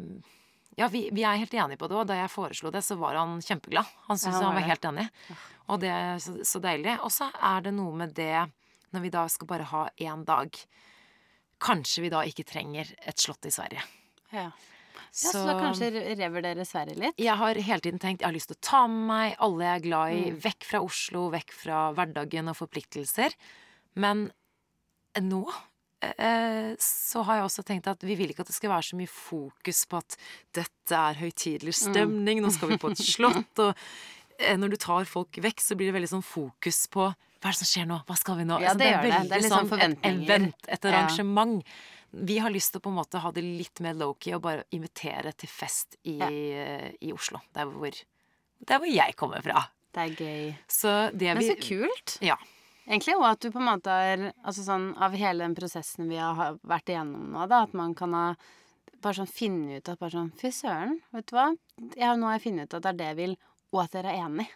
ja, 0.77 0.87
vi, 0.89 1.09
vi 1.11 1.23
er 1.23 1.37
helt 1.37 1.51
enige 1.53 1.77
på 1.77 1.87
det, 1.87 1.95
og 1.97 2.07
da 2.07 2.15
jeg 2.15 2.29
foreslo 2.31 2.71
det, 2.71 2.83
så 2.83 2.97
var 2.97 3.15
han 3.15 3.39
kjempeglad. 3.39 3.85
Han 4.07 4.17
syntes 4.17 4.39
Ja, 4.41 4.45
han 4.45 4.55
var 4.55 4.61
var 4.61 4.61
det. 4.61 4.69
helt 4.69 4.85
enig. 4.85 5.09
Og 5.69 5.79
det 5.79 5.89
er 5.89 6.15
så, 6.19 6.35
så 6.43 6.59
deilig. 6.61 6.99
Og 7.03 7.11
så 7.11 7.29
er 7.41 7.61
det 7.61 7.73
noe 7.73 7.95
med 7.95 8.13
det, 8.13 8.51
når 8.91 9.01
vi 9.01 9.09
da 9.09 9.27
skal 9.27 9.47
bare 9.47 9.63
ha 9.63 9.89
én 9.99 10.25
dag 10.25 10.51
Kanskje 11.59 12.01
vi 12.05 12.09
da 12.09 12.21
ikke 12.23 12.45
trenger 12.47 12.87
et 13.05 13.17
slott 13.19 13.43
i 13.45 13.51
Sverige. 13.51 13.81
Ja. 14.31 14.51
Ja, 15.09 15.31
så 15.33 15.41
da 15.47 15.55
kanskje 15.59 15.89
re- 15.95 16.15
revurdere 16.19 16.65
Sverige 16.67 16.95
litt? 17.01 17.15
Jeg 17.17 17.35
har 17.35 17.55
hele 17.55 17.81
tiden 17.81 17.99
tenkt 17.99 18.21
jeg 18.21 18.27
har 18.29 18.35
lyst 18.35 18.47
til 18.51 18.57
å 18.59 18.61
ta 18.61 18.81
med 18.87 19.07
meg 19.09 19.35
alle 19.39 19.63
jeg 19.65 19.75
er 19.79 19.85
glad 19.87 20.13
i, 20.13 20.21
Mm. 20.31 20.37
vekk 20.43 20.63
fra 20.69 20.81
Oslo, 20.85 21.29
vekk 21.33 21.51
fra 21.51 21.79
hverdagen 21.97 22.47
og 22.51 22.55
forpliktelser. 22.59 23.33
Men 23.95 24.31
nå 25.19 25.41
eh, 26.01 26.75
så 26.79 27.23
har 27.27 27.39
jeg 27.41 27.47
også 27.49 27.63
tenkt 27.67 27.87
at 27.91 28.03
vi 28.07 28.15
vil 28.15 28.29
ikke 28.31 28.45
at 28.45 28.47
det 28.51 28.55
skal 28.55 28.69
være 28.71 28.85
så 28.87 28.95
mye 28.99 29.09
fokus 29.11 29.81
på 29.89 29.97
at 29.99 30.15
dette 30.55 30.95
er 30.95 31.17
høytidelig 31.19 31.73
Mm. 31.75 31.91
stemning, 31.91 32.41
nå 32.45 32.51
skal 32.55 32.69
vi 32.69 32.77
på 32.77 32.91
et 32.93 32.97
slott, 33.15 33.59
og 33.59 33.75
eh, 34.39 34.55
når 34.55 34.69
du 34.69 34.77
tar 34.77 35.03
folk 35.09 35.31
vekk, 35.43 35.59
så 35.59 35.75
blir 35.75 35.91
det 35.91 35.97
veldig 35.99 36.13
sånn 36.13 36.23
fokus 36.23 36.85
på 36.87 37.09
hva 37.39 37.47
er 37.47 37.55
det 37.55 37.59
som 37.59 37.67
skjer 37.71 37.85
nå, 37.87 37.97
hva 38.05 38.15
skal 38.19 38.35
vi 38.37 38.43
nå? 38.47 38.59
Ja, 38.59 38.69
Altså, 38.73 38.77
det 38.79 38.87
gjør 38.93 39.01
det. 39.01 39.09
Det 39.09 39.15
er 39.15 39.19
veldig 39.19 39.41
litt 39.43 39.51
sånn 39.51 39.69
et 39.79 40.07
event, 40.09 40.55
et 40.67 40.83
Ja. 40.85 41.07
Vi 42.11 42.37
har 42.41 42.49
lyst 42.53 42.71
til 42.73 42.81
å 42.81 42.85
på 42.87 42.89
en 42.93 42.97
måte 42.99 43.19
ha 43.21 43.31
det 43.31 43.43
litt 43.45 43.79
mer 43.85 43.93
low-key 43.99 44.33
og 44.35 44.41
bare 44.45 44.63
invitere 44.75 45.33
til 45.37 45.49
fest 45.49 45.95
i, 46.03 46.17
Ja. 46.17 46.27
eh, 46.29 46.91
i 47.01 47.11
Oslo. 47.13 47.39
Der 47.53 47.65
hvor, 47.69 47.91
der 48.65 48.79
hvor 48.79 48.89
jeg 48.89 49.15
kommer 49.15 49.41
fra. 49.45 49.67
Det 49.93 50.01
er 50.05 50.15
gøy. 50.15 50.55
Så 50.67 51.11
det 51.17 51.33
Men 51.33 51.43
vi 51.43 51.49
så 51.49 51.57
kult. 51.61 52.17
Ja. 52.21 52.37
Egentlig 52.87 53.15
òg 53.15 53.25
at 53.31 53.39
du 53.41 53.51
på 53.51 53.59
en 53.61 53.67
måte 53.69 53.93
har 53.93 54.33
Altså 54.43 54.63
sånn 54.65 54.95
av 54.97 55.13
hele 55.13 55.43
den 55.45 55.53
prosessen 55.55 56.09
vi 56.09 56.17
har 56.17 56.57
vært 56.65 56.89
igjennom 56.89 57.27
nå, 57.33 57.47
da, 57.47 57.63
at 57.63 57.73
man 57.73 57.93
kan 57.93 58.13
ha 58.13 58.35
bare 59.01 59.13
sånn 59.13 59.29
finne 59.29 59.77
ut 59.77 59.89
at 59.89 59.99
bare 59.99 60.11
sånn 60.11 60.31
Fy 60.39 60.49
søren, 60.51 60.99
vet 61.13 61.27
du 61.29 61.35
hva. 61.37 61.55
Jeg, 61.95 62.17
nå 62.17 62.25
har 62.25 62.39
jeg 62.39 62.43
funnet 62.47 62.65
ut 62.65 62.73
at 62.73 62.83
det 62.83 62.89
er 62.89 62.97
det 62.97 63.05
jeg 63.11 63.15
vil, 63.21 63.35
og 63.71 63.83
at 63.83 63.91
dere 63.93 64.11
er 64.15 64.25
enig. 64.25 64.47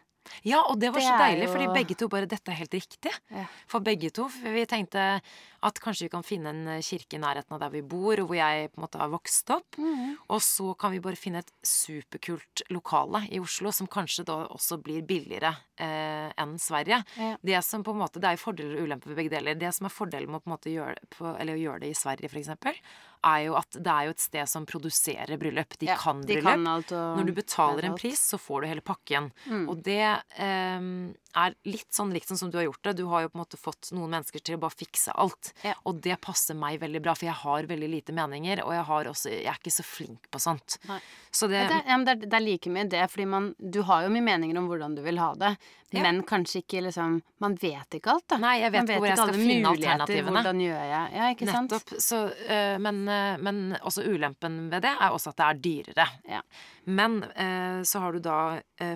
Ja, 0.43 0.61
og 0.69 0.79
det 0.79 0.91
var 0.93 0.99
Det 1.01 1.07
så 1.07 1.17
deilig, 1.19 1.47
jo- 1.47 1.53
fordi 1.53 1.73
begge 1.73 1.95
to 1.99 2.07
bare 2.07 2.25
Dette 2.27 2.51
er 2.51 2.55
helt 2.55 2.71
riktig. 2.73 3.11
Ja. 3.31 3.45
For 3.67 3.79
begge 3.83 4.09
to. 4.11 4.29
For 4.29 4.53
vi 4.55 4.65
tenkte 4.65 5.21
at 5.63 5.79
kanskje 5.79 6.07
vi 6.07 6.09
kan 6.09 6.23
finne 6.23 6.49
en 6.51 6.81
kirke 6.83 7.15
i 7.15 7.19
nærheten 7.23 7.51
av 7.55 7.59
der 7.59 7.69
vi 7.69 7.81
bor, 7.81 8.19
og 8.19 8.27
hvor 8.27 8.35
jeg 8.35 8.71
på 8.73 8.79
en 8.81 8.83
måte 8.87 8.99
har 8.99 9.09
vokst 9.11 9.49
opp. 9.55 9.77
Mm. 9.77 10.17
Og 10.29 10.41
så 10.43 10.73
kan 10.77 10.91
vi 10.91 10.99
bare 10.99 11.15
finne 11.19 11.39
et 11.43 11.51
superkult 11.63 12.63
lokale 12.73 13.23
i 13.31 13.39
Oslo, 13.39 13.71
som 13.71 13.87
kanskje 13.87 14.25
da 14.27 14.39
også 14.47 14.77
blir 14.83 15.05
billigere 15.07 15.53
eh, 15.79 16.31
enn 16.39 16.57
Sverige. 16.59 17.03
Ja. 17.19 17.37
Det 17.43 17.63
som 17.63 17.83
på 17.83 17.91
en 17.95 18.01
måte, 18.03 18.19
det 18.23 18.31
er 18.33 18.41
fordeler 18.41 18.79
og 18.81 18.87
ulemper 18.89 19.13
ved 19.13 19.21
begge 19.23 19.33
deler. 19.37 19.55
Det 19.59 19.73
som 19.75 19.87
er 19.87 19.95
fordelen 19.95 20.31
med 20.31 20.41
å 20.41 20.43
på 20.43 20.51
en 20.51 20.55
måte 20.57 20.73
gjøre, 20.73 20.97
på, 21.15 21.31
eller 21.39 21.55
å 21.57 21.63
gjøre 21.63 21.79
det 21.85 21.93
i 21.93 21.97
Sverige, 21.97 22.29
for 22.29 22.39
eksempel, 22.43 22.79
er 23.25 23.45
jo 23.47 23.55
at 23.59 23.71
det 23.79 23.87
er 23.93 24.05
jo 24.09 24.13
et 24.15 24.19
sted 24.23 24.49
som 24.51 24.65
produserer 24.67 25.37
bryllup. 25.39 25.77
De 25.79 25.87
Ja, 25.87 25.95
kan 25.99 26.21
de 26.21 26.35
bryllup. 26.35 26.43
kan 26.51 26.67
alt 26.67 26.91
og 26.91 27.17
Når 27.19 27.25
du 27.29 27.33
betaler 27.37 27.85
en 27.89 27.95
pris, 27.97 28.19
så 28.19 28.37
får 28.41 28.61
du 28.61 28.67
hele 28.67 28.81
pakken. 28.85 29.31
Mm. 29.47 29.65
Og 29.71 29.81
det 29.83 29.99
um, 30.39 31.13
er 31.35 31.55
litt 31.65 31.89
sånn 31.95 32.11
likt 32.13 32.27
sånn 32.29 32.37
som 32.37 32.51
du 32.53 32.57
har 32.59 32.65
gjort 32.67 32.83
det. 32.83 32.95
Du 32.99 33.05
har 33.09 33.23
jo 33.25 33.29
på 33.31 33.37
en 33.39 33.43
måte 33.43 33.57
fått 33.59 33.89
noen 33.95 34.11
mennesker 34.13 34.43
til 34.43 34.57
å 34.57 34.61
bare 34.61 34.75
fikse 34.77 35.15
alt. 35.15 35.53
Ja. 35.65 35.73
Og 35.89 36.01
det 36.05 36.19
passer 36.21 36.57
meg 36.59 36.79
veldig 36.83 37.01
bra, 37.05 37.15
for 37.17 37.25
jeg 37.29 37.39
har 37.41 37.69
veldig 37.71 37.89
lite 37.89 38.13
meninger, 38.15 38.61
og 38.65 38.73
jeg, 38.75 38.83
har 38.89 39.09
også, 39.13 39.31
jeg 39.33 39.49
er 39.49 39.57
ikke 39.61 39.73
så 39.79 39.85
flink 39.87 40.29
på 40.33 40.41
sånt. 40.43 40.77
Nei. 40.89 40.99
Så 41.33 41.47
det, 41.49 41.63
det, 41.71 41.79
er- 41.87 42.03
det, 42.05 42.17
er, 42.17 42.25
det 42.27 42.37
er 42.37 42.45
like 42.45 42.69
mye 42.69 42.85
det, 42.91 43.05
fordi 43.09 43.25
man 43.25 43.53
Du 43.57 43.81
har 43.87 44.03
jo 44.05 44.11
mye 44.13 44.21
meninger 44.27 44.57
om 44.59 44.67
hvordan 44.69 44.93
du 44.95 45.01
vil 45.05 45.17
ha 45.17 45.31
det, 45.39 45.55
Ja. 45.93 46.01
men 46.03 46.23
kanskje 46.23 46.61
ikke 46.63 46.81
liksom 46.87 47.21
Man 47.43 47.55
vet 47.59 47.89
ikke 47.97 48.09
alt, 48.13 48.23
da. 48.31 48.37
Nei, 48.39 48.59
jeg 48.61 48.71
vet 48.71 48.83
ikke 48.89 48.99
hvor 48.99 49.07
jeg 49.09 49.17
skal 49.17 49.33
finne 49.35 49.69
alternativene. 49.73 50.31
Hvordan 50.31 50.59
gjør 50.63 50.83
jeg 50.89 51.09
Ja, 51.13 51.25
ikke 51.33 51.47
sant? 51.51 51.71
Nettopp. 51.71 52.01
Så, 52.01 52.19
øh, 52.49 52.77
men, 52.81 53.01
øh, 53.07 53.37
men 53.43 53.77
også 53.83 54.05
ulempen 54.07 54.69
ved 54.71 54.81
det 54.81 54.93
er 54.95 55.09
også 55.11 55.29
at 55.33 55.37
det 55.37 55.45
er 55.49 55.59
dyrere. 55.67 56.07
Ja. 56.29 56.41
Men 56.85 57.23
øh, 57.23 57.83
så 57.83 57.99
har 57.99 58.11
du 58.13 58.19
da 58.19 58.37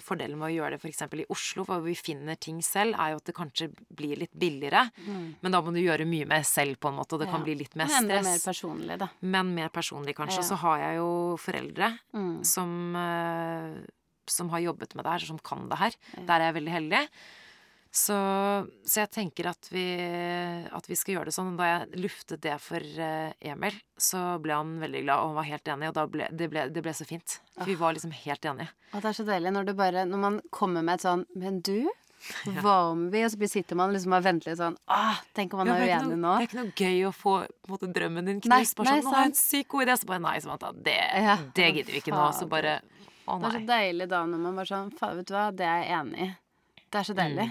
fordelen 0.04 0.38
med 0.40 0.50
å 0.50 0.56
gjøre 0.56 0.72
det 0.76 0.82
f.eks. 0.82 1.02
i 1.14 1.26
Oslo, 1.30 1.64
hvor 1.64 1.80
vi 1.86 1.94
finner 1.96 2.36
ting 2.36 2.62
selv, 2.64 2.96
er 3.00 3.12
jo 3.14 3.20
at 3.22 3.26
det 3.26 3.36
kanskje 3.36 3.70
blir 3.96 4.18
litt 4.20 4.34
billigere. 4.34 4.90
Men 5.42 5.52
da 5.52 5.62
må 5.62 5.72
du 5.72 5.80
gjøre 5.80 6.06
mye 6.08 6.26
mer 6.28 6.44
selv, 6.44 6.80
på 6.80 6.90
en 6.90 6.96
måte, 7.00 7.14
og 7.16 7.20
det 7.22 7.30
kan 7.30 7.40
Mm. 7.42 7.44
Bli 7.48 7.56
litt 7.56 7.76
mer 7.76 7.88
Men 7.88 8.08
Det 8.08 8.18
stress. 8.24 8.26
mer 8.26 8.52
personlig, 8.54 8.98
da. 9.00 9.08
men 9.22 9.54
mer 9.56 9.70
personlig, 9.70 10.16
kanskje. 10.16 10.42
Ja. 10.42 10.48
Så 10.50 10.56
har 10.56 10.78
jeg 10.80 10.98
jo 10.98 11.38
foreldre 11.40 12.00
Mm. 12.14 12.44
som, 12.44 12.96
som 14.30 14.50
har 14.54 14.60
jobbet 14.66 14.96
med 14.96 15.06
det 15.06 15.12
her, 15.18 15.28
som 15.34 15.40
kan 15.40 15.68
det 15.72 15.78
her. 15.82 15.96
Der 16.18 16.40
er 16.40 16.50
jeg 16.52 16.58
veldig 16.62 16.74
heldig. 16.78 17.04
Så, 17.98 18.14
så 18.86 19.00
jeg 19.00 19.10
tenker 19.16 19.48
at 19.50 19.70
vi, 19.72 19.84
at 20.70 20.86
vi 20.90 20.96
skal 21.00 21.16
gjøre 21.16 21.30
det 21.32 21.34
sånn. 21.38 21.54
Da 21.58 21.66
jeg 21.70 22.02
luftet 22.04 22.42
det 22.44 22.58
for 22.62 22.84
eh, 22.84 23.32
Emil, 23.48 23.78
så 23.98 24.36
ble 24.44 24.54
han 24.60 24.76
veldig 24.84 25.02
glad, 25.06 25.22
og 25.24 25.32
han 25.32 25.38
var 25.40 25.48
helt 25.48 25.72
enig. 25.74 25.88
Og 25.90 25.96
da 25.98 26.04
ble, 26.12 26.28
det, 26.36 26.50
ble, 26.52 26.66
det 26.76 26.84
ble 26.86 26.94
så 26.94 27.08
fint. 27.10 27.40
For 27.56 27.66
vi 27.72 27.78
var 27.80 27.96
liksom 27.98 28.12
helt 28.14 28.46
enige. 28.52 28.68
Og 28.94 29.02
det 29.02 29.10
er 29.10 29.18
så 29.18 29.26
deilig 29.28 29.54
når 29.56 29.70
du 29.70 29.72
bare 29.80 30.04
Når 30.08 30.22
man 30.22 30.36
kommer 30.54 30.84
med 30.86 31.00
et 31.00 31.04
sånn 31.04 31.24
Men 31.36 31.58
du, 31.66 31.88
hva 32.62 32.76
om 32.94 33.08
vi 33.12 33.24
Og 33.26 33.34
så 33.34 33.50
sitter 33.50 33.76
man 33.80 33.92
liksom 33.96 34.14
og 34.16 34.24
venter 34.24 34.52
litt 34.54 34.60
sånn 34.62 34.78
Åh, 34.94 35.18
tenk 35.36 35.52
om 35.58 35.60
han 35.64 35.72
Ja, 35.74 35.76
er 35.76 36.06
uenig 36.06 36.20
nå. 36.22 36.36
det 36.38 36.46
er 36.46 36.48
ikke 36.48 36.60
noe 36.62 36.72
gøy 36.86 37.02
å 37.10 37.12
få 37.16 37.34
måte, 37.68 37.90
drømmen 37.98 38.30
din 38.30 38.40
knust. 38.46 38.78
Bare 38.80 38.94
nei, 38.94 39.02
'Nå 39.04 39.12
har 39.12 39.26
jeg 39.26 39.34
en 39.34 39.40
sykt 39.42 39.68
god 39.74 39.84
idé.' 39.88 39.98
Så 40.00 40.08
bare 40.14 40.24
nei, 40.24 40.38
Samantha. 40.46 40.72
Det, 40.72 40.96
Ja. 41.26 41.36
det 41.58 41.68
gidder 41.80 41.92
vi 41.98 42.00
ikke 42.04 42.14
nå. 42.16 42.30
Så 42.38 42.48
bare 42.48 42.78
Å, 43.28 43.38
Det 43.44 43.48
er 43.50 43.56
så 43.60 43.64
deilig 43.68 44.08
da 44.10 44.22
når 44.26 44.40
man 44.46 44.56
bare 44.60 44.70
sånn 44.72 44.92
Faen, 44.98 45.18
vet 45.20 45.28
du 45.28 45.34
hva, 45.36 45.48
det 45.52 45.66
er 45.68 45.82
jeg 45.84 45.96
enig 46.00 46.22
i. 46.28 46.30
Det 46.88 47.00
er 47.02 47.08
så 47.10 47.16
deilig. 47.18 47.48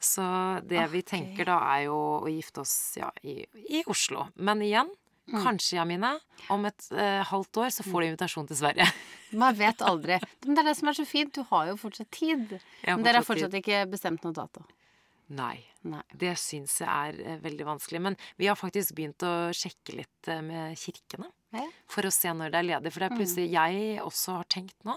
Så 0.00 0.24
det 0.66 0.86
vi 0.90 1.02
tenker 1.06 1.44
da, 1.50 1.58
er 1.76 1.84
jo 1.90 1.98
å 2.24 2.30
gifte 2.32 2.62
oss 2.64 2.74
ja, 2.98 3.10
i, 3.22 3.42
i 3.68 3.82
Oslo. 3.86 4.28
Men 4.36 4.62
igjen, 4.66 4.90
Mm. 5.30 5.44
kanskje, 5.44 5.76
Jamine, 5.76 6.08
om 6.50 6.64
et 6.66 6.88
eh, 6.90 7.20
halvt 7.28 7.58
år 7.62 7.68
så 7.70 7.84
får 7.86 8.02
du 8.02 8.06
invitasjon 8.08 8.48
til 8.48 8.56
Sverige. 8.58 8.86
Man 9.38 9.54
vet 9.54 9.78
aldri. 9.86 10.16
Men 10.42 10.56
det 10.56 10.64
er 10.64 10.68
det 10.72 10.76
som 10.80 10.88
er 10.90 10.96
så 10.98 11.04
fint. 11.06 11.30
Du 11.36 11.44
har 11.52 11.68
jo 11.68 11.76
fortsatt 11.78 12.10
tid. 12.10 12.56
Men 12.82 13.04
dere 13.04 13.20
har 13.20 13.26
fortsatt 13.28 13.52
tid. 13.52 13.60
ikke 13.62 13.84
bestemt 13.92 14.24
noe 14.26 14.34
dato. 14.34 14.64
Nei. 15.30 15.60
Nei. 15.86 16.02
Det 16.12 16.32
syns 16.42 16.78
jeg 16.82 16.88
er 16.90 17.20
eh, 17.22 17.36
veldig 17.44 17.66
vanskelig. 17.68 18.00
Men 18.02 18.16
vi 18.36 18.48
har 18.50 18.56
faktisk 18.58 18.96
begynt 18.98 19.22
å 19.22 19.50
sjekke 19.54 19.94
litt 20.00 20.28
eh, 20.28 20.40
med 20.42 20.76
kirkene. 20.80 21.30
Ja. 21.54 21.66
For 21.90 22.02
å 22.06 22.10
se 22.14 22.28
når 22.34 22.50
det 22.50 22.58
er 22.60 22.66
ledig. 22.68 22.92
For 22.92 23.00
det 23.04 23.10
er 23.10 23.16
Mm. 23.16 23.52
jeg 23.52 24.00
også 24.02 24.36
har 24.40 24.44
tenkt 24.50 24.76
nå 24.84 24.96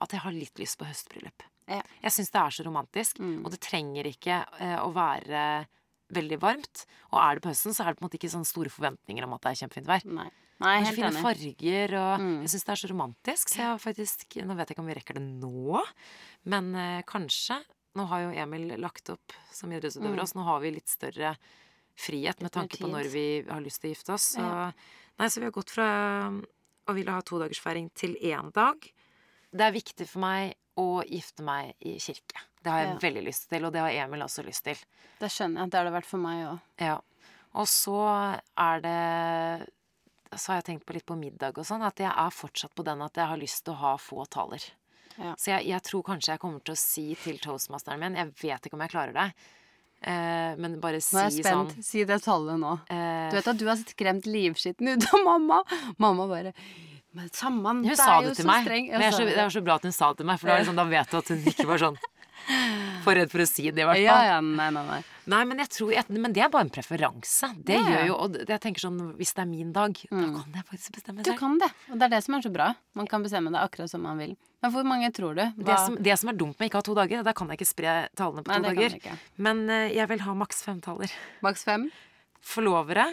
at 0.00 0.10
jeg 0.10 0.20
har 0.20 0.32
litt 0.32 0.54
lyst 0.58 0.78
på 0.80 0.84
høstbryllup. 0.88 1.44
Ja. 1.68 1.82
Jeg 2.02 2.12
syns 2.12 2.30
det 2.32 2.40
er 2.40 2.50
så 2.50 2.64
romantisk, 2.66 3.18
Mm. 3.20 3.44
og 3.44 3.50
det 3.52 3.60
trenger 3.60 4.04
ikke 4.04 4.44
eh, 4.60 4.76
å 4.84 4.92
være 4.92 5.66
veldig 6.12 6.38
varmt. 6.40 6.84
Og 7.12 7.18
er 7.20 7.34
det 7.34 7.42
på 7.42 7.48
høsten, 7.52 7.72
så 7.74 7.84
er 7.86 7.92
det 7.94 8.00
på 8.00 8.04
en 8.04 8.08
måte 8.08 8.18
ikke 8.20 8.32
sånne 8.34 8.46
store 8.48 8.68
forventninger 8.70 9.24
om 9.24 9.32
at 9.34 9.40
det 9.42 9.52
er 9.52 9.66
kjempefint 9.66 9.86
vær. 9.88 10.04
Nei. 10.04 10.30
Nei, 10.60 10.80
helt 10.84 10.94
fine 10.96 11.10
enig. 11.10 11.22
farger, 11.22 11.94
og 11.98 12.20
Mm. 12.20 12.40
jeg 12.42 12.48
syns 12.52 12.64
det 12.64 12.72
er 12.72 12.80
så 12.86 12.90
romantisk. 12.92 13.48
Så 13.48 13.56
jeg 13.56 13.66
har 13.66 13.78
faktisk 13.78 14.44
Nå 14.46 14.54
vet 14.56 14.68
jeg 14.68 14.76
ikke 14.76 14.84
om 14.84 14.86
vi 14.86 14.94
rekker 14.94 15.14
det 15.14 15.22
nå, 15.40 15.82
men 16.44 16.74
eh, 16.76 17.02
kanskje. 17.02 17.64
Nå 17.94 18.04
har 18.10 18.24
jo 18.24 18.30
Emil 18.42 18.72
lagt 18.80 19.08
opp 19.10 19.32
som 19.54 19.70
idrettsutøver 19.70 20.18
Mm. 20.18 20.34
Nå 20.34 20.44
har 20.44 20.60
vi 20.60 20.70
litt 20.74 20.88
større 20.88 21.36
frihet 21.96 22.40
med 22.42 22.50
tanke 22.50 22.76
på 22.80 22.88
når 22.90 23.06
vi 23.12 23.42
har 23.48 23.60
lyst 23.62 23.80
til 23.82 23.90
å 23.90 23.94
gifte 23.94 24.12
oss. 24.14 24.34
Så, 24.34 24.40
Ja. 24.42 24.72
nei, 25.18 25.26
så 25.28 25.38
vi 25.38 25.44
har 25.46 25.52
gått 25.52 25.70
fra 25.70 26.30
å 26.88 26.92
ville 26.94 27.10
ha 27.12 27.20
todagersfeiring 27.22 27.92
til 27.94 28.16
én 28.16 28.52
dag. 28.52 28.80
Det 29.52 29.60
er 29.60 29.72
viktig 29.72 30.08
for 30.08 30.18
meg 30.20 30.54
å 30.76 31.04
gifte 31.06 31.42
meg 31.44 31.74
i 31.80 31.94
kirke. 31.98 32.34
Det 32.64 32.70
har 32.72 32.80
jeg 32.84 32.94
Ja. 32.94 32.98
veldig 33.10 33.24
lyst 33.24 33.48
til, 33.48 33.64
og 33.64 33.72
det 33.72 33.80
har 33.80 33.90
Emil 33.90 34.20
også 34.22 34.44
lyst 34.44 34.64
til. 34.64 34.76
Det 35.20 35.30
skjønner 35.30 35.60
jeg. 35.62 35.70
Det 35.70 35.78
har 35.78 35.84
det 35.84 35.92
vært 36.02 36.06
for 36.06 36.18
meg 36.18 36.46
òg. 36.48 36.60
Ja. 36.80 37.00
Og 37.54 37.66
så 37.66 38.40
er 38.58 38.80
det 38.80 39.68
Så 40.36 40.48
har 40.48 40.60
jeg 40.62 40.80
tenkt 40.80 40.84
på 40.84 40.94
litt 40.94 41.06
på 41.06 41.16
middag 41.16 41.56
og 41.56 41.64
sånn, 41.64 41.80
at 41.86 41.94
jeg 41.94 42.10
er 42.10 42.30
fortsatt 42.30 42.74
på 42.74 42.82
den 42.82 43.00
at 43.02 43.12
jeg 43.14 43.24
har 43.28 43.36
lyst 43.36 43.62
til 43.64 43.72
å 43.74 43.76
ha 43.76 43.96
få 43.96 44.28
taler. 44.28 44.58
Ja. 45.18 45.34
Så 45.38 45.50
jeg, 45.52 45.66
jeg 45.70 45.82
tror 45.86 46.02
kanskje 46.02 46.32
jeg 46.34 46.40
kommer 46.42 46.62
til 46.64 46.74
å 46.74 46.78
si 46.80 47.04
til 47.22 47.36
toastmasteren 47.38 48.00
min 48.02 48.16
Jeg 48.18 48.32
vet 48.42 48.64
ikke 48.66 48.74
om 48.74 48.82
jeg 48.82 48.90
klarer 48.90 49.12
det, 49.14 49.26
eh, 50.10 50.56
men 50.58 50.80
bare 50.82 50.98
si 51.04 51.14
Nå 51.14 51.20
er 51.22 51.30
jeg 51.30 51.44
spent. 51.44 51.76
sånn 51.76 51.86
Si 51.86 52.02
det 52.08 52.18
tallet 52.24 52.58
nå. 52.58 52.72
eh, 52.90 53.28
Du 53.30 53.36
vet 53.38 53.52
at 53.54 53.60
du 53.60 53.66
har 53.68 53.76
skremt 53.84 54.26
livskitten 54.26 54.90
ut 54.94 55.06
av 55.14 55.22
mamma. 55.24 55.60
Mamma 56.02 56.26
bare 56.26 56.52
Men 57.14 57.28
sammen 57.30 57.84
Hun 57.84 57.92
det 57.92 57.98
er 58.00 58.22
jo 58.26 58.34
så 58.34 58.44
meg. 58.48 58.64
streng. 58.66 58.88
Jeg 58.90 58.98
det, 58.98 59.06
er 59.06 59.12
så, 59.14 59.24
det 59.28 59.36
var 59.38 59.54
så 59.54 59.62
bra 59.62 59.74
at 59.78 59.84
hun 59.86 59.92
sa 59.94 60.08
det 60.10 60.16
til 60.18 60.26
meg, 60.26 60.40
for 60.40 60.50
da, 60.50 60.56
liksom, 60.58 60.74
sånn, 60.74 60.82
da 60.82 60.90
vet 60.90 61.10
du 61.10 61.16
at 61.22 61.28
hun 61.30 61.44
ikke 61.54 61.66
var 61.70 61.78
sånn 61.78 61.98
for 63.04 63.14
redd 63.18 63.30
for 63.32 63.44
å 63.44 63.46
si 63.48 63.66
det, 63.70 63.84
i 63.84 63.86
hvert 63.86 64.00
fall. 64.00 64.04
Ja, 64.04 64.16
ja, 64.32 64.38
nei, 64.44 64.70
nei, 64.74 64.82
nei. 64.88 64.98
Nei, 65.32 65.40
men 65.48 65.60
jeg 65.62 65.70
tror 65.72 65.92
jeg, 65.94 66.04
Men 66.12 66.34
det 66.36 66.42
er 66.44 66.50
bare 66.52 66.66
en 66.66 66.70
preferanse. 66.74 67.48
Det 67.64 67.76
Ja, 67.78 67.80
ja. 67.80 67.92
gjør 67.94 68.06
jo 68.10 68.14
Og 68.26 68.34
jeg 68.44 68.60
tenker 68.60 68.82
sånn 68.82 68.98
Hvis 69.16 69.30
det 69.32 69.40
er 69.40 69.46
min 69.48 69.70
dag, 69.72 69.94
da 70.10 70.16
Mm. 70.16 70.34
kan 70.36 70.52
jeg 70.58 70.64
faktisk 70.68 70.92
bestemme 70.98 71.22
Du 71.24 71.30
kan 71.38 71.56
det. 71.62 71.70
Og 71.88 71.96
det 71.98 72.02
er 72.04 72.12
det 72.16 72.20
som 72.26 72.34
er 72.36 72.42
så 72.44 72.52
bra. 72.52 72.66
Man 72.94 73.06
kan 73.08 73.22
bestemme 73.24 73.48
det 73.54 73.62
akkurat 73.62 73.88
som 73.88 74.02
man 74.04 74.18
vil. 74.20 74.34
Men 74.62 74.72
hvor 74.72 74.84
mange 74.84 75.08
tror 75.16 75.34
du? 75.34 75.44
Det 75.64 75.78
som, 75.80 75.96
det 75.96 76.18
som 76.20 76.28
er 76.28 76.36
dumt 76.36 76.58
med 76.60 76.68
ikke 76.68 76.76
å 76.76 76.82
ha 76.82 76.88
to 76.90 76.94
dager, 76.94 77.22
da 77.24 77.32
kan 77.32 77.48
jeg 77.48 77.56
ikke 77.58 77.70
spre 77.72 78.08
talene 78.16 78.44
på 78.44 78.52
to 78.52 78.62
dager. 78.68 79.18
Men 79.38 79.64
uh, 79.70 79.88
jeg 79.92 80.08
vil 80.08 80.20
ha 80.26 80.34
maks 80.34 80.62
fem 80.62 80.80
taller. 80.84 81.10
Maks 81.40 81.64
fem? 81.64 81.90
Forlovere. 82.44 83.08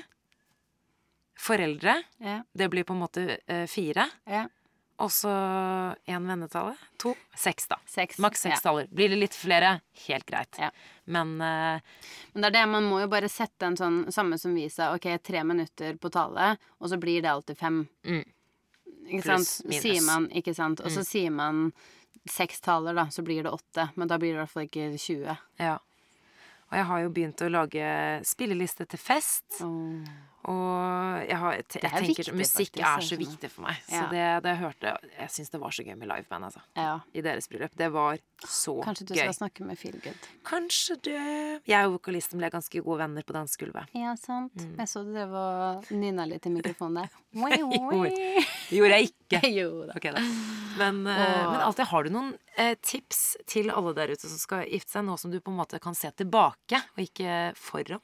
Foreldre. 1.39 1.95
Ja. 2.19 2.41
Det 2.53 2.69
blir 2.69 2.83
på 2.83 2.93
en 2.93 2.99
måte 3.07 3.37
uh, 3.49 3.65
fire. 3.67 4.09
ja. 4.27 4.47
Og 5.01 5.09
så 5.09 5.31
én 6.05 6.25
vennetale. 6.29 6.75
To. 7.01 7.15
Seks, 7.35 7.65
da. 7.71 7.77
Seks. 7.89 8.19
Maks 8.21 8.41
seks 8.45 8.59
Ja. 8.59 8.61
taller. 8.69 8.87
Blir 8.93 9.09
det 9.09 9.17
litt 9.17 9.33
flere, 9.33 9.79
helt 10.07 10.25
greit. 10.29 10.59
Ja. 10.61 10.69
Men 11.05 11.33
uh, 11.41 11.79
Men 12.33 12.41
det 12.43 12.49
er 12.51 12.55
det, 12.59 12.65
man 12.69 12.85
må 12.85 12.99
jo 13.01 13.07
bare 13.09 13.29
sette 13.31 13.65
en 13.65 13.77
sånn 13.79 14.03
samme 14.13 14.37
som 14.37 14.53
vi 14.55 14.67
sa, 14.69 14.91
ok, 14.95 15.07
tre 15.25 15.41
minutter 15.43 15.97
på 15.97 16.11
tale, 16.13 16.53
og 16.79 16.89
så 16.91 16.99
blir 17.01 17.21
det 17.25 17.31
alltid 17.31 17.57
fem. 17.57 17.87
Mm. 18.05 18.21
Ikke 19.11 19.23
Pluss, 19.25 19.47
sant? 19.57 19.67
minus. 19.69 19.81
Sier 19.83 20.01
man, 20.05 20.27
ikke 20.29 20.53
sant. 20.55 20.79
Og 20.85 20.91
så 20.93 21.01
Mm. 21.01 21.09
sier 21.09 21.31
man 21.31 21.73
seks 22.29 22.61
taler, 22.61 22.93
da, 22.93 23.05
så 23.09 23.23
blir 23.25 23.41
det 23.43 23.51
åtte. 23.51 23.89
Men 23.95 24.07
da 24.07 24.17
blir 24.21 24.33
det 24.33 24.37
i 24.37 24.43
hvert 24.45 24.53
fall 24.53 24.67
ikke 24.69 24.91
20. 24.99 25.37
Ja. 25.59 25.79
Og 26.71 26.77
jeg 26.77 26.85
har 26.85 26.99
jo 27.01 27.09
begynt 27.09 27.41
å 27.41 27.49
lage 27.51 28.21
spilleliste 28.23 28.85
til 28.87 28.99
fest. 28.99 29.43
Åh. 29.65 30.05
Og 30.49 31.21
jeg, 31.27 31.37
har, 31.37 31.53
jeg, 31.53 31.65
jeg 31.75 31.83
er 31.85 31.91
tenker 32.01 32.23
viktig, 32.25 32.33
musikk 32.33 32.71
faktisk, 32.71 32.87
er 32.89 33.03
så 33.05 33.17
viktig 33.19 33.49
for 33.53 33.65
meg. 33.67 33.81
Så 33.85 33.99
det, 34.09 34.23
det 34.41 34.49
jeg 34.55 34.59
hørte 34.63 34.93
Jeg 35.19 35.29
syns 35.35 35.51
det 35.53 35.59
var 35.61 35.75
så 35.77 35.83
gøy 35.85 35.95
med 35.99 36.09
liveband, 36.09 36.47
altså. 36.47 36.61
Ja. 36.79 36.95
I 37.13 37.21
deres 37.21 37.45
bryllup. 37.51 37.75
Det 37.77 37.89
var 37.93 38.17
så 38.41 38.73
gøy. 38.79 38.85
Kanskje 38.87 39.05
du 39.05 39.13
gøy. 39.13 39.21
skal 39.21 39.37
snakke 39.37 39.67
med 39.67 39.77
Feelgood. 39.77 40.29
Kanskje 40.49 40.97
det 41.05 41.19
Jeg 41.69 41.85
og 41.85 41.93
vokalisten 41.99 42.41
ble 42.41 42.49
ganske 42.53 42.81
gode 42.81 42.97
venner 43.03 43.27
på 43.27 43.35
dansegulvet. 43.37 43.93
Ja, 43.93 44.15
sant. 44.17 44.55
Mm. 44.57 44.73
Jeg 44.81 44.89
så 44.89 45.03
du 45.05 45.11
drev 45.13 45.35
og 45.43 45.91
nynna 45.93 46.25
litt 46.31 46.49
i 46.49 46.53
mikrofonen 46.55 47.03
der. 47.03 47.13
Det 48.71 48.77
gjorde 48.79 48.97
jeg 48.97 49.11
ikke. 49.11 49.39
jo 49.59 49.67
da. 49.85 49.93
Okay, 49.99 50.11
da. 50.15 50.23
Men, 50.79 51.03
eh, 51.07 51.45
Og- 51.45 51.51
men 51.53 51.61
alltid 51.67 51.85
har 51.91 52.03
du 52.03 52.09
noen 52.15 52.33
eh, 52.57 52.73
tips 52.81 53.21
til 53.45 53.69
alle 53.69 53.93
der 53.93 54.11
ute 54.15 54.25
som 54.27 54.39
skal 54.41 54.65
gifte 54.65 54.97
seg, 54.97 55.05
nå 55.05 55.17
som 55.19 55.31
du 55.31 55.39
på 55.39 55.51
en 55.53 55.59
måte 55.61 55.79
kan 55.83 55.93
se 55.95 56.09
tilbake, 56.17 56.81
og 56.97 57.05
ikke 57.05 57.53
foran? 57.59 58.01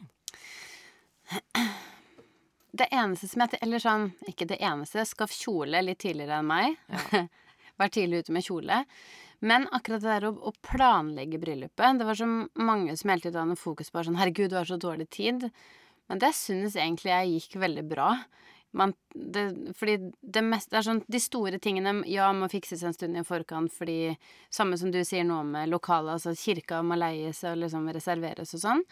Det 2.78 2.88
eneste 2.93 3.30
som 3.32 3.43
jeg 3.45 3.59
Eller 3.61 3.82
sånn, 3.82 4.11
ikke 4.30 4.47
det 4.49 4.59
eneste. 4.63 5.05
Skaff 5.07 5.34
kjole 5.34 5.82
litt 5.86 6.01
tidligere 6.03 6.41
enn 6.41 6.49
meg. 6.49 6.78
Vær 7.80 7.93
tidlig 7.93 8.25
ute 8.25 8.36
med 8.36 8.45
kjole. 8.45 8.84
Men 9.39 9.67
akkurat 9.73 10.01
det 10.01 10.09
der 10.09 10.30
å, 10.32 10.34
å 10.49 10.51
planlegge 10.65 11.38
bryllupet 11.38 11.99
Det 11.99 12.05
var 12.07 12.17
så 12.17 12.25
mange 12.57 12.95
som 12.97 13.11
hele 13.13 13.21
tiden 13.21 13.43
hadde 13.43 13.61
fokus 13.61 13.91
på 13.93 14.01
sånn 14.05 14.17
Herregud, 14.17 14.49
du 14.49 14.57
har 14.57 14.69
så 14.69 14.80
dårlig 14.82 15.09
tid. 15.13 15.49
Men 16.09 16.21
det 16.23 16.34
synes 16.38 16.78
egentlig 16.80 17.13
jeg 17.13 17.34
gikk 17.36 17.59
veldig 17.61 17.86
bra. 17.89 18.11
Man, 18.78 18.93
det, 19.13 19.45
fordi 19.78 20.11
det 20.21 20.43
meste 20.43 20.73
det 20.73 20.80
er 20.82 20.86
sånn 20.86 20.99
De 21.07 21.21
store 21.23 21.57
tingene 21.63 22.01
ja, 22.11 22.28
må 22.36 22.49
fikses 22.51 22.84
en 22.86 22.93
stund 22.93 23.17
i 23.17 23.23
forkant, 23.25 23.71
fordi 23.73 24.17
Samme 24.53 24.78
som 24.78 24.91
du 24.93 24.99
sier 25.07 25.25
nå 25.25 25.39
med 25.47 25.71
lokalet, 25.71 26.17
altså 26.17 26.36
kirka 26.38 26.82
må 26.86 26.97
leies 26.99 27.41
og 27.47 27.61
liksom 27.63 27.88
reserveres 27.95 28.53
og 28.57 28.63
sånn. 28.63 28.84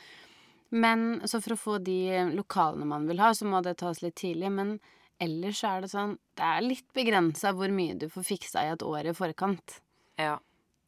Men 0.69 1.21
så 1.29 1.41
for 1.41 1.55
å 1.55 1.59
få 1.59 1.77
de 1.83 1.99
lokalene 2.33 2.87
man 2.89 3.05
vil 3.09 3.21
ha, 3.23 3.33
så 3.35 3.47
må 3.47 3.61
det 3.63 3.77
tas 3.81 4.01
litt 4.03 4.17
tidlig. 4.21 4.51
Men 4.51 4.75
ellers 5.21 5.61
så 5.61 5.75
er 5.75 5.85
det 5.85 5.91
sånn 5.93 6.17
Det 6.35 6.43
er 6.43 6.65
litt 6.65 6.87
begrensa 6.97 7.53
hvor 7.55 7.71
mye 7.71 7.95
du 7.99 8.09
får 8.11 8.27
fiksa 8.33 8.65
i 8.65 8.73
et 8.73 8.83
år 8.83 9.11
i 9.11 9.15
forkant. 9.15 9.79
Ja. 10.19 10.39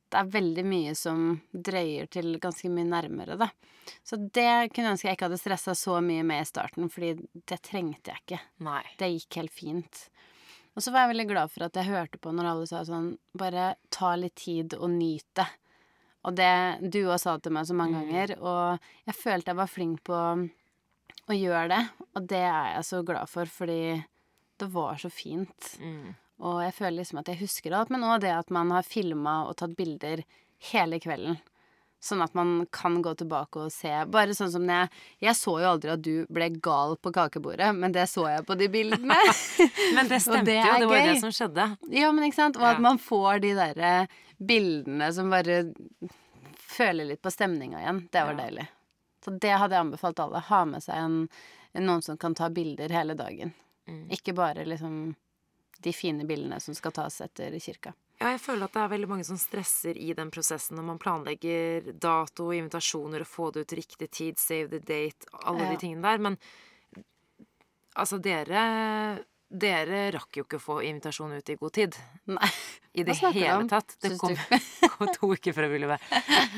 Det 0.07 0.19
er 0.21 0.29
veldig 0.31 0.63
mye 0.63 0.93
som 0.95 1.41
drøyer 1.51 2.07
til 2.11 2.37
ganske 2.39 2.69
mye 2.71 2.87
nærmere, 2.87 3.35
da. 3.39 3.49
Så 4.07 4.15
det 4.19 4.71
kunne 4.71 4.89
jeg 4.89 4.95
ønske 4.95 5.07
jeg 5.09 5.17
ikke 5.17 5.27
hadde 5.27 5.39
stressa 5.41 5.75
så 5.75 5.97
mye 6.03 6.23
med 6.27 6.43
i 6.43 6.47
starten, 6.47 6.87
fordi 6.91 7.27
det 7.47 7.59
trengte 7.63 8.13
jeg 8.13 8.23
ikke. 8.23 8.39
Nei. 8.67 8.83
Det 8.99 9.11
gikk 9.13 9.39
helt 9.41 9.55
fint. 9.55 10.01
Og 10.77 10.83
så 10.83 10.93
var 10.93 11.05
jeg 11.05 11.15
veldig 11.15 11.27
glad 11.31 11.51
for 11.51 11.65
at 11.65 11.77
jeg 11.79 11.89
hørte 11.89 12.19
på 12.21 12.31
når 12.35 12.51
alle 12.51 12.67
sa 12.69 12.83
sånn 12.85 13.15
Bare 13.37 13.71
ta 13.93 14.13
litt 14.19 14.35
tid 14.37 14.75
og 14.77 14.91
nyt 14.93 15.25
det. 15.39 15.47
Og 16.25 16.35
det 16.35 16.53
du 16.81 17.03
òg 17.05 17.19
sa 17.21 17.37
til 17.39 17.53
meg 17.55 17.67
så 17.69 17.75
mange 17.77 17.99
ganger, 18.01 18.35
og 18.41 18.87
jeg 19.07 19.15
følte 19.15 19.53
jeg 19.53 19.59
var 19.59 19.71
flink 19.71 20.01
på 20.07 20.17
å 21.27 21.35
gjøre 21.35 21.67
det. 21.73 21.81
Og 22.15 22.29
det 22.31 22.43
er 22.45 22.71
jeg 22.77 22.87
så 22.87 23.01
glad 23.05 23.29
for, 23.31 23.51
fordi 23.51 23.81
det 24.57 24.69
var 24.73 24.97
så 25.01 25.11
fint. 25.13 25.75
Mm. 25.79 26.15
Og 26.47 26.59
jeg 26.65 26.75
føler 26.77 26.97
liksom 26.99 27.21
at 27.21 27.31
jeg 27.31 27.41
husker 27.41 27.75
alt, 27.75 27.93
men 27.93 28.05
òg 28.05 28.21
det 28.25 28.33
at 28.33 28.51
man 28.53 28.73
har 28.75 28.87
filma 28.87 29.39
og 29.47 29.57
tatt 29.61 29.77
bilder 29.77 30.23
hele 30.71 30.99
kvelden. 31.01 31.39
Sånn 32.07 32.21
at 32.23 32.31
man 32.37 32.51
kan 32.71 33.01
gå 33.03 33.11
tilbake 33.19 33.59
og 33.65 33.71
se. 33.73 33.91
Bare 34.13 34.31
sånn 34.37 34.51
som 34.53 34.63
jeg 34.71 34.87
Jeg 35.25 35.35
så 35.35 35.57
jo 35.59 35.67
aldri 35.73 35.91
at 35.91 36.01
du 36.05 36.25
ble 36.31 36.47
gal 36.63 36.95
på 37.03 37.11
kakebordet, 37.15 37.73
men 37.75 37.91
det 37.91 38.05
så 38.07 38.27
jeg 38.29 38.45
på 38.47 38.55
de 38.59 38.69
bildene. 38.71 39.17
Men 39.97 40.07
det 40.07 40.21
stemte 40.23 40.45
det 40.47 40.55
jo, 40.61 40.77
det 40.79 40.87
var 40.87 41.01
jo 41.01 41.11
det 41.11 41.19
som 41.25 41.33
skjedde. 41.35 41.65
ja, 41.97 42.11
men 42.15 42.27
ikke 42.29 42.37
sant? 42.39 42.57
Og 42.61 42.63
at 42.69 42.79
man 42.83 42.97
får 43.01 43.39
de 43.43 43.51
derre 43.57 43.91
bildene 44.37 45.07
som 45.15 45.29
bare 45.33 45.59
føler 46.77 47.05
litt 47.11 47.21
på 47.25 47.31
stemninga 47.33 47.81
igjen. 47.81 48.01
Det 48.11 48.23
var 48.23 48.33
Ja. 48.37 48.43
deilig. 48.45 48.67
Så 49.25 49.31
det 49.39 49.51
hadde 49.59 49.75
jeg 49.75 49.85
anbefalt 49.85 50.19
alle. 50.23 50.39
Ha 50.39 50.65
med 50.65 50.83
seg 50.83 50.95
en, 50.95 51.15
noen 51.73 52.01
som 52.05 52.17
kan 52.17 52.35
ta 52.35 52.49
bilder 52.49 52.89
hele 52.93 53.15
dagen. 53.17 53.53
Mm. 53.87 54.05
Ikke 54.11 54.33
bare 54.35 54.63
liksom 54.65 55.15
de 55.83 55.93
fine 55.93 56.25
bildene 56.27 56.59
som 56.61 56.75
skal 56.75 56.91
tas 56.91 57.19
etter 57.21 57.51
kirka. 57.59 57.93
Ja, 58.19 58.31
jeg 58.33 58.41
føler 58.41 58.65
at 58.65 58.73
det 58.73 58.81
er 58.81 58.89
veldig 58.95 59.07
mange 59.11 59.23
som 59.27 59.37
stresser 59.37 59.97
i 60.01 60.11
den 60.17 60.31
prosessen 60.33 60.75
når 60.79 60.85
man 60.87 60.97
planlegger 61.01 61.91
dato, 62.01 62.49
invitasjoner 62.55 63.21
og 63.21 63.29
få 63.29 63.51
det 63.53 63.67
ut 63.67 63.75
riktig 63.77 64.09
tid, 64.09 64.39
save 64.41 64.69
the 64.73 64.79
date, 64.79 65.27
alle 65.45 65.67
Ja. 65.67 65.71
de 65.71 65.77
tingene 65.83 66.01
der. 66.01 66.17
Men 66.17 66.37
altså, 67.95 68.19
dere 68.21 69.23
Dere 69.49 70.09
rakk 70.11 70.35
jo 70.35 70.43
ikke 70.43 70.57
å 70.57 70.59
få 70.59 70.75
invitasjon 70.83 71.31
ut 71.37 71.49
i 71.49 71.55
god 71.55 71.71
tid. 71.71 71.95
Nei. 72.27 72.49
I 72.99 73.03
det 73.07 73.13
hele 73.21 73.53
om, 73.61 73.67
tatt. 73.71 73.93
Det 74.03 74.17
kom, 74.19 74.33
kom 74.97 75.07
to 75.15 75.29
uker 75.31 75.55
før 75.55 75.69
bryllupet. 75.71 76.03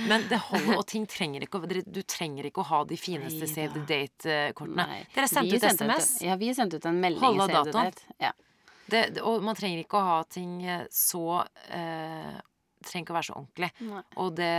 Men 0.10 0.26
det 0.32 0.40
holder, 0.48 0.74
og 0.80 0.88
ting 0.90 1.06
trenger 1.06 1.46
ikke 1.46 1.62
å 1.62 1.68
Du 1.86 2.02
trenger 2.02 2.48
ikke 2.50 2.64
å 2.64 2.66
ha 2.72 2.80
de 2.90 2.98
fineste 2.98 3.46
Neida. 3.46 3.54
save 3.54 3.74
the 3.78 3.84
date-kortene. 3.86 4.88
Dere 5.14 5.28
sendte 5.30 5.52
Vi 5.54 5.58
ut 5.62 5.68
SMS. 5.70 6.10
ja, 6.26 6.36
vi 6.42 6.50
sendte 6.58 6.82
ut 6.82 6.86
en 6.90 6.98
melding. 7.00 7.22
i 7.22 7.38
save 7.38 7.48
the 7.48 7.72
datoen. 7.72 7.92
date. 7.94 8.02
Ja. 8.26 8.32
Det, 8.90 9.02
og 9.22 9.44
man 9.46 9.56
trenger 9.58 9.84
ikke 9.84 10.00
å 10.00 10.06
ha 10.08 10.20
ting 10.30 10.60
eh, 10.66 10.86
så 10.94 11.42
eh, 11.70 12.38
Trenger 12.80 13.04
ikke 13.06 13.12
å 13.12 13.18
være 13.18 13.28
så 13.28 13.34
ordentlig. 13.36 13.70
Nei. 13.90 14.02
Og 14.24 14.30
det, 14.38 14.52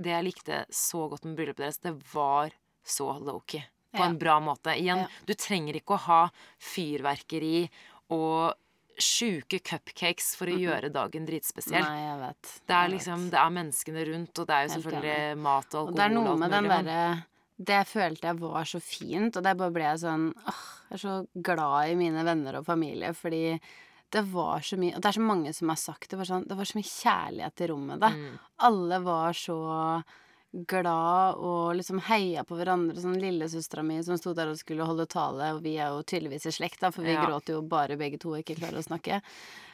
det 0.00 0.12
jeg 0.14 0.24
likte 0.24 0.60
så 0.72 1.02
godt 1.12 1.26
med 1.28 1.34
bryllupet 1.36 1.60
deres, 1.66 1.80
det 1.84 1.92
var 2.14 2.54
så 2.88 3.10
low-key. 3.20 3.60
På 3.92 4.00
Ja. 4.04 4.06
en 4.08 4.16
bra 4.20 4.38
måte. 4.40 4.72
Igjen, 4.76 5.02
Ja. 5.04 5.08
du 5.28 5.34
trenger 5.36 5.76
ikke 5.76 5.96
å 5.98 6.00
ha 6.06 6.22
fyrverkeri 6.60 7.68
og 8.16 8.54
sjuke 8.98 9.60
cupcakes 9.62 10.32
for 10.38 10.50
å 10.50 10.56
gjøre 10.58 10.88
dagen 10.90 11.26
dritspesiell. 11.28 11.84
Nei, 11.84 12.00
jeg 12.02 12.18
vet. 12.24 12.52
Det 12.66 12.76
er 12.80 12.88
liksom, 12.94 13.26
det 13.30 13.38
er 13.38 13.52
menneskene 13.54 14.06
rundt, 14.08 14.38
og 14.42 14.48
det 14.48 14.54
er 14.56 14.64
jo 14.64 14.72
Helt 14.72 14.78
selvfølgelig 14.82 15.38
mat 15.44 15.68
og 15.68 15.78
alkohol 15.78 15.92
Og 15.92 16.00
det 16.00 16.06
er 16.08 16.14
noe 16.16 16.36
med 16.40 16.50
den 16.56 16.68
derre 16.72 17.02
Det 17.58 17.80
følte 17.90 18.28
jeg 18.30 18.38
var 18.38 18.64
så 18.70 18.78
fint, 18.80 19.34
og 19.36 19.42
der 19.42 19.56
bare 19.58 19.74
ble 19.74 19.82
jeg 19.88 19.98
sånn 20.04 20.28
åh, 20.46 20.60
Jeg 20.88 20.94
er 20.94 21.02
så 21.02 21.14
glad 21.34 21.90
i 21.90 21.96
mine 21.98 22.22
venner 22.24 22.60
og 22.60 22.66
familie, 22.68 23.10
fordi 23.18 23.58
det 24.14 24.22
var 24.32 24.62
så 24.64 24.78
mye 24.80 24.94
Og 24.94 25.02
det 25.02 25.08
er 25.10 25.16
så 25.18 25.24
mange 25.26 25.50
som 25.52 25.68
har 25.68 25.76
sagt 25.76 26.08
det. 26.10 26.16
Var 26.16 26.24
sånn, 26.30 26.46
det 26.48 26.56
var 26.56 26.64
så 26.70 26.78
mye 26.78 26.88
kjærlighet 26.88 27.60
i 27.60 27.68
rommet 27.72 28.00
da. 28.00 28.08
Mm. 28.14 28.38
Alle 28.68 29.00
var 29.04 29.32
så 29.36 29.58
glad 30.68 31.34
og 31.44 31.74
liksom 31.76 31.98
heia 32.06 32.44
på 32.48 32.56
hverandre. 32.56 32.96
Sånn 33.02 33.18
lillesøstera 33.20 33.82
mi 33.84 33.98
som 34.06 34.16
sto 34.16 34.32
der 34.38 34.48
og 34.48 34.56
skulle 34.60 34.86
holde 34.88 35.04
tale, 35.10 35.50
og 35.58 35.60
vi 35.66 35.74
er 35.76 35.90
jo 35.92 36.00
tydeligvis 36.08 36.46
i 36.48 36.54
slekt, 36.56 36.80
da, 36.80 36.90
for 36.94 37.04
vi 37.04 37.12
Ja. 37.12 37.26
gråter 37.26 37.58
jo 37.58 37.62
bare 37.62 37.98
begge 38.00 38.18
to 38.18 38.30
og 38.32 38.38
ikke 38.40 38.56
klarer 38.56 38.78
å 38.80 38.86
snakke. 38.86 39.20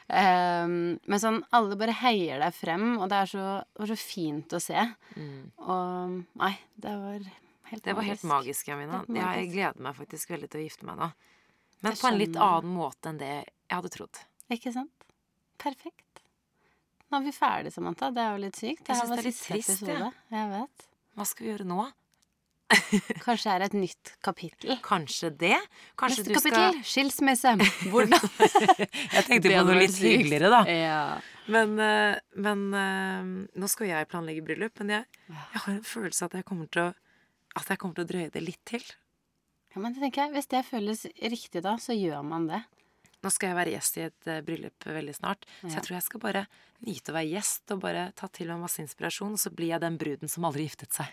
Um, 0.09 0.99
men 1.07 1.19
sånn, 1.19 1.39
alle 1.55 1.77
bare 1.79 1.95
heier 2.03 2.39
deg 2.43 2.53
frem, 2.53 2.97
og 2.99 3.07
det 3.09 3.21
er 3.23 3.25
så, 3.31 3.45
det 3.73 3.79
var 3.79 3.87
så 3.87 3.97
fint 3.97 4.49
å 4.53 4.59
se. 4.61 4.83
Mm. 5.15 5.51
Og 5.63 6.25
nei, 6.43 6.51
det 6.77 6.91
var 6.91 7.31
helt 7.71 7.83
Det 7.85 7.95
var 7.97 8.07
helt 8.07 8.23
magisk, 8.27 8.67
Jamina. 8.71 9.03
Ja, 9.09 9.33
jeg 9.39 9.51
gleder 9.53 9.81
meg 9.81 9.97
faktisk 9.97 10.33
veldig 10.33 10.49
til 10.51 10.61
å 10.61 10.65
gifte 10.65 10.89
meg 10.89 11.01
nå. 11.01 11.09
Men 11.85 11.99
på 11.99 12.09
en 12.09 12.17
litt 12.19 12.37
annen 12.39 12.71
måte 12.73 13.11
enn 13.11 13.19
det 13.21 13.33
jeg 13.35 13.75
hadde 13.75 13.91
trodd. 13.93 14.21
Ikke 14.53 14.73
sant? 14.73 15.05
Perfekt. 15.61 16.23
Nå 17.11 17.19
er 17.19 17.27
vi 17.27 17.35
ferdige, 17.35 17.73
Samantha. 17.75 18.09
Det 18.13 18.23
er 18.23 18.33
jo 18.33 18.41
litt 18.45 18.57
sykt. 18.57 18.87
Jeg 18.89 18.97
syns 18.97 19.11
det 19.13 19.19
er 19.19 19.29
litt 19.29 19.43
trist, 19.43 19.85
ja 19.85 20.09
Jeg 20.33 20.49
vet. 20.55 20.89
Hva 21.15 21.27
skal 21.29 21.45
vi 21.45 21.51
gjøre 21.53 21.67
nå? 21.69 21.85
Kanskje 23.25 23.53
er 23.53 23.61
det 23.61 23.69
et 23.69 23.77
nytt 23.77 24.11
kapittel. 24.25 24.75
Kanskje 24.85 25.29
det? 25.37 25.59
Kanskje 25.99 26.23
Neste 26.23 26.33
du 26.33 26.39
skal 26.39 26.55
kapittel 26.55 26.81
skilsmesse. 26.89 27.55
Hvordan 27.93 28.25
Jeg 28.25 29.27
tenkte 29.29 29.53
på 29.53 29.63
noe 29.69 29.79
litt 29.79 30.01
hyggeligere, 30.01 30.51
da. 30.53 30.61
Ja. 30.71 30.99
Men, 31.53 31.77
eh, 31.77 32.17
men 32.41 32.67
eh, 32.73 33.33
nå 33.61 33.69
skal 33.69 33.91
jeg 33.91 34.09
planlegge 34.09 34.45
bryllup, 34.47 34.81
men 34.81 34.95
jeg, 34.97 35.25
jeg 35.29 35.61
har 35.61 35.73
en 35.75 35.83
følelse 35.85 36.29
at 36.29 36.39
jeg 36.39 36.47
kommer 36.47 36.69
til 36.73 36.87
å 36.87 36.93
at 37.55 37.71
jeg 37.71 37.81
kommer 37.81 37.97
til 37.97 38.05
å 38.05 38.11
drøye 38.11 38.31
det 38.33 38.43
litt 38.43 38.61
til. 38.67 38.83
ja, 39.73 39.81
men 39.81 39.95
det 39.95 40.03
tenker 40.03 40.25
jeg, 40.25 40.35
hvis 40.35 40.51
det 40.51 40.63
føles 40.67 41.05
riktig 41.33 41.63
da, 41.65 41.77
så 41.81 41.95
gjør 41.95 42.23
man 42.27 42.49
det. 42.51 42.61
Nå 43.25 43.31
skal 43.33 43.51
jeg 43.51 43.57
være 43.57 43.73
gjest 43.73 43.97
i 43.97 44.05
et 44.05 44.29
eh, 44.29 44.43
bryllup 44.45 44.85
veldig 44.85 45.15
snart, 45.17 45.47
så 45.63 45.71
jeg 45.79 45.85
tror 45.87 45.95
jeg 45.97 46.05
skal 46.05 46.21
bare 46.21 46.45
nyte 46.85 47.09
å 47.09 47.15
være 47.15 47.31
gjest 47.31 47.73
og 47.73 47.81
bare 47.81 48.05
ta 48.13 48.29
til 48.29 48.51
meg 48.51 48.61
masse 48.61 48.83
inspirasjon, 48.83 49.33
og 49.33 49.41
så 49.41 49.49
blir 49.49 49.71
jeg 49.73 49.81
den 49.81 49.97
bruden 49.97 50.29
som 50.29 50.45
aldri 50.45 50.67
giftet 50.67 50.93
seg. 50.93 51.09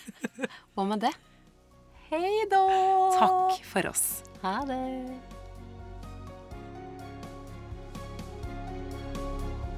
Hva 0.74 0.88
med 0.88 1.04
det 1.04 1.12
Hei 2.08 2.44
da! 2.50 2.60
Takk 3.16 3.64
for 3.66 3.88
oss. 3.90 4.04
Ha 4.42 4.58
det. 4.68 4.78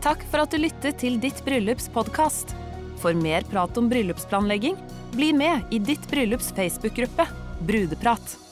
Takk 0.05 0.27
for 0.31 0.45
at 0.45 0.53
du 0.53 0.61
lyttet 0.61 1.01
til 1.03 1.19
Ditt 1.23 1.41
bryllups 1.47 1.89
podkast. 1.95 2.53
For 3.07 3.15
mer 3.15 3.45
prat 3.47 3.77
om 3.79 3.87
bryllupsplanlegging, 3.89 4.77
bli 5.13 5.29
med 5.33 5.61
i 5.71 5.79
Ditt 5.79 6.11
bryllups 6.11 6.51
Facebook-gruppe 6.57 7.27
Brudeprat. 7.63 8.46